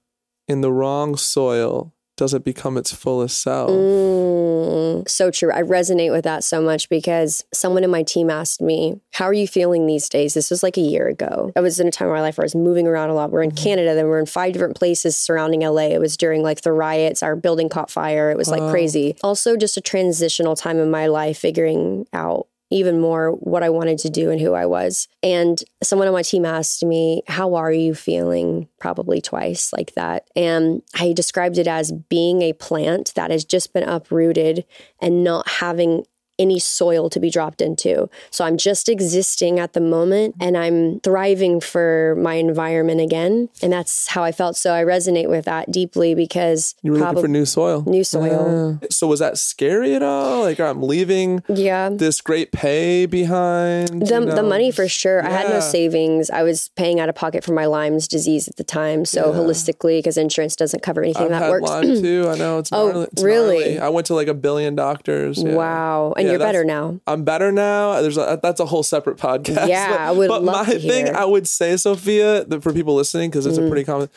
in 0.47 0.61
the 0.61 0.71
wrong 0.71 1.15
soil 1.15 1.93
doesn't 2.19 2.43
become 2.43 2.77
its 2.77 2.91
fullest 2.91 3.41
self. 3.41 3.71
Mm, 3.71 5.07
so 5.07 5.31
true. 5.31 5.53
I 5.53 5.61
resonate 5.61 6.11
with 6.11 6.25
that 6.25 6.43
so 6.43 6.61
much 6.61 6.89
because 6.89 7.45
someone 7.53 7.85
in 7.85 7.89
my 7.89 8.03
team 8.03 8.29
asked 8.29 8.61
me, 8.61 8.99
How 9.13 9.23
are 9.23 9.33
you 9.33 9.47
feeling 9.47 9.87
these 9.87 10.09
days? 10.09 10.33
This 10.33 10.51
was 10.51 10.61
like 10.61 10.75
a 10.75 10.81
year 10.81 11.07
ago. 11.07 11.53
I 11.55 11.61
was 11.61 11.79
in 11.79 11.87
a 11.87 11.91
time 11.91 12.09
of 12.09 12.13
my 12.13 12.19
life 12.19 12.37
where 12.37 12.43
I 12.43 12.45
was 12.45 12.55
moving 12.55 12.87
around 12.87 13.09
a 13.09 13.13
lot. 13.13 13.31
We're 13.31 13.41
in 13.41 13.51
Canada, 13.51 13.95
then 13.95 14.07
we're 14.07 14.19
in 14.19 14.25
five 14.25 14.51
different 14.51 14.75
places 14.75 15.17
surrounding 15.17 15.61
LA. 15.61 15.87
It 15.93 16.01
was 16.01 16.17
during 16.17 16.43
like 16.43 16.61
the 16.61 16.73
riots, 16.73 17.23
our 17.23 17.37
building 17.37 17.69
caught 17.69 17.89
fire. 17.89 18.29
It 18.31 18.37
was 18.37 18.49
like 18.49 18.69
crazy. 18.69 19.15
Also, 19.23 19.55
just 19.55 19.77
a 19.77 19.81
transitional 19.81 20.57
time 20.57 20.77
in 20.77 20.91
my 20.91 21.07
life, 21.07 21.39
figuring 21.39 22.05
out 22.11 22.47
even 22.71 22.99
more 22.99 23.31
what 23.31 23.63
I 23.63 23.69
wanted 23.69 23.97
to 23.99 24.09
do 24.09 24.29
and 24.29 24.39
who 24.39 24.53
I 24.53 24.65
was. 24.65 25.07
And 25.23 25.61
someone 25.81 26.07
on 26.07 26.13
my 26.13 26.21
team 26.21 26.45
asked 26.45 26.83
me, 26.83 27.23
How 27.27 27.55
are 27.55 27.71
you 27.71 27.93
feeling? 27.95 28.67
Probably 28.79 29.21
twice 29.21 29.73
like 29.73 29.93
that. 29.95 30.27
And 30.35 30.81
I 30.95 31.13
described 31.13 31.57
it 31.57 31.67
as 31.67 31.91
being 31.91 32.41
a 32.41 32.53
plant 32.53 33.13
that 33.15 33.31
has 33.31 33.43
just 33.43 33.73
been 33.73 33.87
uprooted 33.87 34.65
and 35.01 35.23
not 35.23 35.47
having 35.49 36.05
any 36.39 36.57
soil 36.59 37.09
to 37.09 37.19
be 37.19 37.29
dropped 37.29 37.61
into. 37.61 38.09
So 38.31 38.45
I'm 38.45 38.57
just 38.57 38.89
existing 38.89 39.59
at 39.59 39.73
the 39.73 39.81
moment 39.81 40.35
and 40.39 40.57
I'm 40.57 40.99
thriving 41.01 41.59
for 41.59 42.15
my 42.17 42.35
environment 42.35 43.01
again. 43.01 43.49
And 43.61 43.71
that's 43.73 44.07
how 44.07 44.23
I 44.23 44.31
felt. 44.31 44.55
So 44.55 44.73
I 44.73 44.83
resonate 44.83 45.29
with 45.29 45.45
that 45.45 45.71
deeply 45.71 46.15
because 46.15 46.75
You 46.81 46.93
were 46.93 46.99
looking 46.99 47.21
for 47.21 47.27
new 47.27 47.45
soil. 47.45 47.83
new 47.85 48.03
soil. 48.03 48.79
So 48.89 49.07
was 49.07 49.19
that 49.19 49.37
scary 49.37 49.93
at 49.93 50.01
all? 50.03 50.41
Like 50.41 50.59
I'm 50.59 50.81
leaving 50.81 51.43
yeah. 51.49 51.89
this 51.89 52.21
great 52.21 52.51
pay 52.51 53.05
behind. 53.05 53.89
The, 53.89 54.05
you 54.19 54.25
know? 54.25 54.35
the 54.35 54.43
money 54.43 54.71
for 54.71 54.87
sure. 54.87 55.23
I 55.25 55.29
had 55.29 55.49
no 55.49 55.59
savings. 55.59 56.29
I 56.29 56.43
was 56.43 56.69
paying 56.75 56.99
out 56.99 57.09
of 57.09 57.15
pocket 57.15 57.43
for 57.43 57.53
my 57.53 57.65
Lyme's 57.65 58.07
disease 58.07 58.47
at 58.47 58.55
the 58.55 58.63
time. 58.63 59.03
So 59.05 59.33
holistically, 59.33 59.99
because 59.99 60.17
insurance 60.17 60.55
doesn't 60.55 60.81
cover 60.83 61.03
anything 61.03 61.23
I've 61.33 61.41
that 61.41 61.49
works. 61.49 61.69
Lyme 61.69 62.01
too. 62.01 62.27
I 62.29 62.37
know 62.37 62.59
it's 62.59 62.69
Oh, 62.79 62.87
gnarly. 62.91 63.07
Really? 63.21 63.59
gnarly. 63.59 63.79
I 63.79 63.89
went 63.89 64.07
to 64.07 64.13
like 64.15 64.27
a 64.27 64.33
billion 64.33 64.75
doctors. 64.75 65.43
yeah. 65.43 65.53
Wow. 65.53 66.13
And 66.15 66.28
Yeah, 66.29 66.37
you're 66.37 66.39
better 66.39 66.63
now. 66.63 66.99
I'm 67.07 67.23
better 67.23 67.51
now. 67.51 68.01
There's 68.01 68.17
a, 68.17 68.39
that's 68.41 68.59
a 68.59 68.65
whole 68.65 68.83
separate 68.83 69.17
podcast. 69.17 69.67
Yeah, 69.67 69.89
but, 69.91 69.99
I 69.99 70.11
would 70.11 70.27
But 70.27 70.43
my 70.43 70.65
to 70.65 70.79
thing. 70.79 71.15
I 71.15 71.25
would 71.25 71.47
say, 71.47 71.75
Sophia, 71.77 72.45
that 72.45 72.63
for 72.63 72.73
people 72.73 72.95
listening, 72.95 73.29
because 73.29 73.45
it's 73.45 73.57
Mm. 73.57 73.65
a 73.65 73.69
pretty 73.69 73.83
common, 73.83 74.09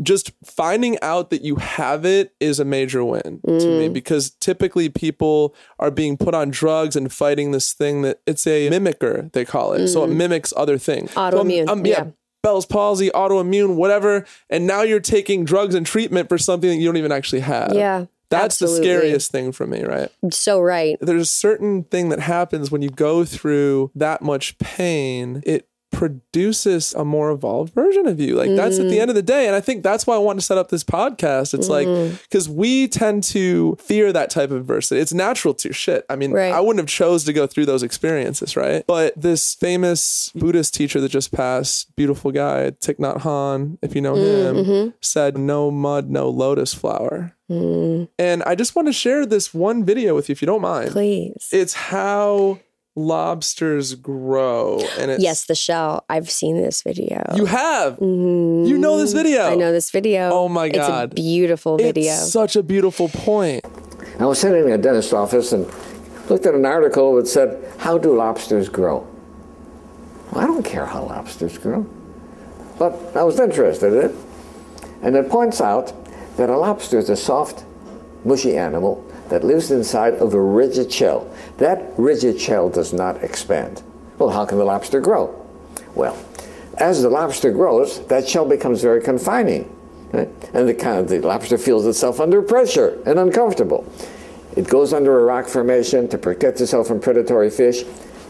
just 0.00 0.30
finding 0.44 0.96
out 1.02 1.30
that 1.30 1.42
you 1.42 1.56
have 1.56 2.04
it 2.04 2.32
is 2.38 2.60
a 2.60 2.64
major 2.64 3.04
win 3.04 3.40
to 3.44 3.50
Mm. 3.52 3.78
me 3.80 3.88
because 3.88 4.30
typically 4.38 4.88
people 4.88 5.54
are 5.80 5.90
being 5.90 6.16
put 6.16 6.34
on 6.34 6.50
drugs 6.50 6.94
and 6.94 7.12
fighting 7.12 7.50
this 7.50 7.72
thing 7.72 8.02
that 8.02 8.20
it's 8.26 8.46
a 8.46 8.70
mimicker 8.70 9.32
they 9.32 9.44
call 9.44 9.72
it. 9.72 9.88
So 9.88 10.04
it 10.04 10.08
mimics 10.10 10.52
other 10.56 10.78
things. 10.78 11.10
So 11.12 11.20
I'm- 11.20 11.32
Mm. 11.32 11.36
Autoimmune, 11.40 11.68
I'm- 11.68 11.86
yeah. 11.86 12.04
yeah. 12.04 12.04
Bell's 12.44 12.66
palsy, 12.66 13.10
autoimmune, 13.10 13.74
whatever, 13.74 14.24
and 14.48 14.64
now 14.64 14.82
you're 14.82 15.00
taking 15.00 15.44
drugs 15.44 15.74
and 15.74 15.84
treatment 15.84 16.28
for 16.28 16.38
something 16.38 16.70
that 16.70 16.76
you 16.76 16.86
don't 16.86 16.96
even 16.96 17.10
actually 17.10 17.40
have. 17.40 17.74
Yeah. 17.74 18.04
That's 18.30 18.58
the 18.58 18.68
scariest 18.68 19.30
thing 19.30 19.52
for 19.52 19.66
me, 19.66 19.84
right? 19.84 20.10
So 20.30 20.60
right. 20.60 20.96
there's 21.00 21.22
a 21.22 21.26
certain 21.26 21.84
thing 21.84 22.10
that 22.10 22.20
happens 22.20 22.70
when 22.70 22.82
you 22.82 22.90
go 22.90 23.24
through 23.24 23.90
that 23.94 24.22
much 24.22 24.58
pain. 24.58 25.42
It 25.46 25.68
produces 25.98 26.94
a 26.94 27.04
more 27.04 27.30
evolved 27.30 27.74
version 27.74 28.06
of 28.06 28.20
you. 28.20 28.34
Like 28.36 28.54
that's 28.54 28.76
Mm-hmm. 28.76 28.86
at 28.86 28.90
the 28.90 29.00
end 29.00 29.10
of 29.10 29.16
the 29.16 29.22
day. 29.22 29.46
And 29.46 29.56
I 29.56 29.60
think 29.60 29.82
that's 29.82 30.06
why 30.06 30.14
I 30.14 30.18
want 30.18 30.38
to 30.38 30.44
set 30.44 30.58
up 30.58 30.68
this 30.68 30.84
podcast. 30.84 31.54
It's 31.54 31.68
like, 31.68 31.86
Mm-hmm. 31.88 32.16
because 32.22 32.48
we 32.48 32.86
tend 32.88 33.24
to 33.24 33.76
fear 33.80 34.12
that 34.12 34.30
type 34.30 34.50
of 34.50 34.56
adversity. 34.58 35.00
It's 35.00 35.12
natural 35.14 35.54
to 35.54 35.72
shit. 35.72 36.04
I 36.08 36.16
mean, 36.16 36.32
Right. 36.32 36.52
I 36.52 36.60
wouldn't 36.60 36.80
have 36.82 36.88
chose 36.88 37.24
to 37.24 37.32
go 37.32 37.46
through 37.46 37.66
those 37.66 37.82
experiences, 37.82 38.56
right? 38.56 38.84
But 38.86 39.14
this 39.20 39.54
famous 39.54 40.30
Buddhist 40.34 40.74
teacher 40.74 41.00
that 41.00 41.10
just 41.10 41.32
passed, 41.32 41.94
beautiful 41.96 42.30
guy, 42.30 42.70
Thich 42.70 42.98
Nhat 42.98 43.22
Hanh, 43.22 43.78
if 43.82 43.94
you 43.94 44.00
know 44.00 44.14
him, 44.14 44.56
Mm-hmm. 44.56 44.90
said, 45.00 45.36
no 45.38 45.70
mud, 45.70 46.10
no 46.10 46.28
lotus 46.28 46.72
flower. 46.74 47.34
Mm, 47.50 48.08
And 48.18 48.42
I 48.44 48.54
just 48.54 48.76
want 48.76 48.88
to 48.88 48.92
share 48.92 49.24
this 49.24 49.54
one 49.54 49.82
video 49.84 50.14
with 50.14 50.28
you, 50.28 50.32
if 50.34 50.42
you 50.42 50.46
don't 50.46 50.60
mind 50.60 50.90
please. 50.92 51.48
it's 51.50 51.72
how 51.74 52.58
lobsters 52.98 53.94
grow 53.94 54.80
and 54.98 55.10
it's 55.12 55.22
yes, 55.22 55.44
the 55.46 55.54
shell. 55.54 56.04
I've 56.08 56.28
seen 56.28 56.56
this 56.60 56.82
video. 56.82 57.22
you 57.36 57.46
have 57.46 57.96
Mhm. 57.98 58.66
you 58.66 58.76
know 58.76 58.98
this 58.98 59.12
video 59.12 59.42
I 59.46 59.54
know 59.54 59.70
this 59.72 59.90
video. 59.90 60.30
Oh 60.32 60.48
my 60.48 60.66
It's 60.66 60.76
a 60.76 60.80
God. 60.80 61.14
beautiful 61.14 61.76
video. 61.76 62.12
it's 62.12 62.32
such 62.32 62.56
a 62.56 62.62
beautiful 62.62 63.08
point 63.08 63.64
I 64.18 64.26
was 64.26 64.40
sitting 64.40 64.64
in 64.64 64.72
a 64.72 64.78
dentist's 64.78 65.12
office 65.12 65.52
and 65.52 65.64
looked 66.28 66.44
at 66.44 66.54
an 66.54 66.66
article 66.66 67.14
that 67.16 67.28
said, 67.28 67.62
How 67.78 67.98
do 67.98 68.16
lobsters 68.16 68.68
grow? 68.68 69.06
Well, 70.32 70.42
I 70.42 70.46
don't 70.48 70.64
care 70.64 70.86
how 70.86 71.04
lobsters 71.04 71.56
grow. 71.56 71.86
But 72.80 72.92
I 73.14 73.22
was 73.22 73.38
interested 73.38 73.92
in 73.92 74.10
it. 74.10 74.14
And 75.02 75.14
it 75.14 75.30
points 75.30 75.60
out 75.60 75.92
that 76.36 76.50
a 76.50 76.56
lobster 76.58 76.98
is 76.98 77.08
a 77.08 77.16
soft, 77.16 77.64
mushy 78.24 78.56
animal 78.56 79.04
that 79.28 79.44
lives 79.44 79.70
inside 79.70 80.14
of 80.14 80.34
a 80.34 80.40
rigid 80.40 80.92
shell. 80.92 81.30
That 81.58 81.92
rigid 81.96 82.40
shell 82.40 82.68
does 82.70 82.92
not 82.92 83.22
expand. 83.22 83.82
Well, 84.18 84.30
how 84.30 84.44
can 84.44 84.58
the 84.58 84.64
lobster 84.64 85.00
grow? 85.00 85.34
Well, 85.94 86.16
as 86.76 87.02
the 87.02 87.10
lobster 87.10 87.50
grows, 87.50 88.04
that 88.06 88.28
shell 88.28 88.46
becomes 88.46 88.82
very 88.82 89.02
confining. 89.02 89.74
right? 90.12 90.28
And 90.54 90.68
the, 90.68 90.74
kind 90.74 90.98
of, 90.98 91.08
the 91.08 91.20
lobster 91.20 91.58
feels 91.58 91.86
itself 91.86 92.20
under 92.20 92.42
pressure 92.42 93.02
and 93.04 93.18
uncomfortable. 93.18 93.90
It 94.56 94.68
goes 94.68 94.92
under 94.92 95.20
a 95.20 95.24
rock 95.24 95.46
formation 95.46 96.08
to 96.08 96.18
protect 96.18 96.60
itself 96.60 96.88
from 96.88 97.00
predatory 97.00 97.50
fish, 97.50 97.84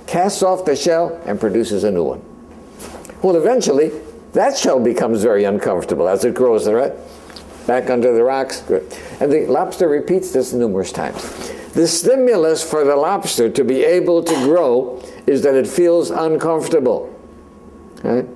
casts 0.07 0.43
off 0.43 0.65
the 0.65 0.77
shell, 0.77 1.21
and 1.27 1.39
produces 1.39 1.85
a 1.85 1.91
new 1.91 2.05
one. 2.05 2.23
Well, 3.23 3.37
eventually, 3.37 3.93
that 4.33 4.57
shell 4.57 4.81
becomes 4.81 5.23
very 5.23 5.45
uncomfortable 5.45 6.09
as 6.09 6.25
it 6.25 6.35
grows, 6.35 6.69
right? 6.69 6.93
Back 7.69 7.91
under 7.91 8.15
the 8.15 8.25
rocks. 8.25 8.63
And 9.21 9.31
the 9.31 9.45
lobster 9.47 9.89
repeats 9.89 10.33
this 10.33 10.55
numerous 10.55 10.91
times. 10.91 11.23
The 11.75 11.87
stimulus 11.87 12.69
for 12.69 12.83
the 12.83 12.97
lobster 12.97 13.51
to 13.51 13.63
be 13.63 13.85
able 13.85 14.25
to 14.25 14.35
grow 14.37 15.05
is 15.27 15.43
that 15.43 15.55
it 15.55 15.67
feels 15.67 16.11
uncomfortable. 16.11 17.15
Right? 18.03 18.27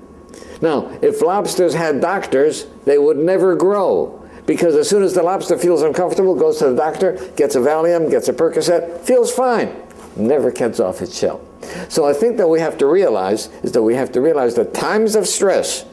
Now, 0.61 0.90
if 1.01 1.23
lobsters 1.23 1.73
had 1.73 2.03
doctors, 2.03 2.66
they 2.85 2.99
would 2.99 3.16
never 3.16 3.57
grow. 3.57 4.23
Because 4.45 4.75
as 4.75 4.90
soon 4.90 5.03
as 5.03 5.14
the 5.14 5.23
lobster 5.23 5.57
feels 5.57 5.81
uncomfortable, 5.81 6.35
goes 6.35 6.59
to 6.59 6.68
the 6.68 6.77
doctor, 6.77 7.12
gets 7.35 7.55
a 7.55 7.61
Valium, 7.61 8.11
gets 8.11 8.29
a 8.29 8.35
Percocet, 8.35 9.01
feels 9.01 9.33
fine, 9.33 9.75
never 10.14 10.51
gets 10.51 10.79
off 10.79 11.01
its 11.01 11.18
shell. 11.18 11.40
So 11.88 12.05
I 12.05 12.12
think 12.12 12.37
that 12.37 12.49
we 12.49 12.61
have 12.61 12.77
to 12.79 12.87
realize 12.87 13.49
is 13.62 13.73
that 13.73 13.83
we 13.83 13.95
have 13.95 14.12
to 14.12 14.21
realize 14.21 14.57
that 14.57 14.75
times 14.75 15.16
of 15.16 15.27
stress 15.27 15.87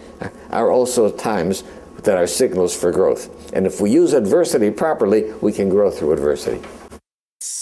are 0.51 0.69
also 0.69 1.09
times 1.09 1.63
that 2.09 2.17
are 2.17 2.25
signals 2.25 2.75
for 2.75 2.91
growth. 2.91 3.53
And 3.53 3.67
if 3.67 3.79
we 3.79 3.91
use 3.91 4.13
adversity 4.13 4.71
properly, 4.71 5.31
we 5.41 5.51
can 5.51 5.69
grow 5.69 5.91
through 5.91 6.13
adversity. 6.13 6.59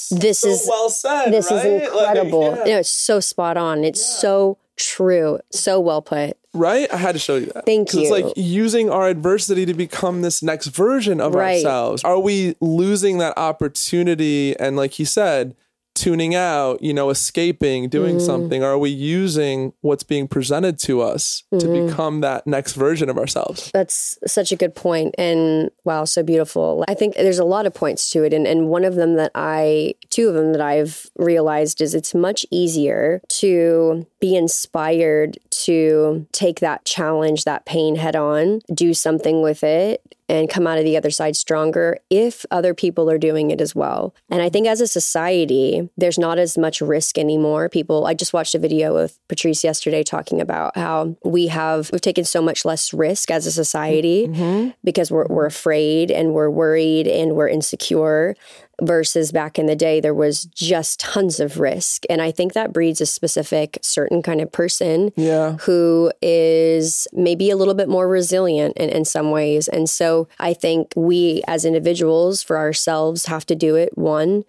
this 0.09 0.45
is 0.45 0.65
well 0.69 0.89
said 0.89 1.31
this 1.31 1.51
is 1.51 1.65
incredible. 1.65 2.51
Like, 2.51 2.59
yeah. 2.65 2.73
You 2.75 2.79
it's 2.79 2.89
so 2.89 3.19
spot 3.19 3.57
on. 3.57 3.83
It's 3.83 4.03
so 4.21 4.57
true. 4.77 5.39
So 5.51 5.81
well 5.81 6.01
put. 6.01 6.37
right 6.53 6.87
i 6.93 6.97
had 6.97 7.11
to 7.13 7.19
show 7.19 7.35
you 7.35 7.47
that 7.47 7.65
Thank 7.65 7.93
you. 7.93 8.01
it's 8.01 8.11
like 8.11 8.31
using 8.37 8.89
our 8.89 9.07
adversity 9.09 9.65
to 9.65 9.73
become 9.73 10.21
this 10.21 10.41
next 10.41 10.67
version 10.67 11.19
of 11.19 11.33
Right. 11.35 11.55
ourselves 11.57 12.03
are 12.05 12.19
we 12.19 12.55
losing 12.61 13.17
that 13.17 13.37
opportunity 13.37 14.55
and 14.59 14.75
like 14.77 14.93
he 14.93 15.03
said 15.05 15.55
tuning 15.97 16.35
out, 16.35 16.81
you 16.81 16.93
know, 16.93 17.09
escaping, 17.09 17.89
doing 17.89 18.17
Mm-hmm. 18.17 18.25
something? 18.25 18.63
Are 18.63 18.77
we 18.77 18.89
using 18.89 19.73
what's 19.81 20.03
being 20.03 20.27
presented 20.27 20.77
to 20.79 21.01
us 21.01 21.43
to 21.51 21.65
Mm-hmm. 21.65 21.87
become 21.87 22.21
that 22.21 22.45
next 22.45 22.73
version 22.73 23.09
of 23.09 23.17
ourselves? 23.17 23.71
That's 23.73 24.17
such 24.27 24.51
a 24.51 24.55
good 24.55 24.75
point 24.75 25.15
and 25.17 25.71
wow, 25.83 26.05
so 26.05 26.21
beautiful. 26.23 26.85
I 26.87 26.93
think 26.93 27.15
there's 27.15 27.39
a 27.39 27.45
lot 27.45 27.65
of 27.65 27.73
points 27.73 28.09
to 28.11 28.23
it 28.23 28.33
and, 28.33 28.45
and 28.47 28.69
one 28.69 28.85
of 28.85 28.95
them 28.95 29.15
that 29.15 29.31
I 29.35 29.95
two 30.09 30.29
of 30.29 30.35
them 30.35 30.51
that 30.53 30.61
I've 30.61 31.09
realized 31.17 31.81
is 31.81 31.93
it's 31.95 32.13
much 32.13 32.45
easier 32.51 33.21
to 33.29 34.05
be 34.19 34.35
inspired 34.35 35.37
to 35.65 36.25
take 36.31 36.59
that 36.59 36.85
challenge, 36.85 37.43
that 37.45 37.65
pain 37.65 37.95
head 37.95 38.15
on, 38.15 38.61
do 38.73 38.93
something 38.93 39.41
with 39.41 39.63
it 39.63 40.01
and 40.29 40.49
come 40.49 40.67
out 40.67 40.77
of 40.77 40.83
the 40.83 40.97
other 40.97 41.09
side 41.09 41.35
stronger 41.35 41.97
if 42.09 42.45
other 42.51 42.73
people 42.73 43.09
are 43.09 43.17
doing 43.17 43.51
it 43.51 43.61
as 43.61 43.75
well. 43.75 44.13
And 44.29 44.41
I 44.41 44.49
think 44.49 44.67
as 44.67 44.81
a 44.81 44.87
society, 44.87 45.89
there's 45.97 46.17
not 46.17 46.37
as 46.37 46.57
much 46.57 46.81
risk 46.81 47.17
anymore. 47.17 47.69
People, 47.69 48.05
I 48.05 48.13
just 48.13 48.33
watched 48.33 48.55
a 48.55 48.59
video 48.59 48.97
of 48.97 49.17
Patrice 49.27 49.63
yesterday 49.63 50.03
talking 50.03 50.41
about 50.41 50.75
how 50.75 51.15
we 51.23 51.47
have 51.47 51.91
we've 51.91 52.01
taken 52.01 52.25
so 52.25 52.41
much 52.41 52.65
less 52.65 52.93
risk 52.93 53.31
as 53.31 53.45
a 53.45 53.51
society 53.51 54.27
mm-hmm. 54.27 54.69
because 54.83 55.11
we're 55.11 55.27
we're 55.27 55.45
afraid 55.45 56.11
and 56.11 56.33
we're 56.33 56.49
worried 56.49 57.07
and 57.07 57.35
we're 57.35 57.47
insecure 57.47 58.35
versus 58.81 59.31
back 59.31 59.57
in 59.57 59.65
the 59.65 59.75
day 59.75 59.99
there 59.99 60.13
was 60.13 60.45
just 60.45 60.99
tons 60.99 61.39
of 61.39 61.59
risk 61.59 62.03
and 62.09 62.21
i 62.21 62.29
think 62.31 62.53
that 62.53 62.71
breeds 62.73 63.01
a 63.01 63.05
specific 63.05 63.77
certain 63.81 64.21
kind 64.21 64.39
of 64.41 64.51
person 64.51 65.11
Yeah. 65.15 65.53
who 65.61 66.11
is 66.21 67.07
maybe 67.11 67.49
a 67.49 67.55
little 67.55 67.73
bit 67.73 67.89
more 67.89 68.07
resilient 68.07 68.77
in, 68.77 68.89
in 68.89 69.05
some 69.05 69.31
ways. 69.31 69.67
And 69.67 69.89
so 69.89 70.27
I 70.39 70.53
think 70.53 70.93
we 70.95 71.41
as 71.47 71.65
individuals 71.65 72.43
for 72.43 72.57
ourselves 72.57 73.25
have 73.25 73.45
to 73.47 73.55
do 73.55 73.75
it. 73.75 73.97
One, 73.97 74.43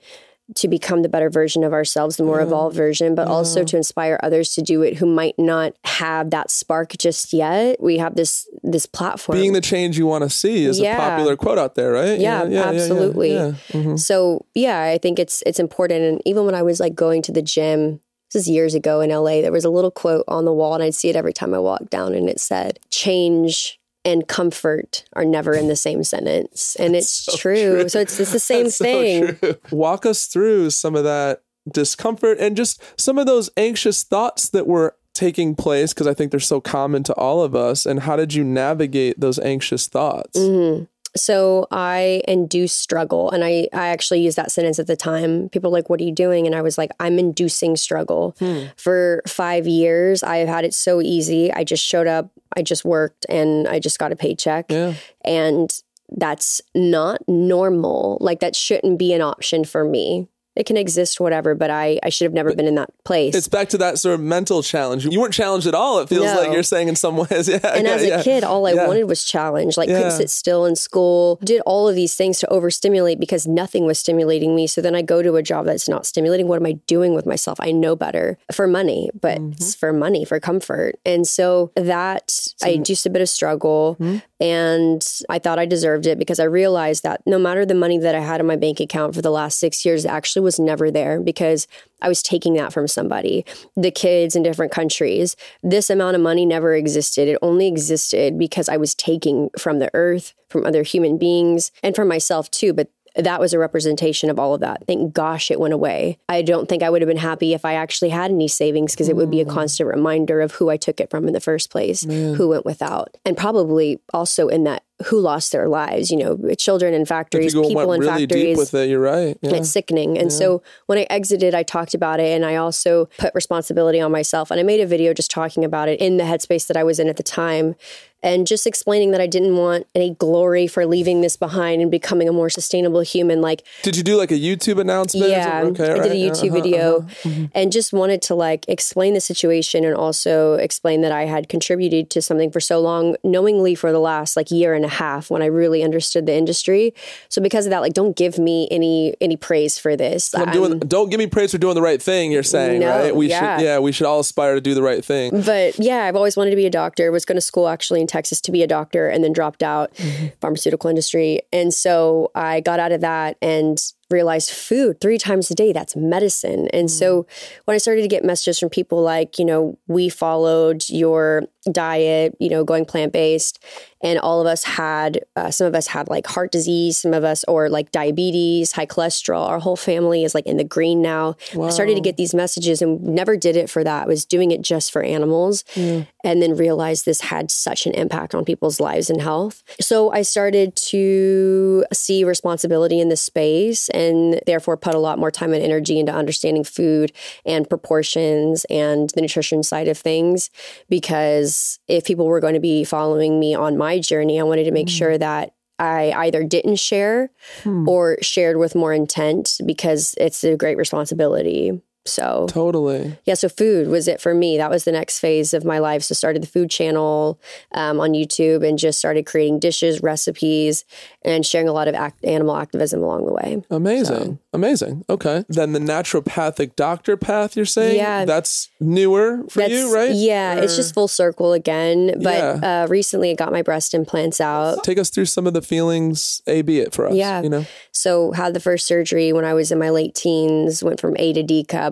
to 0.55 0.67
become 0.69 1.03
the 1.03 1.09
better 1.09 1.29
version 1.29 1.63
of 1.63 1.73
ourselves, 1.73 2.17
the 2.17 2.25
more 2.25 2.41
evolved 2.41 2.75
version, 2.75 3.15
but 3.15 3.29
also 3.29 3.65
to 3.65 3.77
inspire 3.77 4.19
others 4.23 4.55
to 4.55 4.63
do 4.63 4.83
it 4.83 4.97
who 4.97 5.05
might 5.07 5.39
not 5.39 5.75
have 5.85 6.31
that 6.31 6.51
spark 6.51 6.97
just 6.99 7.33
yet. 7.35 7.81
We 7.83 7.99
have 7.99 8.15
this 8.15 8.49
this 8.63 8.87
platform. 8.87 9.37
Being 9.39 9.53
the 9.53 9.61
change 9.61 9.99
you 9.99 10.07
want 10.07 10.25
to 10.25 10.31
see 10.31 10.65
is 10.65 10.81
Yeah. 10.81 10.97
a 10.97 11.11
popular 11.11 11.37
quote 11.37 11.59
out 11.59 11.75
there, 11.75 11.93
right? 11.93 12.19
Yeah, 12.19 12.43
absolutely. 12.45 13.35
yeah. 13.35 13.53
Mhm. 13.73 13.99
So 13.99 14.47
yeah, 14.55 14.83
I 14.83 14.99
think 14.99 15.19
it's 15.19 15.43
it's 15.45 15.59
important. 15.61 16.03
And 16.03 16.23
even 16.25 16.47
when 16.47 16.55
I 16.55 16.63
was 16.63 16.81
like 16.81 16.95
going 16.95 17.21
to 17.23 17.33
the 17.33 17.43
gym, 17.43 18.01
this 18.33 18.43
is 18.43 18.49
years 18.49 18.75
ago 18.75 19.01
in 19.01 19.11
LA, 19.11 19.41
there 19.43 19.53
was 19.53 19.65
a 19.65 19.71
little 19.71 19.91
quote 19.91 20.25
on 20.29 20.45
the 20.45 20.53
wall, 20.53 20.75
and 20.75 20.83
I'd 20.83 20.95
see 20.95 21.09
it 21.09 21.17
every 21.17 21.33
time 21.33 21.53
I 21.55 21.59
walked 21.59 21.91
down, 21.91 22.15
and 22.15 22.29
it 22.29 22.41
said, 22.41 22.79
"Change." 22.91 23.79
And 24.05 24.27
comfort 24.27 25.05
are 25.15 25.25
never 25.25 25.53
in 25.53 25.69
the 25.69 25.77
same 25.77 26.03
sentence, 26.05 26.77
and 26.77 26.97
it's 26.97 27.37
true. 27.37 27.89
So 27.89 28.01
it's 28.01 28.19
it's 28.19 28.33
the 28.33 28.39
same 28.39 28.65
That's 28.65 28.79
thing. 28.79 29.37
true. 29.37 29.57
Walk 29.71 30.07
us 30.07 30.27
through 30.27 30.71
some 30.71 30.95
of 30.95 31.05
that 31.05 31.43
discomfort 31.71 32.39
and 32.39 32.57
just 32.57 32.83
some 32.99 33.19
of 33.19 33.27
those 33.27 33.51
anxious 33.57 34.03
thoughts 34.03 34.49
that 34.51 34.67
were 34.67 34.97
taking 35.15 35.55
place 35.57 35.93
because 35.93 36.07
I 36.07 36.15
think 36.15 36.31
they're 36.31 36.41
so 36.41 36.61
common 36.61 37.03
to 37.05 37.15
all 37.15 37.43
of 37.43 37.55
us. 37.55 37.85
And 37.85 38.01
how 38.01 38.17
did 38.17 38.35
you 38.35 38.45
navigate 38.45 39.19
those 39.21 39.39
anxious 39.41 39.89
thoughts? 39.89 40.39
Mm-hmm. 40.39 40.85
So 41.17 41.67
I 41.71 42.23
induce 42.29 42.73
struggle. 42.73 43.31
And 43.31 43.45
I, 43.45 43.69
I 43.73 43.89
actually 43.89 44.21
used 44.21 44.37
that 44.37 44.53
sentence 44.53 44.79
at 44.79 44.87
the 44.87 44.97
time. 44.97 45.49
People 45.49 45.71
were 45.71 45.79
like, 45.79 45.91
what 45.91 46.01
are 46.01 46.05
you 46.05 46.15
doing? 46.15 46.47
And 46.47 46.55
I 46.55 46.63
was 46.63 46.79
like, 46.79 46.91
I'm 47.01 47.19
inducing 47.19 47.77
struggle. 47.77 48.37
Hmm. 48.39 48.65
For 48.77 49.23
five 49.27 49.67
years, 49.67 50.23
I've 50.23 50.49
had 50.49 50.65
it 50.65 50.75
so 50.75 51.01
easy. 51.01 51.53
I 51.53 51.65
just 51.65 51.85
showed 51.85 52.07
up, 52.07 52.31
I 52.57 52.63
just 52.63 52.85
worked, 52.85 53.27
and 53.29 53.67
I 53.67 53.79
just 53.79 53.99
got 53.99 54.13
a 54.13 54.17
paycheck. 54.17 54.71
Yeah. 54.71 54.95
And 55.25 55.71
that's 56.11 56.61
not 56.75 57.21
normal. 57.29 58.19
Like, 58.21 58.41
that 58.41 58.57
shouldn't 58.57 58.99
be 58.99 59.13
an 59.13 59.21
option 59.21 59.65
for 59.65 59.85
me. 59.85 60.29
It 60.59 60.67
can 60.67 60.77
exist, 60.77 61.21
whatever, 61.21 61.55
but 61.55 61.71
I, 61.71 62.01
I 62.03 62.09
should 62.09 62.25
have 62.25 62.33
never 62.35 62.53
been 62.55 62.67
in 62.67 62.75
that 62.75 62.91
place. 63.05 63.35
It's 63.35 63.47
back 63.49 63.69
to 63.71 63.79
that 63.79 63.99
sort 63.99 64.15
of 64.15 64.21
mental 64.21 64.63
challenge. 64.63 65.05
You 65.07 65.21
weren't 65.21 65.33
challenged 65.33 65.67
at 65.69 65.75
all. 65.75 66.01
It 66.01 66.09
feels 66.09 66.25
No. 66.27 66.35
like 66.41 66.53
you're 66.53 66.63
saying 66.65 66.89
in 66.89 66.97
some 66.97 67.17
ways. 67.31 67.49
Yeah. 67.49 67.61
And 67.63 67.87
yeah, 67.87 67.95
as 67.95 68.03
a 68.03 68.09
yeah. 68.09 68.23
kid, 68.23 68.43
all 68.45 68.67
I 68.67 68.73
Yeah. 68.73 68.87
wanted 68.89 69.05
was 69.05 69.23
challenge. 69.25 69.77
Like 69.77 69.89
couldn't 69.89 70.11
sit 70.11 70.31
still 70.31 70.67
in 70.67 70.75
school. 70.77 71.39
Did 71.45 71.63
all 71.65 71.89
of 71.89 71.95
these 71.95 72.15
things 72.17 72.39
to 72.41 72.51
overstimulate 72.53 73.21
because 73.21 73.47
nothing 73.47 73.85
was 73.87 73.99
stimulating 74.01 74.55
me. 74.57 74.67
So 74.67 74.81
then 74.81 74.95
I 74.97 75.03
go 75.03 75.23
to 75.23 75.37
a 75.37 75.43
job 75.43 75.65
that's 75.67 75.89
not 75.89 76.05
stimulating. 76.07 76.49
What 76.49 76.57
am 76.61 76.67
I 76.67 76.73
doing 76.87 77.15
with 77.15 77.25
myself? 77.25 77.59
I 77.61 77.71
know 77.71 77.95
better 77.95 78.37
for 78.53 78.67
money, 78.67 79.11
but 79.21 79.39
Mm-hmm. 79.39 79.53
it's 79.53 79.75
for 79.77 79.93
money, 79.93 80.25
for 80.25 80.41
comfort. 80.41 80.99
And 81.07 81.27
so 81.27 81.71
that 81.77 82.37
I 82.63 82.71
induced 82.71 83.07
a 83.07 83.11
bit 83.11 83.23
of 83.23 83.29
struggle 83.29 83.95
Hmm? 83.99 84.17
and 84.41 85.07
I 85.29 85.39
thought 85.39 85.59
I 85.59 85.67
deserved 85.67 86.07
it 86.07 86.19
because 86.19 86.41
I 86.41 86.45
realized 86.45 87.03
that 87.03 87.21
no 87.27 87.39
matter 87.39 87.65
the 87.67 87.75
money 87.75 87.99
that 87.99 88.15
I 88.15 88.21
had 88.21 88.41
in 88.41 88.47
my 88.47 88.57
bank 88.57 88.81
account 88.81 89.15
for 89.15 89.23
the 89.23 89.31
last 89.31 89.59
six 89.59 89.85
years, 89.85 90.05
it 90.05 90.09
actually 90.09 90.43
was 90.49 90.59
never 90.59 90.91
there 90.91 91.21
because 91.21 91.69
I 92.01 92.09
was 92.09 92.23
taking 92.23 92.55
that 92.55 92.73
from 92.73 92.89
somebody. 92.89 93.45
The 93.77 93.91
kids 93.91 94.35
in 94.35 94.43
different 94.43 94.73
countries, 94.73 95.37
this 95.63 95.91
amount 95.91 96.17
of 96.17 96.23
money 96.23 96.47
never 96.47 96.75
existed. 96.75 97.29
It 97.29 97.37
only 97.43 97.67
existed 97.67 98.39
because 98.39 98.71
I 98.71 98.79
was 98.79 98.95
taking 98.95 99.51
from 99.59 99.79
the 99.79 99.91
earth, 99.93 100.33
from 100.49 100.65
other 100.65 100.85
human 100.85 101.19
beings, 101.19 101.71
and 101.83 101.95
from 101.95 102.09
myself 102.09 102.51
too. 102.51 102.73
But 102.73 102.89
that 103.17 103.41
was 103.41 103.53
a 103.53 103.59
representation 103.59 104.31
of 104.31 104.39
all 104.39 104.55
of 104.55 104.61
that. 104.61 104.85
Thank 104.87 105.13
gosh 105.13 105.51
it 105.51 105.61
went 105.61 105.75
away. 105.75 106.19
I 106.29 106.43
don't 106.43 106.69
think 106.69 106.83
I 106.83 106.91
would 106.91 107.03
have 107.03 107.09
been 107.09 107.17
happy 107.17 107.55
if 107.55 107.65
I 107.65 107.75
actually 107.75 108.11
had 108.11 108.31
any 108.31 108.49
savings 108.49 108.95
because 108.95 109.09
it 109.09 109.17
would 109.17 109.31
be 109.31 109.41
a 109.41 109.45
mm. 109.45 109.51
constant 109.51 109.89
reminder 109.89 110.41
of 110.41 110.53
who 110.53 110.71
I 110.71 110.77
took 110.77 111.01
it 111.01 111.11
from 111.11 111.27
in 111.27 111.35
the 111.35 111.41
first 111.41 111.71
place, 111.71 112.05
mm. 112.05 112.37
who 112.37 112.49
went 112.49 112.65
without. 112.65 113.17
And 113.25 113.37
probably 113.37 114.01
also 114.13 114.49
in 114.49 114.65
that 114.65 114.83
who 115.07 115.21
lost 115.21 115.53
their 115.53 115.69
lives, 115.69 116.11
you 116.11 116.17
know, 116.17 116.37
children 116.57 116.93
in 116.93 117.05
factories, 117.07 117.55
people 117.55 117.93
in 117.93 118.01
really 118.01 118.27
factories. 118.27 118.43
deep 118.43 118.57
with 118.59 118.75
it, 118.75 118.89
you're 118.89 119.01
right. 119.01 119.39
Yeah. 119.43 119.55
It's 119.55 119.71
sickening. 119.71 120.19
And 120.19 120.33
so 120.33 120.61
when 120.87 120.99
I 120.99 121.03
exited, 121.03 121.55
I 121.55 121.63
talked 121.63 121.95
about 121.95 122.19
it 122.19 122.35
and 122.35 122.45
I 122.45 122.57
also 122.57 123.09
put 123.17 123.33
responsibility 123.35 124.01
on 124.01 124.11
myself. 124.11 124.51
And 124.51 124.59
I 124.59 124.65
made 124.65 124.81
a 124.81 124.87
video 124.87 125.15
just 125.15 125.31
talking 125.31 125.65
about 125.65 125.89
it 125.89 126.01
in 126.01 126.17
the 126.17 126.25
headspace 126.25 126.67
that 126.67 126.77
I 126.77 126.83
was 126.83 126.99
in 126.99 127.09
at 127.09 127.17
the 127.17 127.23
time 127.23 127.77
and 128.23 128.47
just 128.47 128.67
explaining 128.67 129.13
that 129.13 129.21
I 129.21 129.27
didn't 129.27 129.57
want 129.57 129.87
any 129.95 130.11
glory 130.15 130.67
for 130.67 130.87
leaving 130.87 131.21
this 131.21 131.37
behind 131.37 131.81
and 131.83 131.91
becoming 131.91 132.29
a 132.29 132.33
more 132.33 132.51
sustainable 132.51 133.01
human. 133.01 133.41
Like, 133.41 133.63
Did 133.83 133.97
you 133.97 134.03
do 134.03 134.17
like 134.17 134.31
a 134.31 134.35
YouTube 134.39 134.81
announcement? 134.81 135.31
yeah, 135.31 135.63
Okay, 135.65 135.91
I 135.93 135.99
did 136.03 136.13
a 136.13 136.15
YouTube 136.15 136.51
uh-huh, 136.51 136.55
video 136.55 136.99
uh-huh. 137.03 137.47
and 137.55 137.71
just 137.71 137.93
wanted 137.93 138.21
to 138.23 138.35
like 138.35 138.65
explain 138.69 139.15
the 139.15 139.21
situation 139.21 139.85
and 139.85 139.95
also 139.95 140.55
explain 140.55 141.03
that 141.03 141.13
I 141.13 141.27
had 141.27 141.49
contributed 141.49 142.11
to 142.11 142.23
something 142.23 142.51
for 142.51 142.61
so 142.61 142.81
long, 142.81 143.17
knowingly 143.23 143.75
for 143.75 143.93
the 143.93 144.01
last 144.01 144.37
like 144.37 144.51
year 144.51 144.75
and 144.75 144.85
a 144.85 144.89
half 144.89 145.31
when 145.31 145.43
I 145.43 145.47
really 145.47 145.83
understood 145.85 146.27
the 146.27 146.35
industry. 146.35 146.95
So 147.29 147.41
because 147.41 147.67
of 147.67 147.71
that, 147.71 147.81
like, 147.81 147.95
don't 147.95 148.17
give 148.17 148.39
me 148.39 148.67
any 148.71 149.15
any 149.21 149.37
praise 149.37 149.79
for 149.79 149.97
this. 149.97 150.35
I'm 150.35 150.51
doing, 150.51 150.79
don't 150.81 151.11
give 151.11 151.19
me 151.19 151.27
praise 151.27 151.53
for 151.53 151.59
doing 151.59 151.75
the 151.75 151.83
right 151.83 152.03
thing. 152.03 152.33
You're 152.33 152.43
saying, 152.43 152.81
No, 152.81 152.89
right? 152.89 153.15
We 153.15 153.29
yeah. 153.29 153.59
should, 153.59 153.65
yeah, 153.65 153.79
we 153.79 153.93
should 153.93 154.07
all 154.07 154.21
aspire 154.21 154.55
to 154.55 154.61
do 154.61 154.75
the 154.75 154.83
right 154.83 155.05
thing. 155.05 155.43
but 155.43 155.79
yeah, 155.79 156.05
I've 156.05 156.17
always 156.17 156.37
wanted 156.37 156.51
to 156.51 156.57
be 156.57 156.67
a 156.67 156.71
doctor. 156.71 157.13
Was 157.13 157.25
going 157.25 157.37
to 157.37 157.43
school 157.43 157.69
actually 157.69 158.01
in 158.01 158.08
Texas 158.09 158.41
to 158.43 158.53
be 158.53 158.63
a 158.63 158.67
doctor, 158.67 159.09
and 159.09 159.23
then 159.23 159.33
dropped 159.33 159.63
out 159.63 159.95
mm-hmm. 159.95 160.27
pharmaceutical 160.41 160.91
industry. 160.91 161.41
And 161.53 161.73
so 161.73 162.31
I 162.35 162.61
got 162.61 162.81
out 162.81 162.93
of 162.93 163.01
that 163.03 163.37
and 163.41 163.79
realized 164.11 164.51
food 164.51 165.01
three 165.01 165.19
times 165.19 165.51
a 165.51 165.55
day 165.55 165.73
that's 165.73 165.95
medicine. 165.95 166.69
And 166.69 166.91
so 166.91 167.25
mm. 167.25 167.27
when 167.67 167.75
i 167.75 167.79
started 167.79 168.03
to 168.03 168.09
get 168.09 168.25
messages 168.25 168.59
from 168.59 168.71
people 168.71 169.03
like 169.03 169.39
you 169.39 169.45
know 169.45 169.79
we 169.87 170.09
followed 170.09 170.89
your 170.89 171.45
diet 171.73 172.37
you 172.39 172.49
know 172.49 172.65
going 172.65 172.85
plant-based 172.85 173.63
and 174.01 174.19
all 174.19 174.41
of 174.41 174.47
us 174.47 174.63
had 174.65 175.21
uh, 175.37 175.51
some 175.51 175.67
of 175.67 175.75
us 175.75 175.89
had 175.89 176.09
like 176.09 176.27
heart 176.27 176.53
disease 176.53 176.99
some 176.99 177.13
of 177.13 177.25
us 177.25 177.45
or 177.45 177.69
like 177.69 177.91
diabetes 177.91 178.73
high 178.73 178.87
cholesterol. 178.87 179.49
Our 179.49 179.59
whole 179.59 179.77
family 179.77 180.25
is 180.25 180.35
like 180.35 180.47
in 180.47 180.57
the 180.57 180.65
green 180.65 181.03
now. 181.03 181.37
I 181.69 181.71
started 181.71 181.95
to 181.95 182.01
get 182.01 182.17
these 182.17 182.35
messages 182.35 182.83
and 182.83 183.03
never 183.03 183.37
did 183.37 183.57
it 183.57 183.69
for 183.71 183.83
that. 183.85 184.05
I 184.05 184.07
was 184.07 184.25
doing 184.25 184.51
it 184.51 184.63
just 184.63 184.93
for 184.93 185.03
animals 185.03 185.65
and 185.77 186.43
then 186.43 186.57
realized 186.57 187.05
this 187.05 187.23
had 187.23 187.51
such 187.51 187.87
an 187.87 187.93
impact 187.93 188.35
on 188.35 188.45
people's 188.45 188.81
lives 188.81 189.11
and 189.11 189.21
health. 189.21 189.63
So 189.81 190.11
i 190.11 190.23
started 190.23 190.75
to 190.77 191.85
see 191.93 192.25
responsibility 192.25 193.01
in 193.01 193.09
this 193.09 193.23
space 193.23 193.89
and 193.91 194.41
therefore 194.47 194.77
put 194.77 194.95
a 194.95 194.99
lot 194.99 195.19
more 195.19 195.31
time 195.31 195.53
and 195.53 195.63
energy 195.63 195.99
into 195.99 196.13
understanding 196.13 196.65
food 196.65 197.13
and 197.45 197.69
proportions 197.69 198.65
and 198.71 199.11
the 199.11 199.21
nutrition 199.21 199.63
side 199.63 199.89
of 199.89 199.99
things 199.99 200.51
because 200.89 201.57
if 201.89 202.05
people 202.05 202.27
were 202.27 202.41
going 202.41 202.55
to 202.55 202.61
be 202.61 202.85
following 202.85 203.39
me 203.39 203.55
on 203.55 203.77
my 203.77 203.99
journey 203.99 204.41
i 204.41 204.43
wanted 204.43 204.65
to 204.65 204.73
make 204.73 204.89
sure 204.89 205.13
mm. 205.13 205.21
that 205.21 205.53
I 205.79 206.13
either 206.27 206.43
didn't 206.43 206.77
share 206.77 207.31
hmm. 207.63 207.89
or 207.89 208.19
shared 208.21 208.57
with 208.57 208.75
more 208.75 208.93
intent 208.93 209.61
because 209.65 210.15
it's 210.19 210.43
a 210.43 210.57
great 210.57 210.77
responsibility. 210.77 211.81
So 212.07 212.47
Totally. 212.49 213.19
yeah, 213.25 213.35
so 213.35 213.49
food 213.51 213.89
was 213.89 214.09
it 214.09 214.21
for 214.21 214.33
me. 214.35 214.57
That 214.57 214.71
was 214.71 214.85
the 214.85 214.93
next 214.93 215.19
phase 215.19 215.53
of 215.53 215.65
my 215.65 215.79
life. 215.79 216.03
So 216.03 216.15
started 216.15 216.43
the 216.43 216.47
food 216.47 216.71
channel 216.71 217.39
um, 217.73 218.01
on 218.01 218.13
YouTube 218.13 218.67
and 218.67 218.79
just 218.79 218.99
started 218.99 219.27
creating 219.27 219.59
dishes, 219.59 220.01
recipes, 220.03 220.85
and 221.23 221.45
sharing 221.45 221.69
a 221.69 221.73
lot 221.73 221.87
of 221.87 221.95
act- 221.95 222.25
animal 222.25 222.57
activism 222.57 223.03
along 223.03 223.27
the 223.27 223.33
way. 223.33 223.63
Amazing. 223.71 224.39
Amazing. 224.55 225.05
Okay. 225.11 225.45
Then 225.49 225.73
the 225.73 225.79
naturopathic 225.81 226.77
doctor 226.77 227.17
path, 227.17 227.57
you're 227.57 227.67
saying? 227.67 227.97
Yeah. 227.97 228.25
That's 228.25 228.71
newer 228.81 229.45
for 229.51 229.63
you, 229.63 229.95
right? 229.95 230.13
Yeah, 230.13 230.55
it's 230.55 230.77
just 230.77 230.95
full 230.95 231.09
circle 231.09 231.53
again. 231.53 232.15
But 232.23 232.63
Yeah. 232.63 232.85
uh, 232.85 232.87
recently 232.89 233.31
I 233.31 233.35
got 233.35 233.53
my 233.53 233.63
breast 233.63 233.93
implants 233.93 234.41
out. 234.41 234.83
Take 234.83 234.99
us 234.99 235.11
through 235.11 235.27
some 235.27 235.47
of 235.47 235.53
the 235.53 235.63
feelings, 235.63 236.41
A, 236.47 236.63
B 236.63 236.79
it 236.79 236.95
for 236.95 237.07
us. 237.07 237.15
Yeah. 237.15 237.43
You 237.43 237.51
know? 237.51 237.67
So 237.93 238.33
had 238.33 238.55
the 238.55 238.61
first 238.61 238.87
surgery 238.87 239.33
when 239.33 239.45
I 239.45 239.55
was 239.55 239.71
in 239.73 239.79
my 239.79 239.91
late 239.91 240.15
teens, 240.15 240.83
went 240.83 241.01
from 241.01 241.17
A 241.19 241.33
to 241.33 241.43
D 241.43 241.65
cup, 241.65 241.88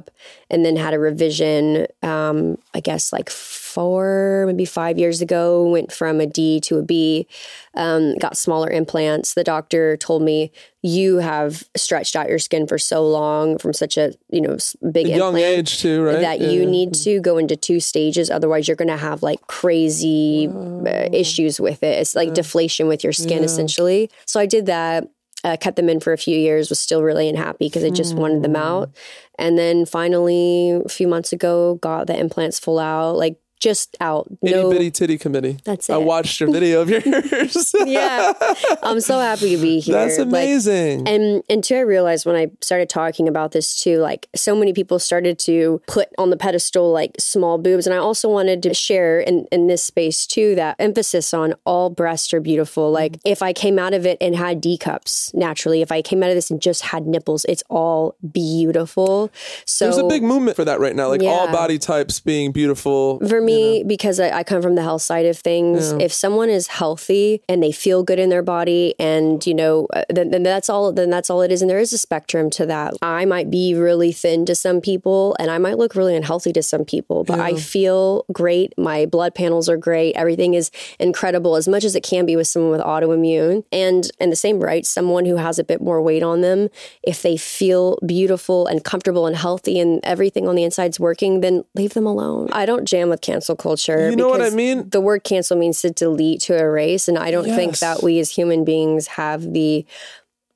and 0.50 0.64
then 0.64 0.76
had 0.76 0.94
a 0.94 0.98
revision. 0.98 1.86
Um, 2.02 2.58
I 2.74 2.80
guess 2.80 3.12
like 3.12 3.30
four, 3.30 4.44
maybe 4.46 4.64
five 4.64 4.98
years 4.98 5.20
ago. 5.20 5.68
Went 5.68 5.92
from 5.92 6.20
a 6.20 6.26
D 6.26 6.60
to 6.60 6.78
a 6.78 6.82
B. 6.82 7.26
Um, 7.74 8.16
got 8.18 8.36
smaller 8.36 8.70
implants. 8.70 9.34
The 9.34 9.44
doctor 9.44 9.96
told 9.96 10.22
me 10.22 10.50
you 10.82 11.18
have 11.18 11.64
stretched 11.76 12.14
out 12.14 12.28
your 12.28 12.38
skin 12.38 12.66
for 12.66 12.78
so 12.78 13.06
long 13.06 13.58
from 13.58 13.72
such 13.72 13.96
a 13.96 14.12
you 14.30 14.40
know 14.40 14.56
big 14.92 15.08
Young 15.08 15.34
implant 15.34 15.44
age 15.44 15.78
too, 15.78 16.02
right? 16.02 16.20
that 16.20 16.40
Yeah, 16.40 16.48
you 16.48 16.66
need 16.66 16.94
to 16.94 17.20
go 17.20 17.38
into 17.38 17.56
two 17.56 17.80
stages 17.80 18.30
otherwise 18.30 18.68
you're 18.68 18.76
going 18.76 18.88
to 18.88 18.96
have 18.96 19.22
like 19.22 19.46
crazy 19.46 20.48
uh, 20.48 21.08
issues 21.12 21.60
with 21.60 21.82
it 21.82 21.98
it's 22.00 22.14
like 22.14 22.34
deflation 22.34 22.86
with 22.88 23.02
your 23.02 23.12
skin 23.12 23.42
essentially 23.44 24.10
so 24.24 24.38
i 24.40 24.46
did 24.46 24.66
that 24.66 25.08
uh, 25.46 25.56
kept 25.56 25.76
them 25.76 25.88
in 25.88 26.00
for 26.00 26.12
a 26.12 26.18
few 26.18 26.36
years 26.36 26.68
was 26.68 26.80
still 26.80 27.04
really 27.04 27.28
unhappy 27.28 27.68
because 27.68 27.84
i 27.84 27.90
just 27.90 28.16
wanted 28.16 28.42
them 28.42 28.56
out. 28.56 28.90
And 29.38 29.56
then 29.56 29.86
finally 29.86 30.70
a 30.84 30.88
few 30.88 31.06
months 31.06 31.32
ago 31.32 31.76
got 31.76 32.08
the 32.08 32.18
implants 32.18 32.58
full 32.58 32.80
out 32.80 33.16
like 33.16 33.38
just 33.58 33.96
out 34.00 34.28
Itty 34.42 34.52
no 34.54 34.70
bitty 34.70 34.90
titty 34.90 35.18
committee. 35.18 35.58
That's 35.64 35.88
it. 35.88 35.94
I 35.94 35.96
watched 35.96 36.40
your 36.40 36.50
video 36.52 36.82
of 36.82 36.90
yours. 36.90 37.74
yeah 37.86 38.32
i'm 38.82 39.00
so 39.00 39.18
happy 39.18 39.56
to 39.56 39.62
be 39.62 39.80
here 39.80 39.94
That's 39.94 40.18
Like, 40.18 40.28
amazing. 40.28 41.08
and 41.08 41.42
and 41.48 41.64
two, 41.64 41.76
I 41.76 41.80
realized 41.80 42.26
when 42.26 42.36
I 42.36 42.50
started 42.60 42.88
talking 42.88 43.28
about 43.28 43.52
this 43.52 43.78
too, 43.80 43.98
like 43.98 44.28
so 44.34 44.54
many 44.54 44.72
people 44.72 44.98
started 44.98 45.38
to 45.40 45.80
put 45.86 46.08
on 46.18 46.30
the 46.30 46.36
pedestal 46.36 46.92
like 46.92 47.12
small 47.18 47.58
boobs. 47.58 47.86
And 47.86 47.94
I 47.94 47.98
also 47.98 48.28
wanted 48.28 48.62
to 48.64 48.74
share 48.74 49.20
in, 49.20 49.46
in 49.50 49.66
this 49.68 49.82
space 49.82 50.26
too 50.26 50.54
that 50.56 50.76
emphasis 50.78 51.32
on 51.34 51.54
all 51.64 51.88
breasts 51.90 52.32
are 52.34 52.40
beautiful. 52.40 52.90
Like 52.90 53.06
Mm. 53.12 53.20
if 53.24 53.42
I 53.42 53.52
came 53.52 53.78
out 53.78 53.94
of 53.94 54.04
it 54.06 54.18
and 54.20 54.34
had 54.36 54.60
D 54.60 54.76
cups 54.76 55.30
naturally, 55.34 55.80
if 55.82 55.90
I 55.92 56.02
came 56.02 56.22
out 56.22 56.28
of 56.30 56.34
this 56.34 56.50
and 56.50 56.60
just 56.60 56.82
had 56.82 57.06
nipples, 57.06 57.44
it's 57.48 57.62
all 57.70 58.16
beautiful. 58.32 59.30
So 59.64 59.84
There's 59.86 59.98
a 59.98 60.04
big 60.08 60.22
movement 60.22 60.56
for 60.56 60.64
that 60.64 60.80
right 60.80 60.94
now, 60.94 61.08
like 61.08 61.22
all 61.22 61.46
body 61.52 61.78
types 61.78 62.20
being 62.20 62.52
beautiful. 62.52 63.18
Me, 63.46 63.84
because 63.84 64.20
I, 64.20 64.30
I 64.38 64.44
come 64.44 64.60
from 64.60 64.74
the 64.74 64.82
health 64.82 65.02
side 65.02 65.26
of 65.26 65.38
things, 65.38 65.92
if 65.92 66.12
someone 66.12 66.50
is 66.50 66.66
healthy 66.66 67.42
and 67.48 67.62
they 67.62 67.72
feel 67.72 68.02
good 68.02 68.18
in 68.18 68.28
their 68.28 68.42
body, 68.42 68.94
and 68.98 69.44
you 69.46 69.54
know, 69.54 69.86
uh, 69.94 70.02
then, 70.10 70.30
then 70.30 70.42
that's 70.42 70.68
all. 70.68 70.92
Then 70.92 71.10
that's 71.10 71.30
all 71.30 71.42
it 71.42 71.52
is. 71.52 71.62
And 71.62 71.70
there 71.70 71.78
is 71.78 71.92
a 71.92 71.98
spectrum 71.98 72.50
to 72.50 72.66
that. 72.66 72.94
I 73.02 73.24
might 73.24 73.50
be 73.50 73.74
really 73.74 74.12
thin 74.12 74.44
to 74.46 74.54
some 74.54 74.80
people, 74.80 75.36
and 75.38 75.50
I 75.50 75.58
might 75.58 75.78
look 75.78 75.94
really 75.94 76.16
unhealthy 76.16 76.52
to 76.52 76.62
some 76.62 76.84
people, 76.84 77.24
but 77.24 77.40
I 77.40 77.54
feel 77.54 78.24
great. 78.32 78.72
My 78.76 79.06
blood 79.06 79.34
panels 79.34 79.68
are 79.68 79.76
great. 79.76 80.14
Everything 80.16 80.54
is 80.54 80.70
incredible, 80.98 81.56
as 81.56 81.68
much 81.68 81.84
as 81.84 81.94
it 81.94 82.02
can 82.02 82.26
be 82.26 82.36
with 82.36 82.48
someone 82.48 82.72
with 82.72 82.80
autoimmune. 82.80 83.64
And 83.72 84.10
in 84.20 84.30
the 84.30 84.36
same 84.36 84.60
right, 84.60 84.84
someone 84.84 85.24
who 85.24 85.36
has 85.36 85.58
a 85.58 85.64
bit 85.64 85.80
more 85.80 86.02
weight 86.02 86.22
on 86.22 86.40
them, 86.40 86.68
if 87.02 87.22
they 87.22 87.36
feel 87.36 87.98
beautiful 88.04 88.66
and 88.66 88.82
comfortable 88.82 89.26
and 89.26 89.36
healthy, 89.36 89.78
and 89.78 90.00
everything 90.02 90.48
on 90.48 90.54
the 90.54 90.64
inside's 90.64 90.98
working, 90.98 91.40
then 91.40 91.64
leave 91.74 91.94
them 91.94 92.06
alone. 92.06 92.48
I 92.52 92.66
don't 92.66 92.86
jam 92.86 93.08
with 93.08 93.20
cancel 93.36 93.56
culture. 93.56 94.08
You 94.10 94.16
know 94.16 94.28
what 94.28 94.42
I 94.42 94.50
mean? 94.50 94.88
The 94.88 95.00
word 95.00 95.24
cancel 95.24 95.56
means 95.56 95.82
to 95.82 95.90
delete, 95.90 96.40
to 96.42 96.56
erase. 96.56 97.08
And 97.08 97.18
I 97.18 97.30
don't 97.30 97.44
think 97.44 97.78
that 97.80 98.02
we 98.02 98.18
as 98.18 98.30
human 98.30 98.64
beings 98.64 99.06
have 99.08 99.52
the 99.52 99.84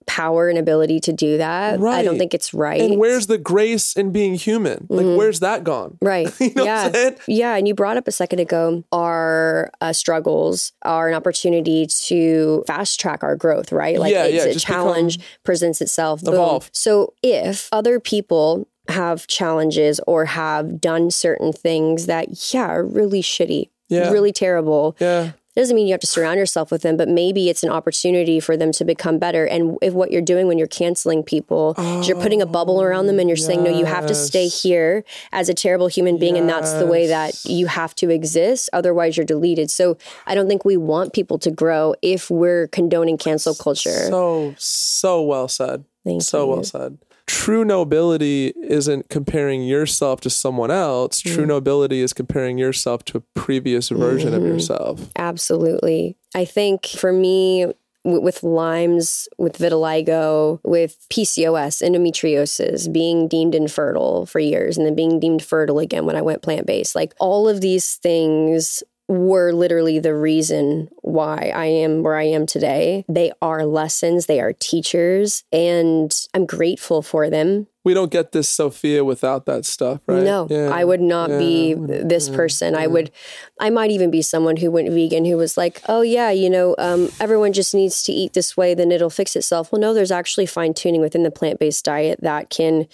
power 0.07 0.49
and 0.49 0.59
ability 0.59 0.99
to 0.99 1.13
do 1.13 1.39
that. 1.39 1.79
Right. 1.79 1.99
I 1.99 2.03
don't 2.03 2.19
think 2.19 2.35
it's 2.35 2.53
right. 2.53 2.81
And 2.81 2.99
where's 2.99 3.29
the 3.29 3.39
grace 3.39 3.93
in 3.93 4.11
being 4.11 4.35
human? 4.35 4.87
Like, 4.89 5.07
where's 5.07 5.41
that 5.41 5.63
gone? 5.63 5.99
Right. 6.03 6.29
You 6.41 6.53
know 6.55 6.65
yeah. 6.65 7.11
Yeah. 7.29 7.55
And 7.55 7.69
you 7.69 7.75
brought 7.75 7.97
up 7.97 8.09
a 8.09 8.13
second 8.13 8.41
ago 8.41 8.83
our 8.91 9.71
uh, 9.81 9.93
struggles 9.93 10.73
are 10.83 11.09
an 11.09 11.15
opportunity 11.15 11.87
to 12.07 12.65
fast 12.67 12.99
track 12.99 13.23
our 13.23 13.37
growth, 13.37 13.71
right? 13.71 14.01
Like 14.01 14.13
Yeah, 14.13 14.25
it's 14.25 14.35
yeah, 14.35 14.51
a 14.51 14.53
just 14.55 14.67
challenge 14.67 15.21
presents 15.45 15.81
itself. 15.81 16.23
Boom. 16.23 16.35
Evolve. 16.35 16.71
So 16.73 17.15
if 17.23 17.69
other 17.71 18.01
people 18.01 18.67
have 18.91 19.27
challenges 19.27 20.01
or 20.07 20.27
have 20.27 20.81
done 20.81 21.11
certain 21.11 21.53
things 21.53 22.07
that, 22.07 22.53
yeah, 22.53 22.67
are 22.69 22.85
really 22.85 23.23
shitty, 23.23 23.71
Yeah. 23.89 24.11
really 24.11 24.33
terrible, 24.33 24.97
Yeah. 25.01 25.33
It 25.57 25.61
doesn't 25.63 25.75
mean 25.75 25.89
you 25.89 25.95
have 25.95 26.01
to 26.03 26.07
surround 26.07 26.39
yourself 26.39 26.71
with 26.71 26.83
them, 26.83 26.97
but 26.97 27.09
maybe 27.09 27.49
it's 27.51 27.65
an 27.65 27.71
opportunity 27.71 28.39
for 28.39 28.57
them 28.57 28.71
to 28.71 28.85
become 28.85 29.19
better. 29.19 29.45
And 29.45 29.77
if 29.83 29.93
what 29.93 30.13
you're 30.13 30.23
doing 30.23 30.47
when 30.47 30.59
you're 30.59 30.69
canceling 30.69 31.25
people 31.25 31.75
is 31.77 32.07
you're 32.07 32.21
putting 32.21 32.41
a 32.41 32.47
bubble 32.47 32.81
around 32.81 33.07
them 33.09 33.19
and 33.19 33.29
you're 33.29 33.37
saying, 33.37 33.65
no, 33.65 33.71
you 33.77 33.85
have 33.85 34.07
to 34.07 34.15
stay 34.15 34.47
here 34.47 35.03
as 35.33 35.49
a 35.49 35.55
terrible 35.55 35.89
human 35.89 36.19
being. 36.19 36.39
And 36.39 36.49
that's 36.49 36.73
the 36.75 36.87
way 36.87 37.09
that 37.09 37.45
you 37.45 37.67
have 37.67 37.97
to 37.97 38.11
exist. 38.11 38.71
Otherwise, 38.73 39.17
you're 39.17 39.27
deleted. 39.27 39.73
So 39.73 39.99
I 40.25 40.37
don't 40.37 40.47
think 40.47 40.65
we 40.65 40.77
want 40.77 41.13
people 41.13 41.39
to 41.41 41.51
grow 41.51 41.97
if 42.01 42.31
we're 42.31 42.69
condoning 42.69 43.19
cancel 43.19 43.57
culture. 43.57 44.07
So, 44.09 44.55
so 44.57 45.21
well 45.21 45.49
said. 45.49 45.85
Thank 46.05 46.23
so 46.23 46.45
you. 46.45 46.51
well 46.53 46.65
said. 46.65 46.97
True 47.31 47.65
nobility 47.65 48.53
isn't 48.69 49.09
comparing 49.09 49.63
yourself 49.63 50.21
to 50.23 50.31
someone 50.31 50.71
else. 50.71 51.23
Mm. 51.23 51.35
True 51.35 51.47
nobility 51.47 52.01
is 52.01 52.13
comparing 52.13 52.59
yourself 52.59 53.05
to 53.07 53.19
a 53.19 53.21
previous 53.35 53.89
version 53.89 54.33
Mm-hmm. 54.33 54.43
of 54.43 54.47
yourself. 54.49 55.09
Absolutely. 55.17 56.17
I 56.35 56.45
think 56.45 56.87
for 56.87 57.13
me, 57.13 57.67
w- 58.05 58.23
with 58.23 58.43
Lyme's, 58.43 59.29
with 59.39 59.59
vitiligo, 59.59 60.59
with 60.65 61.07
PCOS, 61.11 61.83
endometriosis, 61.89 62.93
being 62.93 63.29
deemed 63.29 63.55
infertile 63.55 64.27
for 64.27 64.39
years 64.41 64.77
and 64.77 64.85
then 64.87 64.95
being 64.95 65.21
deemed 65.21 65.43
fertile 65.43 65.79
again 65.79 66.07
when 66.07 66.17
I 66.17 66.23
went 66.23 66.43
plant 66.43 66.67
based, 66.67 66.95
like 66.95 67.15
all 67.21 67.49
of 67.49 67.61
these 67.61 67.95
things 67.97 68.83
were 69.11 69.53
literally 69.53 69.99
the 69.99 70.15
reason 70.15 70.89
why 71.03 71.51
I 71.53 71.65
am 71.65 72.05
where 72.05 72.15
I 72.15 72.23
am 72.23 72.47
today. 72.47 73.05
They 73.09 73.33
are 73.43 73.67
lessons, 73.67 74.27
they 74.27 74.41
are 74.41 74.53
teachers, 74.53 75.43
and 75.53 76.15
I'm 76.33 76.47
grateful 76.47 77.03
for 77.03 77.29
them. 77.29 77.67
We 77.83 77.93
don't 77.93 78.13
get 78.13 78.31
this 78.31 78.49
Sophia 78.49 79.05
without 79.05 79.47
that 79.47 79.65
stuff, 79.65 80.01
right? 80.07 80.23
No, 80.23 80.47
Yeah. 80.49 80.71
I 80.73 80.85
would 80.85 81.01
not 81.01 81.29
be 81.29 81.71
Yeah. 81.71 82.03
this 82.05 82.29
person. 82.29 82.77
I 82.77 82.87
would, 82.87 83.11
I 83.59 83.69
might 83.71 83.91
even 83.91 84.13
be 84.13 84.23
someone 84.23 84.59
who 84.59 84.71
went 84.71 84.89
vegan 84.91 85.25
who 85.25 85.37
was 85.37 85.57
like, 85.57 85.83
oh, 85.89 86.03
yeah, 86.03 86.31
you 86.31 86.49
know, 86.49 86.77
um, 86.79 87.11
everyone 87.19 87.53
just 87.53 87.75
needs 87.75 88.05
to 88.05 88.13
eat 88.13 88.35
this 88.35 88.57
way, 88.57 88.75
then 88.75 88.93
it'll 88.93 89.11
fix 89.11 89.35
itself. 89.35 89.73
Well, 89.73 89.81
no, 89.81 89.93
there's 89.93 90.13
actually 90.13 90.47
fine 90.47 90.73
tuning 90.73 91.01
within 91.01 91.25
the 91.25 91.33
plant 91.33 91.59
based 91.59 91.85
diet 91.85 92.21
that 92.23 92.49
can 92.49 92.87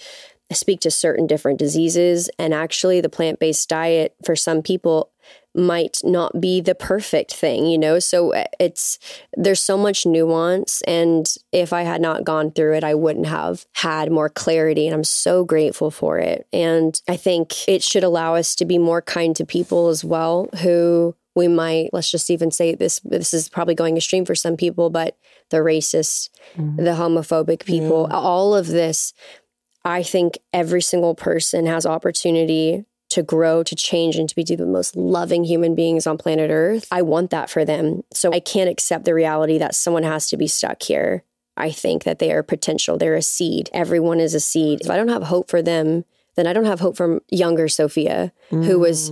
speak 0.51 0.79
to 0.79 0.89
certain 0.89 1.27
different 1.27 1.59
diseases. 1.59 2.27
And 2.39 2.55
actually, 2.55 3.01
the 3.01 3.09
plant 3.09 3.39
based 3.39 3.69
diet 3.69 4.15
for 4.25 4.35
some 4.35 4.63
people 4.63 5.11
might 5.57 5.97
not 6.03 6.39
be 6.39 6.61
the 6.61 6.75
perfect 6.75 7.33
thing, 7.33 7.65
you 7.65 7.77
know? 7.77 7.99
So 7.99 8.33
uh, 8.33 8.45
it's, 8.59 8.99
there's 9.33 9.61
so 9.61 9.77
much 9.77 10.05
nuance. 10.05 10.81
And 10.83 11.27
if 11.51 11.73
I 11.73 11.81
had 11.81 12.01
not 12.01 12.23
gone 12.23 12.51
through 12.51 12.75
it, 12.75 12.83
I 12.83 12.93
wouldn't 12.93 13.27
have 13.27 13.65
had 13.73 14.11
more 14.11 14.29
clarity. 14.29 14.85
And 14.87 14.93
I'm 14.93 15.03
so 15.03 15.43
grateful 15.43 15.91
for 15.91 16.19
it. 16.19 16.47
And 16.53 17.01
I 17.07 17.17
think 17.17 17.67
it 17.67 17.83
should 17.83 18.03
allow 18.03 18.35
us 18.35 18.55
to 18.55 18.65
be 18.65 18.77
more 18.77 19.01
kind 19.01 19.35
to 19.35 19.45
people 19.45 19.87
as 19.87 20.03
well 20.03 20.49
who 20.61 21.15
we 21.35 21.47
might 21.47 21.91
let's 21.93 22.09
just 22.09 22.31
even 22.31 22.49
say 22.49 22.73
this 22.73 22.99
this 23.01 23.31
is 23.31 23.47
probably 23.47 23.75
going 23.75 23.95
extreme 23.95 24.25
for 24.25 24.33
some 24.33 24.57
people 24.57 24.89
but 24.89 25.17
the 25.51 25.57
racist 25.57 26.29
the 26.83 26.91
homophobic 26.91 27.63
people 27.63 28.07
all 28.11 28.55
of 28.55 28.65
this 28.65 29.13
I 29.85 30.03
think 30.03 30.37
every 30.51 30.81
single 30.81 31.15
person 31.15 31.65
has 31.65 31.85
opportunity 31.85 32.83
to 33.17 33.23
grow, 33.23 33.63
to 33.63 33.75
change, 33.75 34.15
and 34.15 34.29
to 34.29 34.35
be 34.35 34.43
the 34.43 34.63
most 34.63 34.95
loving 34.95 35.43
human 35.43 35.73
beings 35.73 36.05
on 36.05 36.19
planet 36.19 36.51
Earth. 36.51 36.87
I 36.91 37.01
want 37.01 37.31
that 37.31 37.49
for 37.49 37.65
them. 37.65 38.03
So 38.13 38.31
I 38.31 38.39
can't 38.39 38.69
accept 38.69 39.05
the 39.05 39.15
reality 39.15 39.57
that 39.57 39.73
someone 39.73 40.03
has 40.03 40.29
to 40.29 40.37
be 40.37 40.45
stuck 40.45 40.83
here. 40.83 41.23
I 41.57 41.71
think 41.71 42.03
that 42.03 42.19
they 42.19 42.31
are 42.31 42.43
potential. 42.43 42.95
They're 42.95 43.15
a 43.15 43.23
seed. 43.23 43.71
Everyone 43.73 44.19
is 44.19 44.35
a 44.35 44.39
seed. 44.39 44.81
If 44.81 44.91
I 44.91 44.97
don't 44.97 45.07
have 45.07 45.23
hope 45.23 45.49
for 45.49 45.63
them, 45.63 46.05
then 46.35 46.45
I 46.45 46.53
don't 46.53 46.65
have 46.65 46.79
hope 46.79 46.95
for 46.95 47.19
younger 47.31 47.67
Sophia, 47.67 48.31
who 48.51 48.77
was 48.77 49.09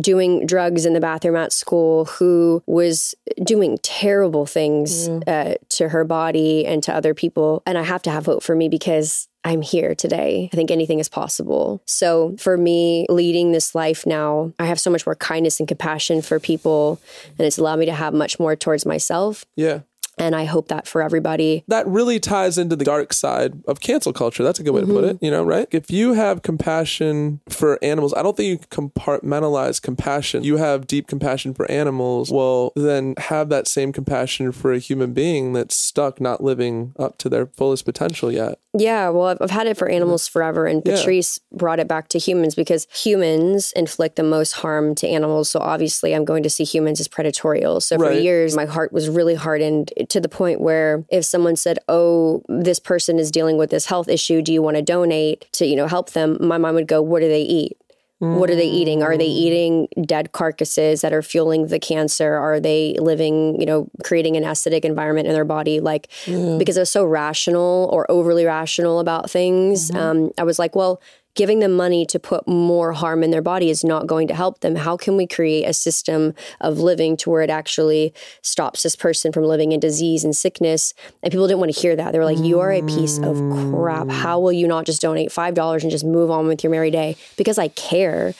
doing 0.00 0.46
drugs 0.46 0.86
in 0.86 0.94
the 0.94 1.00
bathroom 1.00 1.36
at 1.36 1.52
school, 1.52 2.06
who 2.06 2.62
was 2.66 3.14
doing 3.42 3.76
terrible 3.82 4.46
things 4.46 5.10
uh, 5.26 5.56
to 5.68 5.90
her 5.90 6.04
body 6.04 6.64
and 6.64 6.82
to 6.84 6.94
other 6.94 7.12
people. 7.12 7.62
And 7.66 7.76
I 7.76 7.82
have 7.82 8.00
to 8.04 8.10
have 8.10 8.24
hope 8.24 8.42
for 8.42 8.56
me 8.56 8.70
because 8.70 9.28
I'm 9.44 9.62
here 9.62 9.94
today. 9.94 10.48
I 10.52 10.56
think 10.56 10.70
anything 10.70 11.00
is 11.00 11.08
possible. 11.08 11.82
So 11.86 12.34
for 12.38 12.56
me, 12.56 13.06
leading 13.08 13.52
this 13.52 13.74
life 13.74 14.06
now, 14.06 14.52
I 14.58 14.66
have 14.66 14.80
so 14.80 14.90
much 14.90 15.06
more 15.06 15.14
kindness 15.14 15.60
and 15.60 15.68
compassion 15.68 16.22
for 16.22 16.40
people, 16.40 17.00
and 17.38 17.46
it's 17.46 17.58
allowed 17.58 17.78
me 17.78 17.86
to 17.86 17.92
have 17.92 18.14
much 18.14 18.38
more 18.38 18.56
towards 18.56 18.86
myself. 18.86 19.44
Yeah. 19.56 19.80
And 20.18 20.34
I 20.34 20.44
hope 20.44 20.68
that 20.68 20.86
for 20.86 21.02
everybody. 21.02 21.64
That 21.68 21.86
really 21.86 22.20
ties 22.20 22.58
into 22.58 22.76
the 22.76 22.84
dark 22.84 23.12
side 23.12 23.62
of 23.66 23.80
cancel 23.80 24.12
culture. 24.12 24.42
That's 24.42 24.60
a 24.60 24.62
good 24.62 24.72
way 24.72 24.80
to 24.82 24.86
put 24.86 25.04
mm-hmm. 25.04 25.10
it, 25.10 25.18
you 25.20 25.30
know, 25.30 25.44
right? 25.44 25.68
If 25.70 25.90
you 25.90 26.14
have 26.14 26.42
compassion 26.42 27.40
for 27.48 27.78
animals, 27.82 28.14
I 28.14 28.22
don't 28.22 28.36
think 28.36 28.48
you 28.48 28.68
compartmentalize 28.68 29.80
compassion. 29.80 30.44
You 30.44 30.56
have 30.56 30.86
deep 30.86 31.06
compassion 31.06 31.54
for 31.54 31.70
animals, 31.70 32.30
well, 32.30 32.72
then 32.76 33.14
have 33.18 33.48
that 33.48 33.66
same 33.66 33.92
compassion 33.92 34.52
for 34.52 34.72
a 34.72 34.78
human 34.78 35.12
being 35.12 35.52
that's 35.52 35.76
stuck 35.76 36.20
not 36.20 36.42
living 36.42 36.94
up 36.98 37.18
to 37.18 37.28
their 37.28 37.46
fullest 37.46 37.84
potential 37.84 38.30
yet. 38.30 38.58
Yeah, 38.76 39.08
well, 39.10 39.28
I've, 39.28 39.38
I've 39.40 39.50
had 39.50 39.68
it 39.68 39.76
for 39.76 39.88
animals 39.88 40.26
forever, 40.26 40.66
and 40.66 40.82
Yeah. 40.84 40.96
Patrice 40.96 41.38
brought 41.52 41.78
it 41.78 41.86
back 41.86 42.08
to 42.08 42.18
humans 42.18 42.56
because 42.56 42.88
humans 42.92 43.72
inflict 43.76 44.16
the 44.16 44.24
most 44.24 44.52
harm 44.52 44.96
to 44.96 45.08
animals. 45.08 45.48
So 45.48 45.60
obviously, 45.60 46.12
I'm 46.12 46.24
going 46.24 46.42
to 46.42 46.50
see 46.50 46.64
humans 46.64 46.98
as 46.98 47.06
predatorial. 47.06 47.80
So 47.80 47.96
for 47.96 48.06
Right. 48.06 48.22
years, 48.22 48.56
my 48.56 48.64
heart 48.64 48.92
was 48.92 49.08
really 49.08 49.36
hardened 49.36 49.92
to 50.08 50.20
the 50.20 50.28
point 50.28 50.60
where 50.60 51.04
if 51.10 51.24
someone 51.24 51.56
said, 51.56 51.78
"Oh, 51.88 52.42
this 52.48 52.78
person 52.78 53.18
is 53.18 53.30
dealing 53.30 53.56
with 53.56 53.70
this 53.70 53.86
health 53.86 54.08
issue, 54.08 54.42
do 54.42 54.52
you 54.52 54.62
want 54.62 54.76
to 54.76 54.82
donate 54.82 55.46
to 55.52 55.66
you 55.66 55.76
know 55.76 55.86
help 55.86 56.10
them?" 56.10 56.38
My 56.40 56.58
mind 56.58 56.76
would 56.76 56.88
go, 56.88 57.02
"What 57.02 57.20
do 57.20 57.28
they 57.28 57.42
eat?" 57.42 57.76
What 58.20 58.48
are 58.48 58.54
they 58.54 58.68
eating? 58.68 59.02
Are 59.02 59.18
they 59.18 59.26
eating 59.26 59.86
dead 60.06 60.32
carcasses 60.32 61.02
that 61.02 61.12
are 61.12 61.20
fueling 61.20 61.66
the 61.66 61.78
cancer? 61.78 62.32
Are 62.34 62.58
they 62.58 62.96
living, 62.98 63.60
you 63.60 63.66
know, 63.66 63.88
creating 64.02 64.36
an 64.36 64.44
acidic 64.44 64.82
environment 64.84 65.26
in 65.26 65.34
their 65.34 65.44
body? 65.44 65.80
Like, 65.80 66.08
because 66.56 66.78
I 66.78 66.82
was 66.82 66.90
so 66.90 67.04
rational 67.04 67.90
or 67.92 68.10
overly 68.10 68.46
rational 68.46 68.98
about 68.98 69.30
things. 69.30 69.90
Um, 69.98 70.30
I 70.38 70.44
was 70.44 70.58
like, 70.58 70.74
well, 70.74 71.02
giving 71.34 71.58
them 71.58 71.72
money 71.72 72.06
to 72.06 72.18
put 72.18 72.46
more 72.46 72.92
harm 72.92 73.22
in 73.22 73.30
their 73.30 73.42
body 73.42 73.70
is 73.70 73.84
not 73.84 74.06
going 74.06 74.28
to 74.28 74.34
help 74.34 74.60
them. 74.60 74.76
How 74.76 74.96
can 74.96 75.16
we 75.16 75.26
create 75.26 75.64
a 75.64 75.72
system 75.72 76.34
of 76.60 76.78
living 76.78 77.16
to 77.18 77.30
where 77.30 77.42
it 77.42 77.50
actually 77.50 78.14
stops 78.42 78.82
this 78.82 78.96
person 78.96 79.32
from 79.32 79.44
living 79.44 79.72
in 79.72 79.80
disease 79.80 80.24
and 80.24 80.34
sickness? 80.34 80.94
And 81.22 81.32
people 81.32 81.46
didn't 81.46 81.60
want 81.60 81.74
to 81.74 81.80
hear 81.80 81.96
that. 81.96 82.12
They 82.12 82.18
were 82.18 82.24
like, 82.24 82.38
you 82.38 82.60
are 82.60 82.72
a 82.72 82.82
piece 82.82 83.18
of 83.18 83.36
crap. 83.72 84.06
Mm. 84.06 84.12
How 84.12 84.38
will 84.38 84.52
you 84.52 84.68
not 84.68 84.86
just 84.86 85.02
donate 85.02 85.30
$5 85.30 85.82
and 85.82 85.90
just 85.90 86.04
move 86.04 86.30
on 86.30 86.46
with 86.46 86.62
your 86.62 86.70
merry 86.70 86.90
day? 86.90 87.16
Because 87.36 87.58
I 87.58 87.68
care 87.68 88.34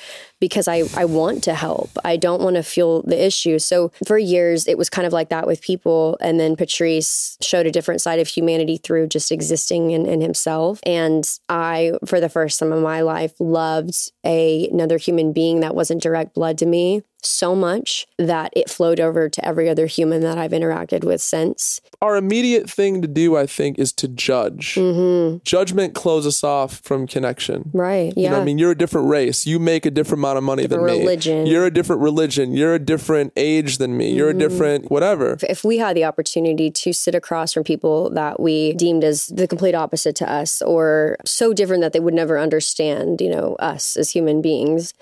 because 0.44 0.68
I, 0.68 0.82
I 0.94 1.06
want 1.06 1.42
to 1.44 1.54
help. 1.54 1.90
I 2.04 2.18
don't 2.18 2.42
want 2.42 2.56
to 2.56 2.62
feel 2.62 3.00
the 3.00 3.24
issue. 3.24 3.58
So 3.58 3.92
for 4.06 4.18
years, 4.18 4.68
it 4.68 4.76
was 4.76 4.90
kind 4.90 5.06
of 5.06 5.12
like 5.14 5.30
that 5.30 5.46
with 5.46 5.62
people. 5.62 6.18
And 6.20 6.38
then 6.38 6.54
Patrice 6.54 7.38
showed 7.40 7.64
a 7.64 7.70
different 7.70 8.02
side 8.02 8.18
of 8.18 8.28
humanity 8.28 8.76
through 8.76 9.06
just 9.06 9.32
existing 9.32 9.92
in, 9.92 10.04
in 10.04 10.20
himself. 10.20 10.80
And 10.84 11.26
I, 11.48 11.92
for 12.04 12.20
the 12.20 12.28
first 12.28 12.58
time 12.58 12.74
in 12.74 12.82
my 12.82 13.00
life, 13.00 13.32
loved 13.40 14.12
a, 14.22 14.68
another 14.68 14.98
human 14.98 15.32
being 15.32 15.60
that 15.60 15.74
wasn't 15.74 16.02
direct 16.02 16.34
blood 16.34 16.58
to 16.58 16.66
me 16.66 17.02
so 17.26 17.54
much 17.54 18.06
that 18.18 18.52
it 18.54 18.70
flowed 18.70 19.00
over 19.00 19.28
to 19.28 19.44
every 19.44 19.68
other 19.68 19.86
human 19.86 20.20
that 20.22 20.38
I've 20.38 20.52
interacted 20.52 21.04
with 21.04 21.20
since. 21.20 21.80
Our 22.00 22.16
immediate 22.16 22.68
thing 22.68 23.02
to 23.02 23.08
do, 23.08 23.36
I 23.36 23.46
think, 23.46 23.78
is 23.78 23.92
to 23.94 24.08
judge. 24.08 24.74
Mm-hmm. 24.74 25.38
Judgment 25.44 25.94
closes 25.94 26.24
us 26.24 26.44
off 26.44 26.80
from 26.80 27.06
connection. 27.06 27.70
Right. 27.72 28.12
Yeah. 28.16 28.24
You 28.24 28.30
know 28.30 28.40
I 28.40 28.44
mean? 28.44 28.58
You're 28.58 28.72
a 28.72 28.76
different 28.76 29.08
race. 29.08 29.46
You 29.46 29.58
make 29.58 29.86
a 29.86 29.90
different 29.90 30.20
amount 30.20 30.38
of 30.38 30.44
money 30.44 30.62
than 30.62 30.80
Different 30.80 30.98
me. 30.98 31.04
religion. 31.04 31.46
You're 31.46 31.66
a 31.66 31.70
different 31.70 32.02
religion. 32.02 32.52
You're 32.52 32.74
a 32.74 32.78
different 32.78 33.32
age 33.36 33.78
than 33.78 33.96
me. 33.96 34.12
You're 34.12 34.30
a 34.30 34.32
mm-hmm. 34.32 34.38
different 34.38 34.90
whatever. 34.90 35.36
if 35.48 35.64
we 35.64 35.78
had 35.78 35.96
the 35.96 36.04
opportunity 36.04 36.70
to 36.70 36.92
sit 36.92 37.14
across 37.14 37.52
from 37.52 37.64
people 37.64 38.10
that 38.10 38.40
we 38.40 38.72
deemed 38.74 39.04
as 39.04 39.26
the 39.28 39.46
complete 39.46 39.74
opposite 39.74 40.16
to 40.16 40.30
us 40.30 40.62
or 40.62 41.16
so 41.24 41.52
different 41.52 41.82
that 41.82 41.92
they 41.92 42.00
would 42.00 42.14
never 42.14 42.38
understand, 42.38 43.20
you 43.20 43.30
know, 43.30 43.54
us 43.58 43.96
as 43.96 44.10
human 44.10 44.42
beings, 44.42 44.94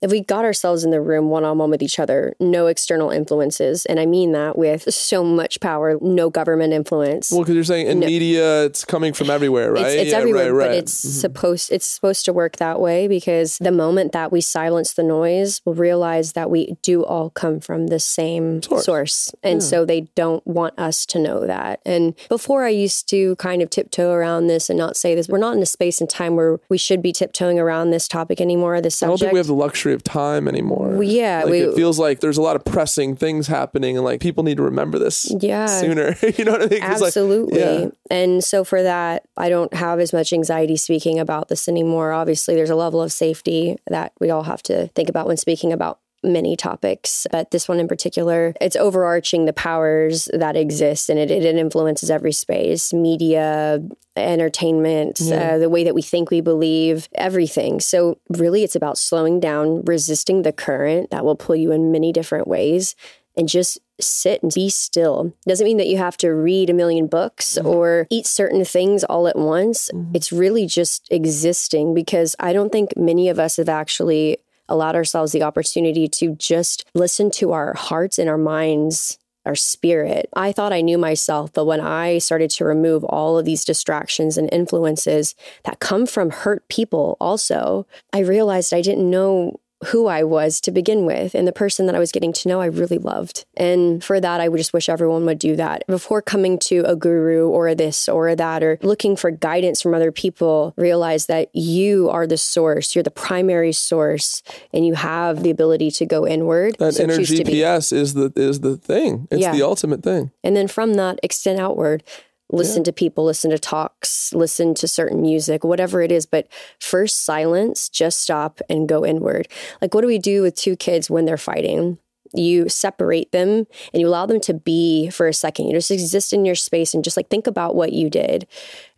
if 0.00 0.10
we 0.10 0.20
got 0.20 0.44
ourselves 0.44 0.84
in 0.84 0.90
the 0.90 1.00
room 1.00 1.28
one 1.28 1.44
on 1.44 1.58
one 1.58 1.70
with 1.70 1.82
each 1.82 1.98
other, 1.98 2.34
no 2.38 2.66
external 2.66 3.10
influences, 3.10 3.84
and 3.86 3.98
I 3.98 4.06
mean 4.06 4.32
that 4.32 4.56
with 4.56 4.92
so 4.94 5.24
much 5.24 5.60
power, 5.60 5.98
no 6.00 6.30
government 6.30 6.72
influence. 6.72 7.30
Well, 7.32 7.40
because 7.40 7.54
you're 7.54 7.64
saying 7.64 7.88
in 7.88 7.98
media, 8.00 8.64
it's 8.64 8.84
coming 8.84 9.12
from 9.12 9.30
everywhere, 9.30 9.72
right? 9.72 9.86
It's, 9.86 9.94
it's 10.02 10.12
yeah, 10.12 10.18
everywhere, 10.18 10.54
right, 10.54 10.66
right. 10.66 10.70
but 10.70 10.76
it's 10.76 10.92
supposed 10.92 11.72
it's 11.72 11.86
supposed 11.86 12.24
to 12.26 12.32
work 12.32 12.56
that 12.56 12.80
way 12.80 13.08
because 13.08 13.58
the 13.58 13.72
moment 13.72 14.12
that 14.12 14.30
we 14.30 14.40
silence 14.40 14.92
the 14.92 15.02
noise, 15.02 15.60
we'll 15.64 15.74
realize 15.74 16.34
that 16.34 16.50
we 16.50 16.76
do 16.82 17.04
all 17.04 17.30
come 17.30 17.58
from 17.60 17.88
the 17.88 18.00
same 18.00 18.62
source, 18.62 19.34
and 19.42 19.62
so 19.62 19.84
they 19.84 20.02
don't 20.14 20.46
want 20.46 20.78
us 20.78 21.04
to 21.06 21.18
know 21.18 21.46
that. 21.46 21.80
And 21.84 22.14
before, 22.28 22.64
I 22.64 22.70
used 22.70 23.08
to 23.10 23.34
kind 23.36 23.62
of 23.62 23.70
tiptoe 23.70 24.12
around 24.12 24.46
this 24.46 24.70
and 24.70 24.78
not 24.78 24.96
say 24.96 25.14
this. 25.14 25.28
We're 25.28 25.38
not 25.38 25.56
in 25.56 25.62
a 25.62 25.66
space 25.66 26.00
and 26.00 26.08
time 26.08 26.36
where 26.36 26.60
we 26.68 26.78
should 26.78 27.02
be 27.02 27.12
tiptoeing 27.12 27.58
around 27.58 27.90
this 27.90 28.06
topic 28.06 28.40
anymore. 28.40 28.80
This 28.80 29.02
I 29.02 29.06
don't 29.06 29.18
think 29.18 29.32
we 29.32 29.38
have 29.38 29.46
the 29.46 29.54
luxury 29.54 29.87
of 29.94 30.02
time 30.04 30.46
anymore. 30.48 30.88
Well, 30.90 31.02
yeah, 31.02 31.42
like 31.44 31.50
we- 31.50 31.60
it 31.60 31.74
feels 31.74 31.98
like 31.98 32.20
there's 32.20 32.38
a 32.38 32.42
lot 32.42 32.56
of 32.56 32.64
pressing 32.64 33.16
things 33.16 33.46
happening, 33.46 33.96
and 33.96 34.04
like 34.04 34.20
people 34.20 34.44
need 34.44 34.56
to 34.58 34.62
remember 34.62 34.98
this 34.98 35.32
Yeah. 35.40 35.66
sooner. 35.66 36.16
you 36.36 36.44
know 36.44 36.52
what 36.52 36.62
I 36.62 36.66
mean? 36.66 36.80
'Cause, 36.80 37.00
like, 37.00 37.08
Absolutely. 37.08 37.58
yeah. 37.60 37.86
And 38.10 38.42
so 38.44 38.64
for 38.64 38.82
that, 38.82 39.24
I 39.36 39.48
don't 39.48 39.72
have 39.74 40.00
as 40.00 40.12
much 40.12 40.32
anxiety 40.32 40.76
speaking 40.76 41.18
about 41.18 41.48
this 41.48 41.68
anymore. 41.68 42.12
Obviously, 42.12 42.54
there's 42.54 42.70
a 42.70 42.76
level 42.76 43.02
of 43.02 43.12
safety 43.12 43.76
that 43.88 44.12
we 44.20 44.30
all 44.30 44.44
have 44.44 44.62
to 44.64 44.88
think 44.94 45.08
about 45.08 45.26
when 45.26 45.36
speaking 45.36 45.72
about 45.72 45.98
many 46.22 46.56
topics, 46.56 47.26
but 47.30 47.50
this 47.50 47.68
one 47.68 47.80
in 47.80 47.88
particular, 47.88 48.54
it's 48.60 48.76
overarching 48.76 49.44
the 49.44 49.52
powers 49.52 50.28
that 50.32 50.56
exist 50.56 51.08
and 51.08 51.18
it, 51.18 51.30
it 51.30 51.44
influences 51.44 52.10
every 52.10 52.32
space 52.32 52.92
media, 52.92 53.80
entertainment, 54.16 55.20
uh, 55.32 55.58
the 55.58 55.68
way 55.68 55.84
that 55.84 55.94
we 55.94 56.02
think 56.02 56.30
we 56.30 56.40
believe, 56.40 57.08
everything. 57.14 57.80
So, 57.80 58.18
really, 58.30 58.64
it's 58.64 58.76
about 58.76 58.98
slowing 58.98 59.40
down, 59.40 59.82
resisting 59.84 60.42
the 60.42 60.52
current 60.52 61.10
that 61.10 61.24
will 61.24 61.36
pull 61.36 61.56
you 61.56 61.72
in 61.72 61.92
many 61.92 62.12
different 62.12 62.48
ways 62.48 62.94
and 63.36 63.48
just 63.48 63.78
sit 64.00 64.42
and 64.42 64.52
be 64.52 64.68
still. 64.68 65.32
Doesn't 65.46 65.64
mean 65.64 65.76
that 65.78 65.86
you 65.86 65.96
have 65.96 66.16
to 66.18 66.30
read 66.30 66.70
a 66.70 66.74
million 66.74 67.06
books 67.06 67.56
or 67.58 68.06
eat 68.10 68.26
certain 68.26 68.64
things 68.64 69.04
all 69.04 69.28
at 69.28 69.36
once. 69.36 69.90
It's 70.14 70.32
really 70.32 70.66
just 70.66 71.06
existing 71.10 71.94
because 71.94 72.34
I 72.40 72.52
don't 72.52 72.70
think 72.70 72.96
many 72.96 73.28
of 73.28 73.38
us 73.38 73.56
have 73.56 73.68
actually 73.68 74.38
allowed 74.68 74.94
ourselves 74.94 75.32
the 75.32 75.42
opportunity 75.42 76.08
to 76.08 76.34
just 76.36 76.84
listen 76.94 77.30
to 77.32 77.52
our 77.52 77.74
hearts 77.74 78.18
and 78.18 78.28
our 78.28 78.38
minds. 78.38 79.18
Our 79.46 79.54
spirit. 79.54 80.28
I 80.36 80.52
thought 80.52 80.74
I 80.74 80.82
knew 80.82 80.98
myself, 80.98 81.54
but 81.54 81.64
when 81.64 81.80
I 81.80 82.18
started 82.18 82.50
to 82.50 82.66
remove 82.66 83.02
all 83.04 83.38
of 83.38 83.46
these 83.46 83.64
distractions 83.64 84.36
and 84.36 84.52
influences 84.52 85.34
that 85.64 85.80
come 85.80 86.04
from 86.04 86.28
hurt 86.28 86.68
people, 86.68 87.16
also, 87.18 87.86
I 88.12 88.18
realized 88.18 88.74
I 88.74 88.82
didn't 88.82 89.08
know 89.08 89.58
who 89.86 90.06
I 90.08 90.24
was 90.24 90.60
to 90.62 90.70
begin 90.72 91.06
with 91.06 91.34
and 91.34 91.46
the 91.46 91.52
person 91.52 91.86
that 91.86 91.94
I 91.94 92.00
was 92.00 92.10
getting 92.10 92.32
to 92.32 92.48
know 92.48 92.60
I 92.60 92.66
really 92.66 92.98
loved. 92.98 93.44
And 93.56 94.02
for 94.02 94.20
that 94.20 94.40
I 94.40 94.48
would 94.48 94.58
just 94.58 94.72
wish 94.72 94.88
everyone 94.88 95.24
would 95.26 95.38
do 95.38 95.54
that. 95.56 95.84
Before 95.86 96.20
coming 96.20 96.58
to 96.60 96.80
a 96.80 96.96
guru 96.96 97.48
or 97.48 97.72
this 97.76 98.08
or 98.08 98.28
a 98.28 98.34
that 98.36 98.62
or 98.64 98.78
looking 98.82 99.14
for 99.14 99.30
guidance 99.30 99.80
from 99.80 99.94
other 99.94 100.10
people, 100.10 100.74
realize 100.76 101.26
that 101.26 101.54
you 101.54 102.08
are 102.10 102.26
the 102.26 102.36
source. 102.38 102.94
You're 102.96 103.04
the 103.04 103.10
primary 103.12 103.72
source 103.72 104.42
and 104.72 104.84
you 104.84 104.94
have 104.94 105.42
the 105.44 105.50
ability 105.50 105.92
to 105.92 106.06
go 106.06 106.26
inward. 106.26 106.76
That 106.78 106.94
So 106.94 107.04
inner 107.04 107.16
to 107.16 107.44
be. 107.44 107.44
GPS 107.44 107.92
is 107.92 108.14
the 108.14 108.32
is 108.34 108.60
the 108.60 108.76
thing. 108.76 109.28
It's 109.30 109.42
Yeah. 109.42 109.52
the 109.52 109.62
ultimate 109.62 110.02
thing. 110.02 110.32
And 110.42 110.56
then 110.56 110.66
from 110.66 110.94
that, 110.94 111.20
extend 111.22 111.60
outward. 111.60 112.02
Listen 112.50 112.82
to 112.84 112.92
people, 112.92 113.24
listen 113.24 113.50
to 113.50 113.58
talks, 113.58 114.32
listen 114.32 114.74
to 114.74 114.88
certain 114.88 115.20
music, 115.20 115.64
whatever 115.64 116.00
it 116.00 116.10
is. 116.10 116.24
But 116.24 116.48
first, 116.80 117.24
silence, 117.24 117.88
just 117.88 118.20
stop 118.20 118.60
and 118.70 118.88
go 118.88 119.04
inward. 119.04 119.48
Like, 119.82 119.94
what 119.94 120.00
do 120.00 120.06
we 120.06 120.18
do 120.18 120.42
with 120.42 120.54
two 120.54 120.74
kids 120.74 121.10
when 121.10 121.26
they're 121.26 121.36
fighting? 121.36 121.98
You 122.32 122.68
separate 122.68 123.32
them 123.32 123.66
and 123.92 124.00
you 124.00 124.08
allow 124.08 124.26
them 124.26 124.40
to 124.40 124.54
be 124.54 125.10
for 125.10 125.28
a 125.28 125.34
second. 125.34 125.66
You 125.66 125.72
just 125.72 125.90
exist 125.90 126.32
in 126.32 126.44
your 126.44 126.54
space 126.54 126.94
and 126.94 127.04
just 127.04 127.16
like 127.16 127.28
think 127.28 127.46
about 127.46 127.74
what 127.74 127.92
you 127.92 128.10
did. 128.10 128.46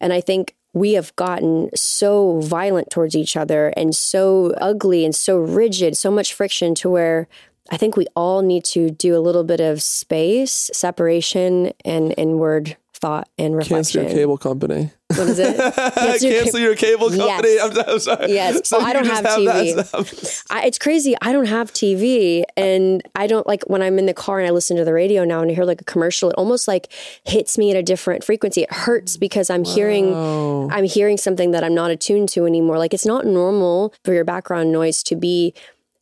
And 0.01 0.13
I 0.13 0.21
think 0.21 0.55
we 0.73 0.93
have 0.93 1.15
gotten 1.17 1.71
so 1.75 2.41
violent 2.41 2.91
towards 2.91 3.17
each 3.17 3.37
other 3.37 3.73
and 3.77 3.95
so 3.95 4.55
ugly 4.61 5.05
and 5.05 5.15
so 5.15 5.39
rigid, 5.39 5.97
so 5.97 6.11
much 6.11 6.35
friction 6.35 6.75
to 6.77 6.91
where 6.91 7.29
I 7.71 7.77
think 7.77 7.97
we 7.97 8.07
all 8.17 8.43
need 8.43 8.65
to 8.67 8.91
do 8.91 9.17
a 9.17 9.21
little 9.21 9.45
bit 9.45 9.61
of 9.61 9.83
space, 9.83 10.71
separation, 10.73 11.73
and 11.85 12.15
inward 12.17 12.77
thought 13.01 13.29
and 13.39 13.61
Cancel 13.63 14.03
your 14.03 14.11
cable 14.11 14.39
company. 14.39 14.91
What 15.09 15.21
is 15.29 15.39
it? 15.39 15.57
Cancel 15.75 16.29
your 16.31 16.43
Cancel 16.43 16.53
ca- 16.53 16.65
your 16.65 16.75
cable 16.77 17.09
company. 17.11 17.49
Yes. 17.55 17.77
I'm, 17.79 17.89
I'm 17.89 17.99
sorry. 17.99 18.33
Yes. 18.33 18.69
So 18.69 18.79
Oh, 18.79 18.81
I 18.85 18.93
don't 18.93 19.07
have 19.07 19.25
that 19.25 19.39
TV. 19.39 20.45
I, 20.51 20.67
it's 20.67 20.79
crazy. 20.79 21.17
I 21.21 21.33
don't 21.33 21.47
have 21.47 21.73
TV, 21.73 22.45
and 22.57 23.03
I 23.15 23.27
don't 23.27 23.47
like 23.47 23.63
when 23.65 23.83
I'm 23.83 23.99
in 23.99 24.07
the 24.07 24.15
car 24.15 24.39
and 24.39 24.47
I 24.47 24.51
listen 24.51 24.77
to 24.77 24.85
the 24.85 24.93
radio 24.93 25.25
now 25.25 25.41
and 25.41 25.51
I 25.51 25.55
hear 25.55 25.65
like 25.65 25.81
a 25.81 25.85
commercial. 25.85 26.31
It 26.31 26.35
almost 26.35 26.69
like 26.69 26.93
hits 27.25 27.59
me 27.59 27.71
at 27.71 27.77
a 27.77 27.83
different 27.83 28.23
frequency. 28.25 28.63
It 28.63 28.73
hurts 28.73 29.17
because 29.17 29.51
I'm 29.51 29.65
hearing, 29.65 30.15
I'm 30.15 30.85
hearing 30.85 31.17
something 31.17 31.51
that 31.53 31.65
I'm 31.65 31.75
not 31.75 31.91
attuned 31.91 32.29
to 32.31 32.47
anymore. 32.47 32.79
Like 32.79 32.95
it's 32.95 33.07
not 33.07 33.27
normal 33.27 33.93
for 34.05 34.13
your 34.15 34.25
background 34.25 34.71
noise 34.73 35.03
to 35.05 35.17
be 35.17 35.55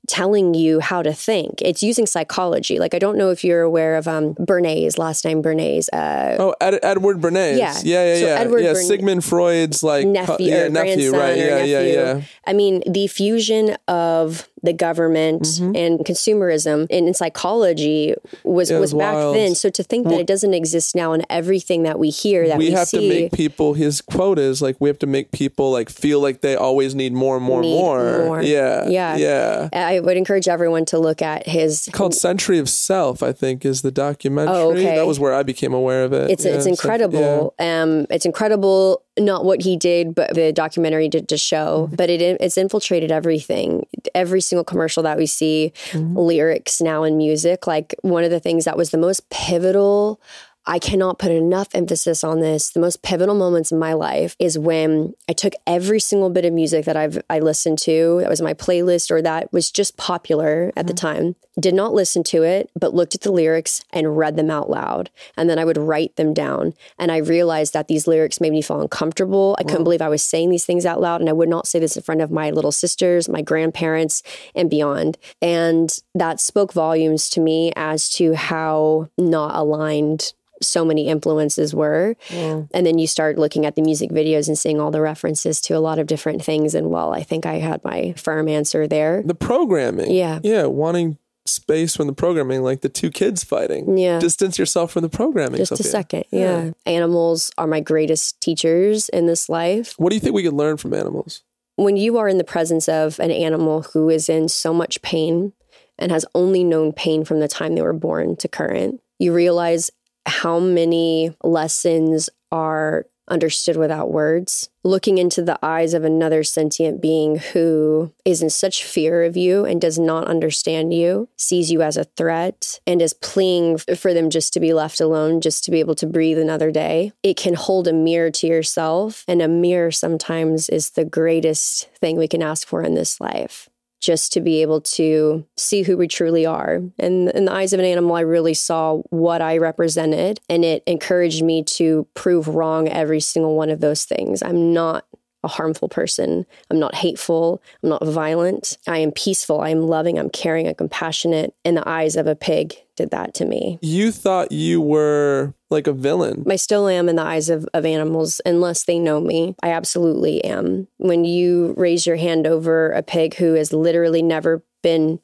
telling 0.09 0.55
you 0.55 0.81
how 0.81 1.03
to 1.03 1.13
think. 1.13 1.63
It's 1.63 1.83
using 1.83 2.07
psychology. 2.07 2.79
Like 2.81 2.95
I 2.95 2.99
don't 2.99 3.17
know 3.17 3.31
if 3.31 3.45
you're 3.45 3.63
aware 3.63 3.97
of 3.97 4.09
um 4.09 4.35
Bernays, 4.35 4.99
last 4.99 5.25
name 5.25 5.43
Bernays. 5.43 5.89
Uh, 5.93 6.37
Oh, 6.43 6.55
Ed, 6.61 6.79
Edward 6.83 7.21
Bernays. 7.21 7.59
Yeah. 7.59 7.75
yeah, 7.85 8.05
yeah, 8.15 8.21
So 8.21 8.27
yeah. 8.27 8.41
Edward 8.41 8.61
yeah, 8.65 8.73
Bern- 8.73 8.85
Sigmund 8.85 9.25
Freud's 9.25 9.83
like 9.83 10.07
nephew 10.07 10.47
yeah, 10.49 10.69
nephew, 10.69 11.13
right? 11.13 11.37
Yeah, 11.37 11.45
nephew. 11.59 11.73
yeah, 11.73 11.81
yeah. 11.83 12.21
I 12.47 12.53
mean, 12.53 12.83
the 12.91 13.07
fusion 13.07 13.77
of 13.87 14.49
the 14.63 14.73
government 14.73 15.47
and 15.61 16.01
consumerism 16.01 16.87
and 16.91 17.09
in 17.09 17.15
psychology 17.15 18.15
was, 18.45 18.69
Mm-hmm. 18.71 18.81
was, 18.81 18.93
was 18.93 18.95
back 18.95 19.15
wild. 19.15 19.37
then. 19.37 19.55
So 19.55 19.71
to 19.71 19.83
think 19.83 20.09
that 20.09 20.21
it 20.21 20.27
doesn't 20.27 20.53
exist 20.55 20.95
now 20.95 21.13
in 21.13 21.23
everything 21.31 21.85
that 21.85 21.99
we 21.99 22.11
hear 22.11 22.47
that 22.49 22.59
we, 22.59 22.67
we 22.67 22.71
have 22.73 22.89
see. 22.89 23.01
to 23.01 23.09
make 23.09 23.33
people 23.33 23.75
his 23.75 24.01
quote 24.01 24.39
is 24.39 24.61
like 24.61 24.77
we 24.81 24.89
have 24.89 24.99
to 25.01 25.07
make 25.07 25.31
people 25.33 25.71
like 25.71 25.89
feel 25.91 26.21
like 26.21 26.41
they 26.41 26.55
always 26.57 26.95
need 26.95 27.13
more 27.13 27.37
and 27.37 27.45
more 27.45 27.61
and 27.63 27.71
more. 27.71 28.19
more. 28.25 28.43
Yeah. 28.43 28.89
Yeah. 28.89 29.17
Yeah. 29.17 29.69
I 29.73 30.01
would 30.01 30.17
encourage 30.17 30.49
everyone 30.49 30.85
to 30.87 30.99
look 30.99 31.23
at 31.23 31.47
his 31.47 31.89
Called 31.93 32.15
Century 32.15 32.59
of 32.59 32.69
Self, 32.69 33.23
I 33.23 33.33
think, 33.33 33.65
is 33.65 33.83
the 33.83 33.91
documentary. 33.93 34.55
Oh, 34.55 34.73
okay. 34.73 34.97
That 34.97 35.07
was 35.07 35.19
where 35.21 35.33
I 35.35 35.43
became 35.43 35.73
aware 35.73 36.05
of 36.05 36.13
it. 36.13 36.31
it's 36.31 36.45
Yeah, 36.45 36.53
it's 36.53 36.65
so- 36.65 36.71
incredible. 36.71 37.55
Um, 37.59 38.07
it's 38.11 38.27
incredible. 38.27 39.03
Not 39.19 39.45
what 39.45 39.63
he 39.63 39.77
did, 39.77 40.15
but 40.15 40.35
the 40.35 40.53
documentary 40.53 41.09
did 41.09 41.29
to 41.31 41.37
show. 41.37 41.87
Mm-hmm. 41.87 41.97
But 41.97 42.09
it 42.11 42.21
it's 42.41 42.57
infiltrated 42.57 43.11
everything. 43.11 43.85
Every 44.15 44.41
single 44.41 44.65
commercial 44.65 45.03
that 45.05 45.19
we 45.19 45.27
see, 45.27 45.73
Mm-hmm. 45.93 46.17
lyrics 46.19 46.81
now 46.81 47.05
in 47.05 47.17
music. 47.17 47.67
Like 47.67 47.95
one 48.03 48.25
of 48.25 48.31
the 48.31 48.41
things 48.41 48.65
that 48.65 48.77
was 48.77 48.91
the 48.91 48.99
most 48.99 49.29
pivotal. 49.31 50.21
I 50.69 50.79
cannot 50.79 51.19
put 51.19 51.31
enough 51.31 51.69
emphasis 51.73 52.23
on 52.23 52.41
this. 52.41 52.69
The 52.69 52.81
most 52.81 53.03
pivotal 53.03 53.35
moments 53.35 53.73
in 53.73 53.79
my 53.79 53.95
life 53.95 54.37
is 54.39 54.59
when 54.59 55.15
I 55.27 55.33
took 55.33 55.55
every 55.67 55.99
single 55.99 56.29
bit 56.29 56.45
of 56.45 56.53
music 56.53 56.85
that 56.85 56.97
I've 56.97 57.19
I 57.31 57.39
listened 57.39 57.79
to 57.81 58.19
that 58.21 58.29
was 58.29 58.43
my 58.43 58.53
playlist 58.53 59.11
or 59.11 59.23
that 59.23 59.51
was 59.51 59.71
just 59.71 59.97
popular 59.97 60.71
at 60.77 60.87
the 60.87 60.93
uh-huh. 60.93 61.15
time. 61.15 61.37
Did 61.59 61.75
not 61.75 61.95
listen 61.95 62.23
to 62.25 62.43
it, 62.43 62.71
but 62.79 62.95
looked 62.95 63.15
at 63.15 63.23
the 63.23 63.33
lyrics 63.33 63.83
and 63.95 64.19
read 64.19 64.37
them 64.37 64.51
out 64.51 64.69
loud. 64.69 65.11
And 65.39 65.49
then 65.49 65.59
I 65.59 65.65
would 65.65 65.79
write 65.79 66.15
them 66.17 66.35
down. 66.35 66.75
And 66.99 67.11
I 67.11 67.17
realized 67.17 67.73
that 67.73 67.89
these 67.89 68.07
lyrics 68.07 68.41
made 68.41 68.53
me 68.53 68.63
feel 68.63 68.81
uncomfortable. 68.81 69.57
I 69.59 69.65
couldn't 69.65 69.85
believe 69.85 70.03
I 70.03 70.11
was 70.11 70.23
saying 70.23 70.51
these 70.51 70.67
things 70.67 70.85
out 70.85 71.01
loud. 71.01 71.21
And 71.21 71.31
I 71.31 71.33
would 71.33 71.49
not 71.49 71.67
say 71.67 71.79
this 71.79 71.97
in 71.97 72.03
front 72.03 72.21
of 72.21 72.31
my 72.31 72.51
little 72.51 72.73
sisters, 72.73 73.29
my 73.29 73.41
grandparents, 73.41 74.23
and 74.55 74.69
beyond. 74.69 75.17
And 75.41 75.99
that 76.15 76.41
spoke 76.41 76.75
volumes 76.75 77.31
to 77.31 77.41
me 77.41 77.73
as 77.75 78.11
to 78.11 78.35
how 78.35 79.09
not 79.17 79.57
aligned 79.57 80.35
so 80.61 80.85
many 80.85 81.09
influences 81.09 81.75
were. 81.75 82.17
And 82.31 82.69
then 82.73 82.99
you 82.99 83.07
start 83.07 83.39
looking 83.39 83.67
at 83.67 83.77
the 83.77 83.83
music 83.83 84.11
videos 84.11 84.49
and 84.49 84.59
seeing 84.59 84.81
all 84.81 84.91
the 84.91 85.01
references 85.01 85.61
to 85.63 85.75
a 85.75 85.81
lot 85.81 85.99
of 85.99 86.07
different 86.07 86.45
things. 86.45 86.75
And 86.75 86.91
well, 86.91 87.13
I 87.13 87.23
think 87.23 87.47
I 87.47 87.55
had 87.55 87.83
my 87.85 88.13
firm 88.17 88.49
answer 88.49 88.87
there. 88.87 89.23
The 89.25 89.35
programming. 89.35 90.11
Yeah. 90.11 90.41
Yeah. 90.43 90.65
Wanting 90.65 91.19
space 91.47 91.97
from 91.97 92.07
the 92.07 92.13
programming, 92.13 92.63
like 92.63 92.83
the 92.83 92.89
two 92.91 93.11
kids 93.11 93.43
fighting. 93.43 93.97
Yeah. 93.97 94.19
Distance 94.19 94.59
yourself 94.59 94.93
from 94.93 95.03
the 95.03 95.09
programming. 95.09 95.59
Just 95.59 95.73
a 95.73 95.77
Sophia. 95.77 95.91
second. 95.91 96.25
Yeah. 96.31 96.71
Animals 96.85 97.51
are 97.57 97.67
my 97.67 97.81
greatest 97.81 98.41
teachers 98.41 99.09
in 99.09 99.27
this 99.27 99.49
life. 99.49 99.95
What 99.97 100.11
do 100.11 100.17
you 100.17 100.21
think 100.21 100.35
we 100.35 100.43
could 100.43 100.53
learn 100.53 100.77
from 100.77 100.93
animals? 100.93 101.43
When 101.77 101.97
you 101.97 102.19
are 102.19 102.29
in 102.29 102.39
the 102.39 102.45
presence 102.45 102.89
of 102.89 103.19
an 103.21 103.31
animal 103.31 103.83
who 103.95 104.11
is 104.11 104.29
in 104.29 104.49
so 104.49 104.75
much 104.75 105.01
pain 105.01 105.53
and 105.99 106.13
has 106.13 106.27
only 106.35 106.65
known 106.65 106.93
pain 106.93 107.25
from 107.25 107.41
the 107.41 107.49
time 107.49 107.77
they 107.77 107.83
were 107.83 107.93
born 107.93 108.37
to 108.37 108.49
current, 108.49 109.01
you 109.19 109.33
realize 109.33 109.91
how 110.29 110.61
many 110.61 111.35
lessons 111.43 112.31
are 112.53 113.07
understood 113.29 113.77
without 113.77 114.11
words. 114.11 114.71
Looking 114.85 115.19
into 115.19 115.43
the 115.43 115.59
eyes 115.63 115.95
of 115.95 116.05
another 116.05 116.43
sentient 116.43 117.01
being 117.01 117.37
who 117.37 118.13
is 118.25 118.43
in 118.43 118.51
such 118.51 118.85
fear 118.85 119.25
of 119.25 119.37
you 119.37 119.65
and 119.65 119.81
does 119.81 119.99
not 119.99 120.27
understand 120.27 120.95
you, 120.95 121.29
sees 121.37 121.71
you 121.71 121.83
as 121.83 121.97
a 121.97 122.05
threat, 122.05 122.81
and 122.87 123.03
is 123.03 123.13
pleading 123.13 123.79
for 123.79 124.15
them 124.15 124.31
just 124.31 124.53
to 124.55 124.61
be 124.61 124.73
left 124.73 125.01
alone, 125.01 125.41
just 125.41 125.65
to 125.65 125.71
be 125.71 125.81
able 125.81 125.95
to 125.97 126.07
breathe 126.07 126.39
another 126.39 126.71
day. 126.71 127.13
It 127.23 127.37
can 127.37 127.55
hold 127.55 127.87
a 127.87 127.93
mirror 127.93 128.31
to 128.31 128.47
yourself, 128.47 129.25
and 129.29 129.43
a 129.43 129.49
mirror 129.49 129.91
sometimes 129.91 130.69
is 130.69 130.91
the 130.91 131.05
greatest 131.05 131.89
thing 132.01 132.17
we 132.17 132.29
can 132.29 132.43
ask 132.43 132.67
for 132.67 132.83
in 132.83 132.95
this 132.95 133.21
life 133.21 133.69
just 134.09 134.33
to 134.33 134.41
be 134.41 134.63
able 134.63 134.81
to 134.81 135.45
see 135.59 135.83
who 135.83 135.95
we 135.95 136.09
truly 136.09 136.47
are. 136.47 136.81
And 136.99 137.29
in 137.29 137.45
the 137.45 137.53
eyes 137.53 137.75
of 137.75 137.79
an 137.79 137.85
animal, 137.85 138.17
I 138.17 138.21
really 138.21 138.55
saw 138.55 139.03
what 139.11 139.43
I 139.43 139.59
represented, 139.59 140.41
and 140.49 140.65
it 140.65 140.83
encouraged 140.87 141.45
me 141.45 141.63
to 141.77 142.07
prove 142.15 142.49
wrong 142.49 142.89
every 142.89 143.21
single 143.21 143.55
one 143.55 143.69
of 143.69 143.81
those 143.81 144.07
things. 144.07 144.43
I'm 144.43 144.73
not 144.73 145.05
a 145.49 145.53
harmful 145.53 145.89
person. 145.89 146.45
I'm 146.71 146.79
not 146.79 146.95
hateful. 146.95 147.63
I'm 147.83 147.89
not 147.89 148.05
violent. 148.05 148.77
I 148.87 148.99
am 148.99 149.13
peaceful. 149.13 149.61
I 149.61 149.71
am 149.71 149.81
loving. 149.81 150.19
I'm 150.19 150.29
caring. 150.29 150.69
I'm 150.69 150.75
compassionate. 150.75 151.55
And 151.65 151.77
the 151.77 151.89
eyes 151.89 152.17
of 152.17 152.27
a 152.27 152.37
pig 152.37 152.75
did 152.97 153.11
that 153.11 153.33
to 153.35 153.47
me. 153.47 153.79
You 153.81 154.13
thought 154.13 154.53
you 154.53 154.81
were 154.81 155.55
like 155.71 155.87
a 155.87 155.93
villain. 155.93 156.45
I 156.49 156.57
still 156.57 156.87
am 156.87 157.09
in 157.09 157.17
the 157.17 157.23
eyes 157.23 157.49
of, 157.49 157.67
of 157.73 157.87
animals 157.87 158.43
unless 158.45 158.85
they 158.85 158.99
know 158.99 159.21
me. 159.21 159.57
I 159.63 159.71
absolutely 159.71 160.45
am. 160.45 160.87
When 160.99 161.25
you 161.25 161.75
raise 161.79 162.07
your 162.07 162.17
hand 162.17 162.47
over 162.47 162.91
a 162.91 163.03
pig 163.03 163.37
who 163.37 163.55
has 163.55 163.73
literally 163.73 164.23
never 164.23 164.63
been 164.83 165.21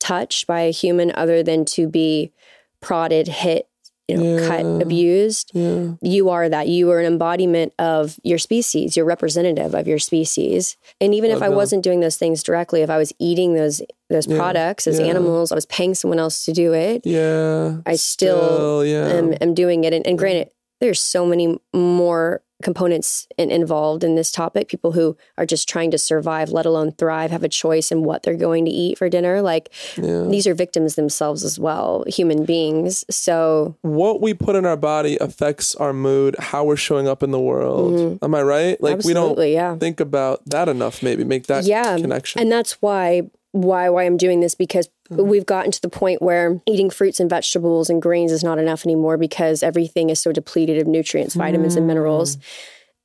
touched 0.00 0.46
by 0.46 0.60
a 0.60 0.72
human 0.72 1.12
other 1.14 1.42
than 1.42 1.66
to 1.66 1.88
be 1.88 2.32
prodded, 2.80 3.28
hit, 3.28 3.67
you 4.08 4.16
know, 4.16 4.48
cut, 4.48 4.82
abused, 4.82 5.52
you 5.54 6.30
are 6.30 6.48
that. 6.48 6.66
You 6.66 6.90
are 6.90 6.98
an 6.98 7.06
embodiment 7.06 7.74
of 7.78 8.18
your 8.22 8.38
species. 8.38 8.96
You're 8.96 9.04
representative 9.06 9.74
of 9.74 9.86
your 9.86 9.98
species. 9.98 10.76
And 11.00 11.14
even 11.14 11.30
if 11.30 11.42
I 11.42 11.48
wasn't 11.50 11.84
doing 11.84 12.00
those 12.00 12.16
things 12.16 12.42
directly, 12.42 12.82
if 12.82 12.90
I 12.90 12.96
was 12.96 13.12
eating 13.18 13.54
those 13.54 13.82
those 14.10 14.26
products 14.26 14.86
as 14.86 14.98
animals, 14.98 15.52
I 15.52 15.54
was 15.54 15.66
paying 15.66 15.94
someone 15.94 16.18
else 16.18 16.46
to 16.46 16.52
do 16.52 16.72
it. 16.72 17.02
Yeah. 17.04 17.78
I 17.84 17.96
still, 17.96 18.84
yeah. 18.84 19.06
am, 19.06 19.34
am 19.40 19.52
doing 19.52 19.84
it. 19.84 19.92
And, 19.92 20.06
and 20.06 20.18
granted, 20.18 20.48
there's 20.80 21.00
so 21.00 21.26
many 21.26 21.58
more 21.74 22.42
components 22.60 23.28
in, 23.36 23.52
involved 23.52 24.02
in 24.02 24.16
this 24.16 24.32
topic. 24.32 24.66
People 24.66 24.90
who 24.90 25.16
are 25.36 25.46
just 25.46 25.68
trying 25.68 25.92
to 25.92 25.98
survive, 25.98 26.50
let 26.50 26.66
alone 26.66 26.90
thrive, 26.90 27.30
have 27.30 27.44
a 27.44 27.48
choice 27.48 27.92
in 27.92 28.02
what 28.02 28.24
they're 28.24 28.34
going 28.34 28.64
to 28.64 28.70
eat 28.70 28.98
for 28.98 29.08
dinner. 29.08 29.40
Like 29.40 29.70
these 29.96 30.44
are 30.46 30.54
victims 30.54 30.96
themselves 30.96 31.44
as 31.44 31.56
well, 31.60 32.02
human 32.08 32.44
beings. 32.44 33.04
So 33.10 33.76
what 33.82 34.20
we 34.20 34.34
put 34.34 34.56
in 34.56 34.66
our 34.66 34.76
body 34.76 35.16
affects 35.20 35.76
our 35.76 35.92
mood, 35.92 36.34
how 36.40 36.64
we're 36.64 36.74
showing 36.76 37.06
up 37.06 37.22
in 37.22 37.30
the 37.30 37.38
world. 37.40 38.18
Am 38.22 38.34
I 38.34 38.42
right? 38.42 38.80
Like 38.82 39.04
we 39.04 39.14
don't 39.14 39.28
Mm-hmm. 39.38 39.52
Yeah. 39.52 39.76
think 39.76 40.00
about 40.00 40.42
that 40.46 40.68
enough. 40.68 41.00
Maybe 41.02 41.22
make 41.22 41.46
that 41.46 41.62
yeah, 41.64 41.96
connection. 41.96 42.40
and 42.40 42.50
that's 42.50 42.82
why 42.82 43.30
why 43.62 43.88
why 43.88 44.04
I'm 44.04 44.16
doing 44.16 44.40
this 44.40 44.54
because 44.54 44.88
mm-hmm. 45.10 45.26
we've 45.26 45.46
gotten 45.46 45.72
to 45.72 45.80
the 45.80 45.88
point 45.88 46.22
where 46.22 46.60
eating 46.66 46.90
fruits 46.90 47.20
and 47.20 47.28
vegetables 47.28 47.90
and 47.90 48.00
grains 48.00 48.32
is 48.32 48.44
not 48.44 48.58
enough 48.58 48.86
anymore 48.86 49.16
because 49.16 49.62
everything 49.62 50.10
is 50.10 50.20
so 50.20 50.32
depleted 50.32 50.78
of 50.78 50.86
nutrients, 50.86 51.34
vitamins, 51.34 51.76
and 51.76 51.86
minerals. 51.86 52.36
Mm. 52.36 52.42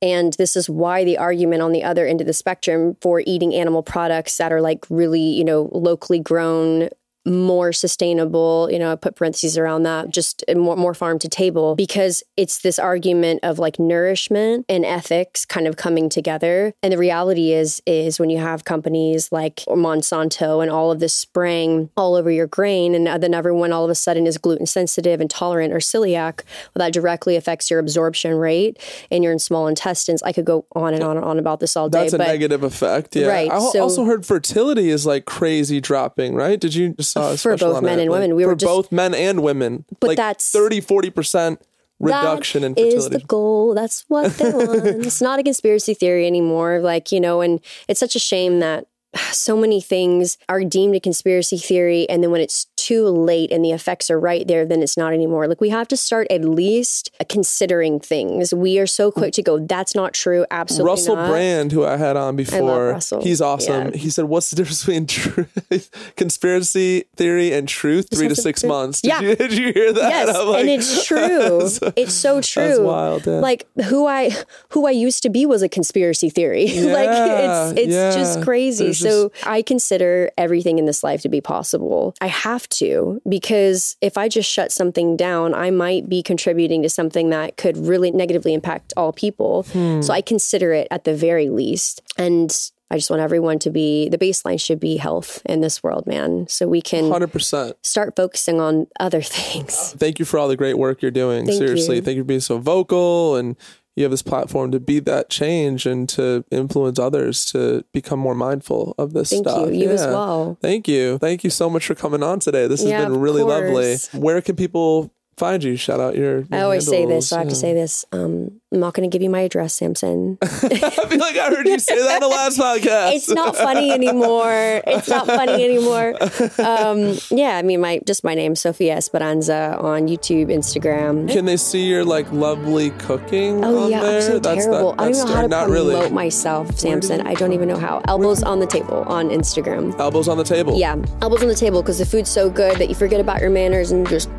And 0.02 0.32
this 0.34 0.54
is 0.54 0.68
why 0.68 1.02
the 1.02 1.16
argument 1.16 1.62
on 1.62 1.72
the 1.72 1.82
other 1.82 2.06
end 2.06 2.20
of 2.20 2.26
the 2.26 2.32
spectrum 2.32 2.96
for 3.00 3.22
eating 3.26 3.54
animal 3.54 3.82
products 3.82 4.36
that 4.36 4.52
are 4.52 4.60
like 4.60 4.84
really, 4.90 5.20
you 5.20 5.44
know, 5.44 5.70
locally 5.72 6.18
grown, 6.18 6.90
more 7.26 7.72
sustainable, 7.72 8.68
you 8.70 8.78
know, 8.78 8.92
I 8.92 8.96
put 8.96 9.16
parentheses 9.16 9.56
around 9.56 9.84
that, 9.84 10.10
just 10.10 10.44
more, 10.54 10.76
more 10.76 10.94
farm 10.94 11.18
to 11.20 11.28
table, 11.28 11.74
because 11.74 12.22
it's 12.36 12.58
this 12.58 12.78
argument 12.78 13.40
of 13.42 13.58
like 13.58 13.78
nourishment 13.78 14.66
and 14.68 14.84
ethics 14.84 15.44
kind 15.46 15.66
of 15.66 15.76
coming 15.76 16.08
together. 16.08 16.74
And 16.82 16.92
the 16.92 16.98
reality 16.98 17.52
is, 17.52 17.82
is 17.86 18.20
when 18.20 18.30
you 18.30 18.38
have 18.38 18.64
companies 18.64 19.32
like 19.32 19.56
Monsanto 19.68 20.62
and 20.62 20.70
all 20.70 20.90
of 20.90 21.00
this 21.00 21.14
spraying 21.14 21.90
all 21.96 22.14
over 22.14 22.30
your 22.30 22.46
grain, 22.46 22.94
and 22.94 23.06
then 23.22 23.34
everyone 23.34 23.72
all 23.72 23.84
of 23.84 23.90
a 23.90 23.94
sudden 23.94 24.26
is 24.26 24.36
gluten 24.36 24.66
sensitive, 24.66 25.20
intolerant, 25.20 25.72
or 25.72 25.78
celiac, 25.78 26.42
well, 26.74 26.86
that 26.86 26.92
directly 26.92 27.36
affects 27.36 27.70
your 27.70 27.80
absorption 27.80 28.34
rate 28.34 28.78
and 29.10 29.24
your 29.24 29.38
small 29.38 29.66
intestines. 29.66 30.22
I 30.22 30.32
could 30.32 30.44
go 30.44 30.66
on 30.74 30.92
and 30.94 31.02
on 31.02 31.16
and 31.16 31.24
on 31.24 31.38
about 31.38 31.60
this 31.60 31.76
all 31.76 31.88
day, 31.88 32.00
That's 32.00 32.12
a 32.12 32.18
but 32.18 32.26
negative 32.26 32.62
effect. 32.62 33.16
Yeah. 33.16 33.28
Right, 33.28 33.50
I 33.50 33.58
so- 33.60 33.80
also 33.80 34.04
heard 34.04 34.26
fertility 34.26 34.90
is 34.90 35.06
like 35.06 35.24
crazy 35.24 35.80
dropping, 35.80 36.34
right? 36.34 36.60
Did 36.60 36.74
you 36.74 36.94
just 36.94 37.13
saw 37.14 37.36
For 37.36 37.56
both 37.56 37.82
men 37.82 37.98
and 37.98 38.10
women. 38.10 38.34
We 38.34 38.42
for 38.44 38.50
were 38.50 38.54
just- 38.56 38.66
both 38.70 38.92
men 38.92 39.14
and 39.14 39.42
women. 39.42 39.84
But 40.00 40.08
like 40.08 40.16
that's- 40.16 40.50
30, 40.50 40.80
40% 40.80 41.58
reduction 42.00 42.64
in 42.64 42.74
That 42.74 42.80
is 42.80 42.94
fertility. 43.04 43.16
the 43.18 43.24
goal. 43.26 43.74
That's 43.74 44.04
what 44.08 44.32
they 44.36 44.50
want. 44.50 44.84
it's 45.06 45.20
not 45.22 45.38
a 45.38 45.42
conspiracy 45.42 45.94
theory 45.94 46.26
anymore. 46.26 46.80
Like, 46.80 47.12
you 47.12 47.20
know, 47.20 47.40
and 47.40 47.60
it's 47.88 48.00
such 48.00 48.16
a 48.16 48.18
shame 48.18 48.60
that 48.60 48.86
so 49.32 49.56
many 49.56 49.80
things 49.80 50.36
are 50.48 50.64
deemed 50.64 50.96
a 50.96 51.00
conspiracy 51.00 51.56
theory. 51.58 52.08
And 52.08 52.22
then 52.22 52.30
when 52.30 52.40
it's 52.40 52.66
too 52.84 53.06
late 53.08 53.50
and 53.50 53.64
the 53.64 53.72
effects 53.72 54.10
are 54.10 54.20
right 54.20 54.46
there, 54.46 54.64
then 54.66 54.82
it's 54.82 54.96
not 54.96 55.12
anymore. 55.12 55.48
Like, 55.48 55.60
we 55.60 55.70
have 55.70 55.88
to 55.88 55.96
start 55.96 56.26
at 56.30 56.44
least 56.44 57.10
considering 57.28 57.98
things. 57.98 58.52
We 58.52 58.78
are 58.78 58.86
so 58.86 59.10
quick 59.10 59.32
to 59.34 59.42
go, 59.42 59.58
that's 59.58 59.94
not 59.94 60.12
true. 60.12 60.44
Absolutely 60.50 60.90
Russell 60.90 61.16
not. 61.16 61.30
Brand, 61.30 61.72
who 61.72 61.84
I 61.84 61.96
had 61.96 62.16
on 62.16 62.36
before, 62.36 62.98
he's 63.22 63.40
awesome. 63.40 63.90
Yeah. 63.90 63.96
He 63.96 64.10
said, 64.10 64.26
"What's 64.26 64.50
the 64.50 64.56
difference 64.56 64.80
between 64.84 65.06
truth, 65.06 66.12
conspiracy 66.16 67.04
theory 67.16 67.52
and 67.52 67.68
truth? 67.68 68.08
Three 68.14 68.28
to 68.28 68.36
six 68.36 68.62
months." 68.64 69.00
Did, 69.00 69.08
Yeah. 69.08 69.20
you, 69.20 69.36
did 69.44 69.52
you 69.52 69.72
hear 69.72 69.92
that? 69.92 70.10
Yes, 70.10 70.36
like- 70.36 70.60
and 70.60 70.70
it's 70.70 71.06
true. 71.10 71.68
it's 71.96 72.14
so 72.14 72.40
true. 72.40 72.84
wild, 72.84 73.26
yeah. 73.26 73.34
Like 73.34 73.66
who 73.86 74.06
I 74.06 74.30
who 74.70 74.86
I 74.86 74.90
used 74.90 75.22
to 75.22 75.30
be 75.30 75.46
was 75.46 75.62
a 75.62 75.68
conspiracy 75.68 76.30
theory. 76.30 76.66
like 76.66 77.08
it's 77.10 77.80
it's 77.80 77.92
yeah. 77.94 78.12
just 78.14 78.42
crazy. 78.42 78.84
There's 78.84 79.00
so 79.00 79.32
I 79.44 79.62
consider 79.62 80.30
everything 80.36 80.78
in 80.78 80.84
this 80.86 81.02
life 81.02 81.22
to 81.22 81.28
be 81.28 81.40
possible. 81.40 82.14
I 82.20 82.26
have 82.28 82.68
to 82.74 83.20
because 83.28 83.96
if 84.00 84.16
I 84.18 84.28
just 84.28 84.50
shut 84.50 84.72
something 84.72 85.16
down, 85.16 85.54
I 85.54 85.70
might 85.70 86.08
be 86.08 86.22
contributing 86.22 86.82
to 86.82 86.88
something 86.88 87.30
that 87.30 87.56
could 87.56 87.76
really 87.76 88.10
negatively 88.10 88.54
impact 88.54 88.92
all 88.96 89.12
people. 89.12 89.64
Hmm. 89.72 90.00
So 90.02 90.12
I 90.12 90.20
consider 90.20 90.72
it 90.72 90.88
at 90.90 91.04
the 91.04 91.14
very 91.14 91.48
least. 91.48 92.00
And 92.16 92.54
I 92.90 92.96
just 92.96 93.10
want 93.10 93.22
everyone 93.22 93.58
to 93.60 93.70
be 93.70 94.08
the 94.08 94.18
baseline 94.18 94.60
should 94.60 94.78
be 94.78 94.98
health 94.98 95.42
in 95.46 95.60
this 95.60 95.82
world, 95.82 96.06
man. 96.06 96.46
So 96.48 96.68
we 96.68 96.82
can 96.82 97.04
100%. 97.04 97.74
start 97.82 98.14
focusing 98.14 98.60
on 98.60 98.86
other 99.00 99.22
things. 99.22 99.92
Thank 99.94 100.18
you 100.18 100.24
for 100.24 100.38
all 100.38 100.48
the 100.48 100.56
great 100.56 100.78
work 100.78 101.02
you're 101.02 101.10
doing. 101.10 101.46
Thank 101.46 101.58
Seriously, 101.58 101.96
you. 101.96 102.02
thank 102.02 102.16
you 102.16 102.22
for 102.22 102.28
being 102.28 102.40
so 102.40 102.58
vocal 102.58 103.36
and 103.36 103.56
you 103.96 104.02
have 104.04 104.10
this 104.10 104.22
platform 104.22 104.70
to 104.72 104.80
be 104.80 104.98
that 105.00 105.30
change 105.30 105.86
and 105.86 106.08
to 106.10 106.44
influence 106.50 106.98
others 106.98 107.44
to 107.46 107.84
become 107.92 108.18
more 108.18 108.34
mindful 108.34 108.94
of 108.98 109.12
this 109.12 109.30
Thank 109.30 109.46
stuff. 109.48 109.68
you. 109.68 109.82
You 109.82 109.90
as 109.90 110.00
Yeah. 110.02 110.10
well. 110.12 110.58
Thank 110.60 110.88
you. 110.88 111.18
Thank 111.18 111.44
you 111.44 111.50
so 111.50 111.70
much 111.70 111.86
for 111.86 111.94
coming 111.94 112.22
on 112.22 112.40
today. 112.40 112.66
This 112.66 112.82
has 112.82 112.90
been 112.90 113.20
really 113.20 113.42
lovely. 113.42 113.96
Where 114.12 114.40
can 114.40 114.56
people 114.56 115.12
find 115.36 115.62
you? 115.62 115.76
Shout 115.76 116.00
out 116.00 116.16
your. 116.16 116.40
your 116.40 116.46
I 116.52 116.60
always 116.62 116.86
say 116.86 117.06
this, 117.06 117.28
so 117.28 117.36
I 117.36 117.40
have 117.40 117.48
to 117.48 117.54
say 117.54 117.74
this. 117.74 118.04
Um, 118.12 118.60
I'm 118.72 118.80
not 118.80 118.94
going 118.94 119.08
to 119.08 119.12
give 119.12 119.22
you 119.22 119.30
my 119.30 119.40
address, 119.42 119.74
Samson. 119.74 120.36
I 120.42 120.48
feel 120.48 121.18
like 121.18 121.36
I 121.36 121.48
heard 121.48 121.66
you 121.66 121.78
say 121.78 121.96
that 121.96 122.16
in 122.16 122.20
the 122.20 122.28
last 122.28 122.58
podcast. 122.58 123.14
it's 123.14 123.28
not 123.28 123.56
funny 123.56 123.92
anymore. 123.92 124.82
It's 124.86 125.08
not 125.08 125.26
funny 125.26 125.64
anymore. 125.64 126.14
Um, 126.58 127.16
yeah, 127.30 127.56
I 127.56 127.62
mean, 127.62 127.80
my 127.80 128.00
just 128.06 128.24
my 128.24 128.34
name, 128.34 128.56
Sophia 128.56 128.96
Esperanza, 128.96 129.76
on 129.78 130.08
YouTube, 130.08 130.46
Instagram. 130.46 131.30
Can 131.30 131.44
they 131.44 131.56
see 131.56 131.84
your 131.84 132.04
like 132.04 132.30
lovely 132.32 132.90
cooking? 132.92 133.64
Oh 133.64 133.84
on 133.84 133.90
yeah, 133.90 134.00
there? 134.00 134.16
I'm 134.16 134.22
so 134.22 134.38
That's 134.38 134.64
terrible. 134.64 134.92
That, 134.92 135.00
I 135.00 135.12
don't 135.12 135.28
know 135.28 135.34
how 135.34 135.42
to 135.42 135.48
not 135.48 135.68
promote 135.68 135.94
really. 135.94 136.10
myself, 136.10 136.76
Samson. 136.78 137.20
I 137.26 137.34
don't 137.34 137.52
even 137.52 137.68
know 137.68 137.78
how. 137.78 138.02
Elbows 138.08 138.42
on 138.42 138.58
the 138.58 138.66
table 138.66 139.04
on 139.06 139.28
Instagram. 139.28 139.98
Elbows 139.98 140.28
on 140.28 140.36
the 140.36 140.44
table. 140.44 140.78
Yeah, 140.78 140.96
elbows 141.22 141.42
on 141.42 141.48
the 141.48 141.54
table 141.54 141.82
because 141.82 141.98
the 141.98 142.06
food's 142.06 142.30
so 142.30 142.50
good 142.50 142.78
that 142.78 142.88
you 142.88 142.94
forget 142.94 143.20
about 143.20 143.40
your 143.40 143.50
manners 143.50 143.92
and 143.92 144.08
just. 144.08 144.28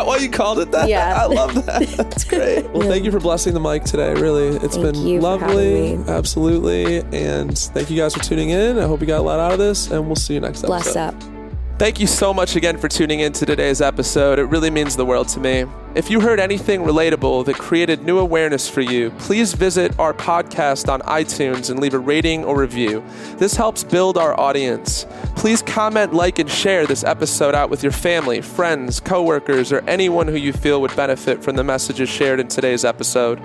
That 0.00 0.06
why 0.06 0.16
you 0.16 0.30
called 0.30 0.60
it 0.60 0.70
that? 0.72 0.88
Yeah. 0.88 1.14
I 1.22 1.26
love 1.26 1.66
that. 1.66 1.82
That's 1.88 2.24
great. 2.28 2.64
Well, 2.70 2.88
thank 2.88 3.04
you 3.04 3.10
for 3.10 3.20
blessing 3.20 3.52
the 3.52 3.60
mic 3.60 3.84
today. 3.84 4.14
Really, 4.14 4.56
it's 4.56 4.78
Thank 4.78 4.94
been 4.94 5.20
lovely. 5.20 5.96
Absolutely. 6.08 7.00
And 7.12 7.58
thank 7.58 7.90
you 7.90 7.98
guys 7.98 8.14
for 8.14 8.20
tuning 8.24 8.48
in. 8.48 8.78
I 8.78 8.86
hope 8.86 9.02
you 9.02 9.06
got 9.06 9.20
a 9.20 9.22
lot 9.22 9.38
out 9.38 9.52
of 9.52 9.58
this, 9.58 9.90
and 9.90 10.06
we'll 10.06 10.16
see 10.16 10.32
you 10.32 10.40
next 10.40 10.62
Bless 10.62 10.96
episode. 10.96 11.22
up. 11.22 11.39
Thank 11.80 11.98
you 11.98 12.06
so 12.06 12.34
much 12.34 12.56
again 12.56 12.76
for 12.76 12.88
tuning 12.88 13.20
in 13.20 13.32
to 13.32 13.46
today's 13.46 13.80
episode. 13.80 14.38
It 14.38 14.44
really 14.44 14.68
means 14.68 14.96
the 14.96 15.06
world 15.06 15.28
to 15.28 15.40
me. 15.40 15.64
If 15.94 16.10
you 16.10 16.20
heard 16.20 16.38
anything 16.38 16.82
relatable 16.82 17.46
that 17.46 17.56
created 17.56 18.02
new 18.02 18.18
awareness 18.18 18.68
for 18.68 18.82
you, 18.82 19.08
please 19.12 19.54
visit 19.54 19.98
our 19.98 20.12
podcast 20.12 20.92
on 20.92 21.00
iTunes 21.00 21.70
and 21.70 21.80
leave 21.80 21.94
a 21.94 21.98
rating 21.98 22.44
or 22.44 22.60
review. 22.60 23.02
This 23.38 23.56
helps 23.56 23.82
build 23.82 24.18
our 24.18 24.38
audience. 24.38 25.06
Please 25.36 25.62
comment, 25.62 26.12
like, 26.12 26.38
and 26.38 26.50
share 26.50 26.86
this 26.86 27.02
episode 27.02 27.54
out 27.54 27.70
with 27.70 27.82
your 27.82 27.92
family, 27.92 28.42
friends, 28.42 29.00
coworkers, 29.00 29.72
or 29.72 29.82
anyone 29.88 30.28
who 30.28 30.36
you 30.36 30.52
feel 30.52 30.82
would 30.82 30.94
benefit 30.96 31.42
from 31.42 31.56
the 31.56 31.64
messages 31.64 32.10
shared 32.10 32.40
in 32.40 32.48
today's 32.48 32.84
episode. 32.84 33.40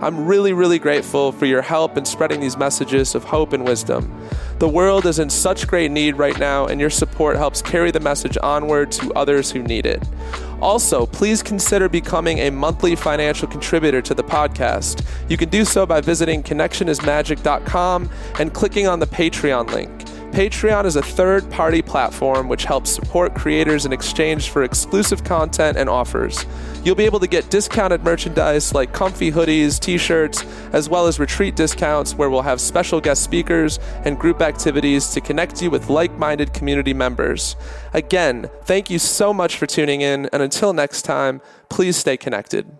I'm 0.00 0.26
really, 0.26 0.52
really 0.52 0.78
grateful 0.78 1.32
for 1.32 1.44
your 1.44 1.60
help 1.60 1.96
in 1.96 2.04
spreading 2.04 2.38
these 2.40 2.56
messages 2.56 3.16
of 3.16 3.24
hope 3.24 3.52
and 3.52 3.64
wisdom. 3.64 4.16
The 4.60 4.68
world 4.68 5.06
is 5.06 5.18
in 5.18 5.28
such 5.28 5.66
great 5.66 5.90
need 5.90 6.16
right 6.16 6.38
now, 6.38 6.66
and 6.66 6.80
your 6.80 6.90
support 6.90 7.36
helps 7.36 7.62
carry 7.62 7.90
the 7.90 7.98
message 7.98 8.38
onward 8.40 8.92
to 8.92 9.12
others 9.14 9.50
who 9.50 9.62
need 9.62 9.86
it. 9.86 10.02
Also, 10.60 11.04
please 11.04 11.42
consider 11.42 11.88
becoming 11.88 12.38
a 12.38 12.50
monthly 12.50 12.94
financial 12.94 13.48
contributor 13.48 14.00
to 14.02 14.14
the 14.14 14.22
podcast. 14.22 15.04
You 15.28 15.36
can 15.36 15.48
do 15.48 15.64
so 15.64 15.84
by 15.84 16.00
visiting 16.00 16.44
connectionismagic.com 16.44 18.08
and 18.38 18.54
clicking 18.54 18.86
on 18.86 19.00
the 19.00 19.06
Patreon 19.06 19.70
link. 19.72 20.17
Patreon 20.32 20.84
is 20.84 20.94
a 20.94 21.02
third 21.02 21.50
party 21.50 21.82
platform 21.82 22.48
which 22.48 22.64
helps 22.64 22.90
support 22.90 23.34
creators 23.34 23.84
in 23.84 23.92
exchange 23.92 24.50
for 24.50 24.62
exclusive 24.62 25.24
content 25.24 25.76
and 25.76 25.88
offers. 25.88 26.46
You'll 26.84 26.94
be 26.94 27.06
able 27.06 27.18
to 27.20 27.26
get 27.26 27.50
discounted 27.50 28.04
merchandise 28.04 28.72
like 28.72 28.92
comfy 28.92 29.32
hoodies, 29.32 29.80
t 29.80 29.98
shirts, 29.98 30.44
as 30.72 30.88
well 30.88 31.08
as 31.08 31.18
retreat 31.18 31.56
discounts 31.56 32.14
where 32.14 32.30
we'll 32.30 32.42
have 32.42 32.60
special 32.60 33.00
guest 33.00 33.24
speakers 33.24 33.80
and 34.04 34.18
group 34.18 34.40
activities 34.40 35.08
to 35.08 35.20
connect 35.20 35.60
you 35.60 35.70
with 35.70 35.90
like 35.90 36.16
minded 36.18 36.52
community 36.52 36.94
members. 36.94 37.56
Again, 37.92 38.48
thank 38.62 38.90
you 38.90 39.00
so 39.00 39.34
much 39.34 39.56
for 39.56 39.66
tuning 39.66 40.02
in, 40.02 40.28
and 40.32 40.40
until 40.40 40.72
next 40.72 41.02
time, 41.02 41.40
please 41.68 41.96
stay 41.96 42.16
connected. 42.16 42.77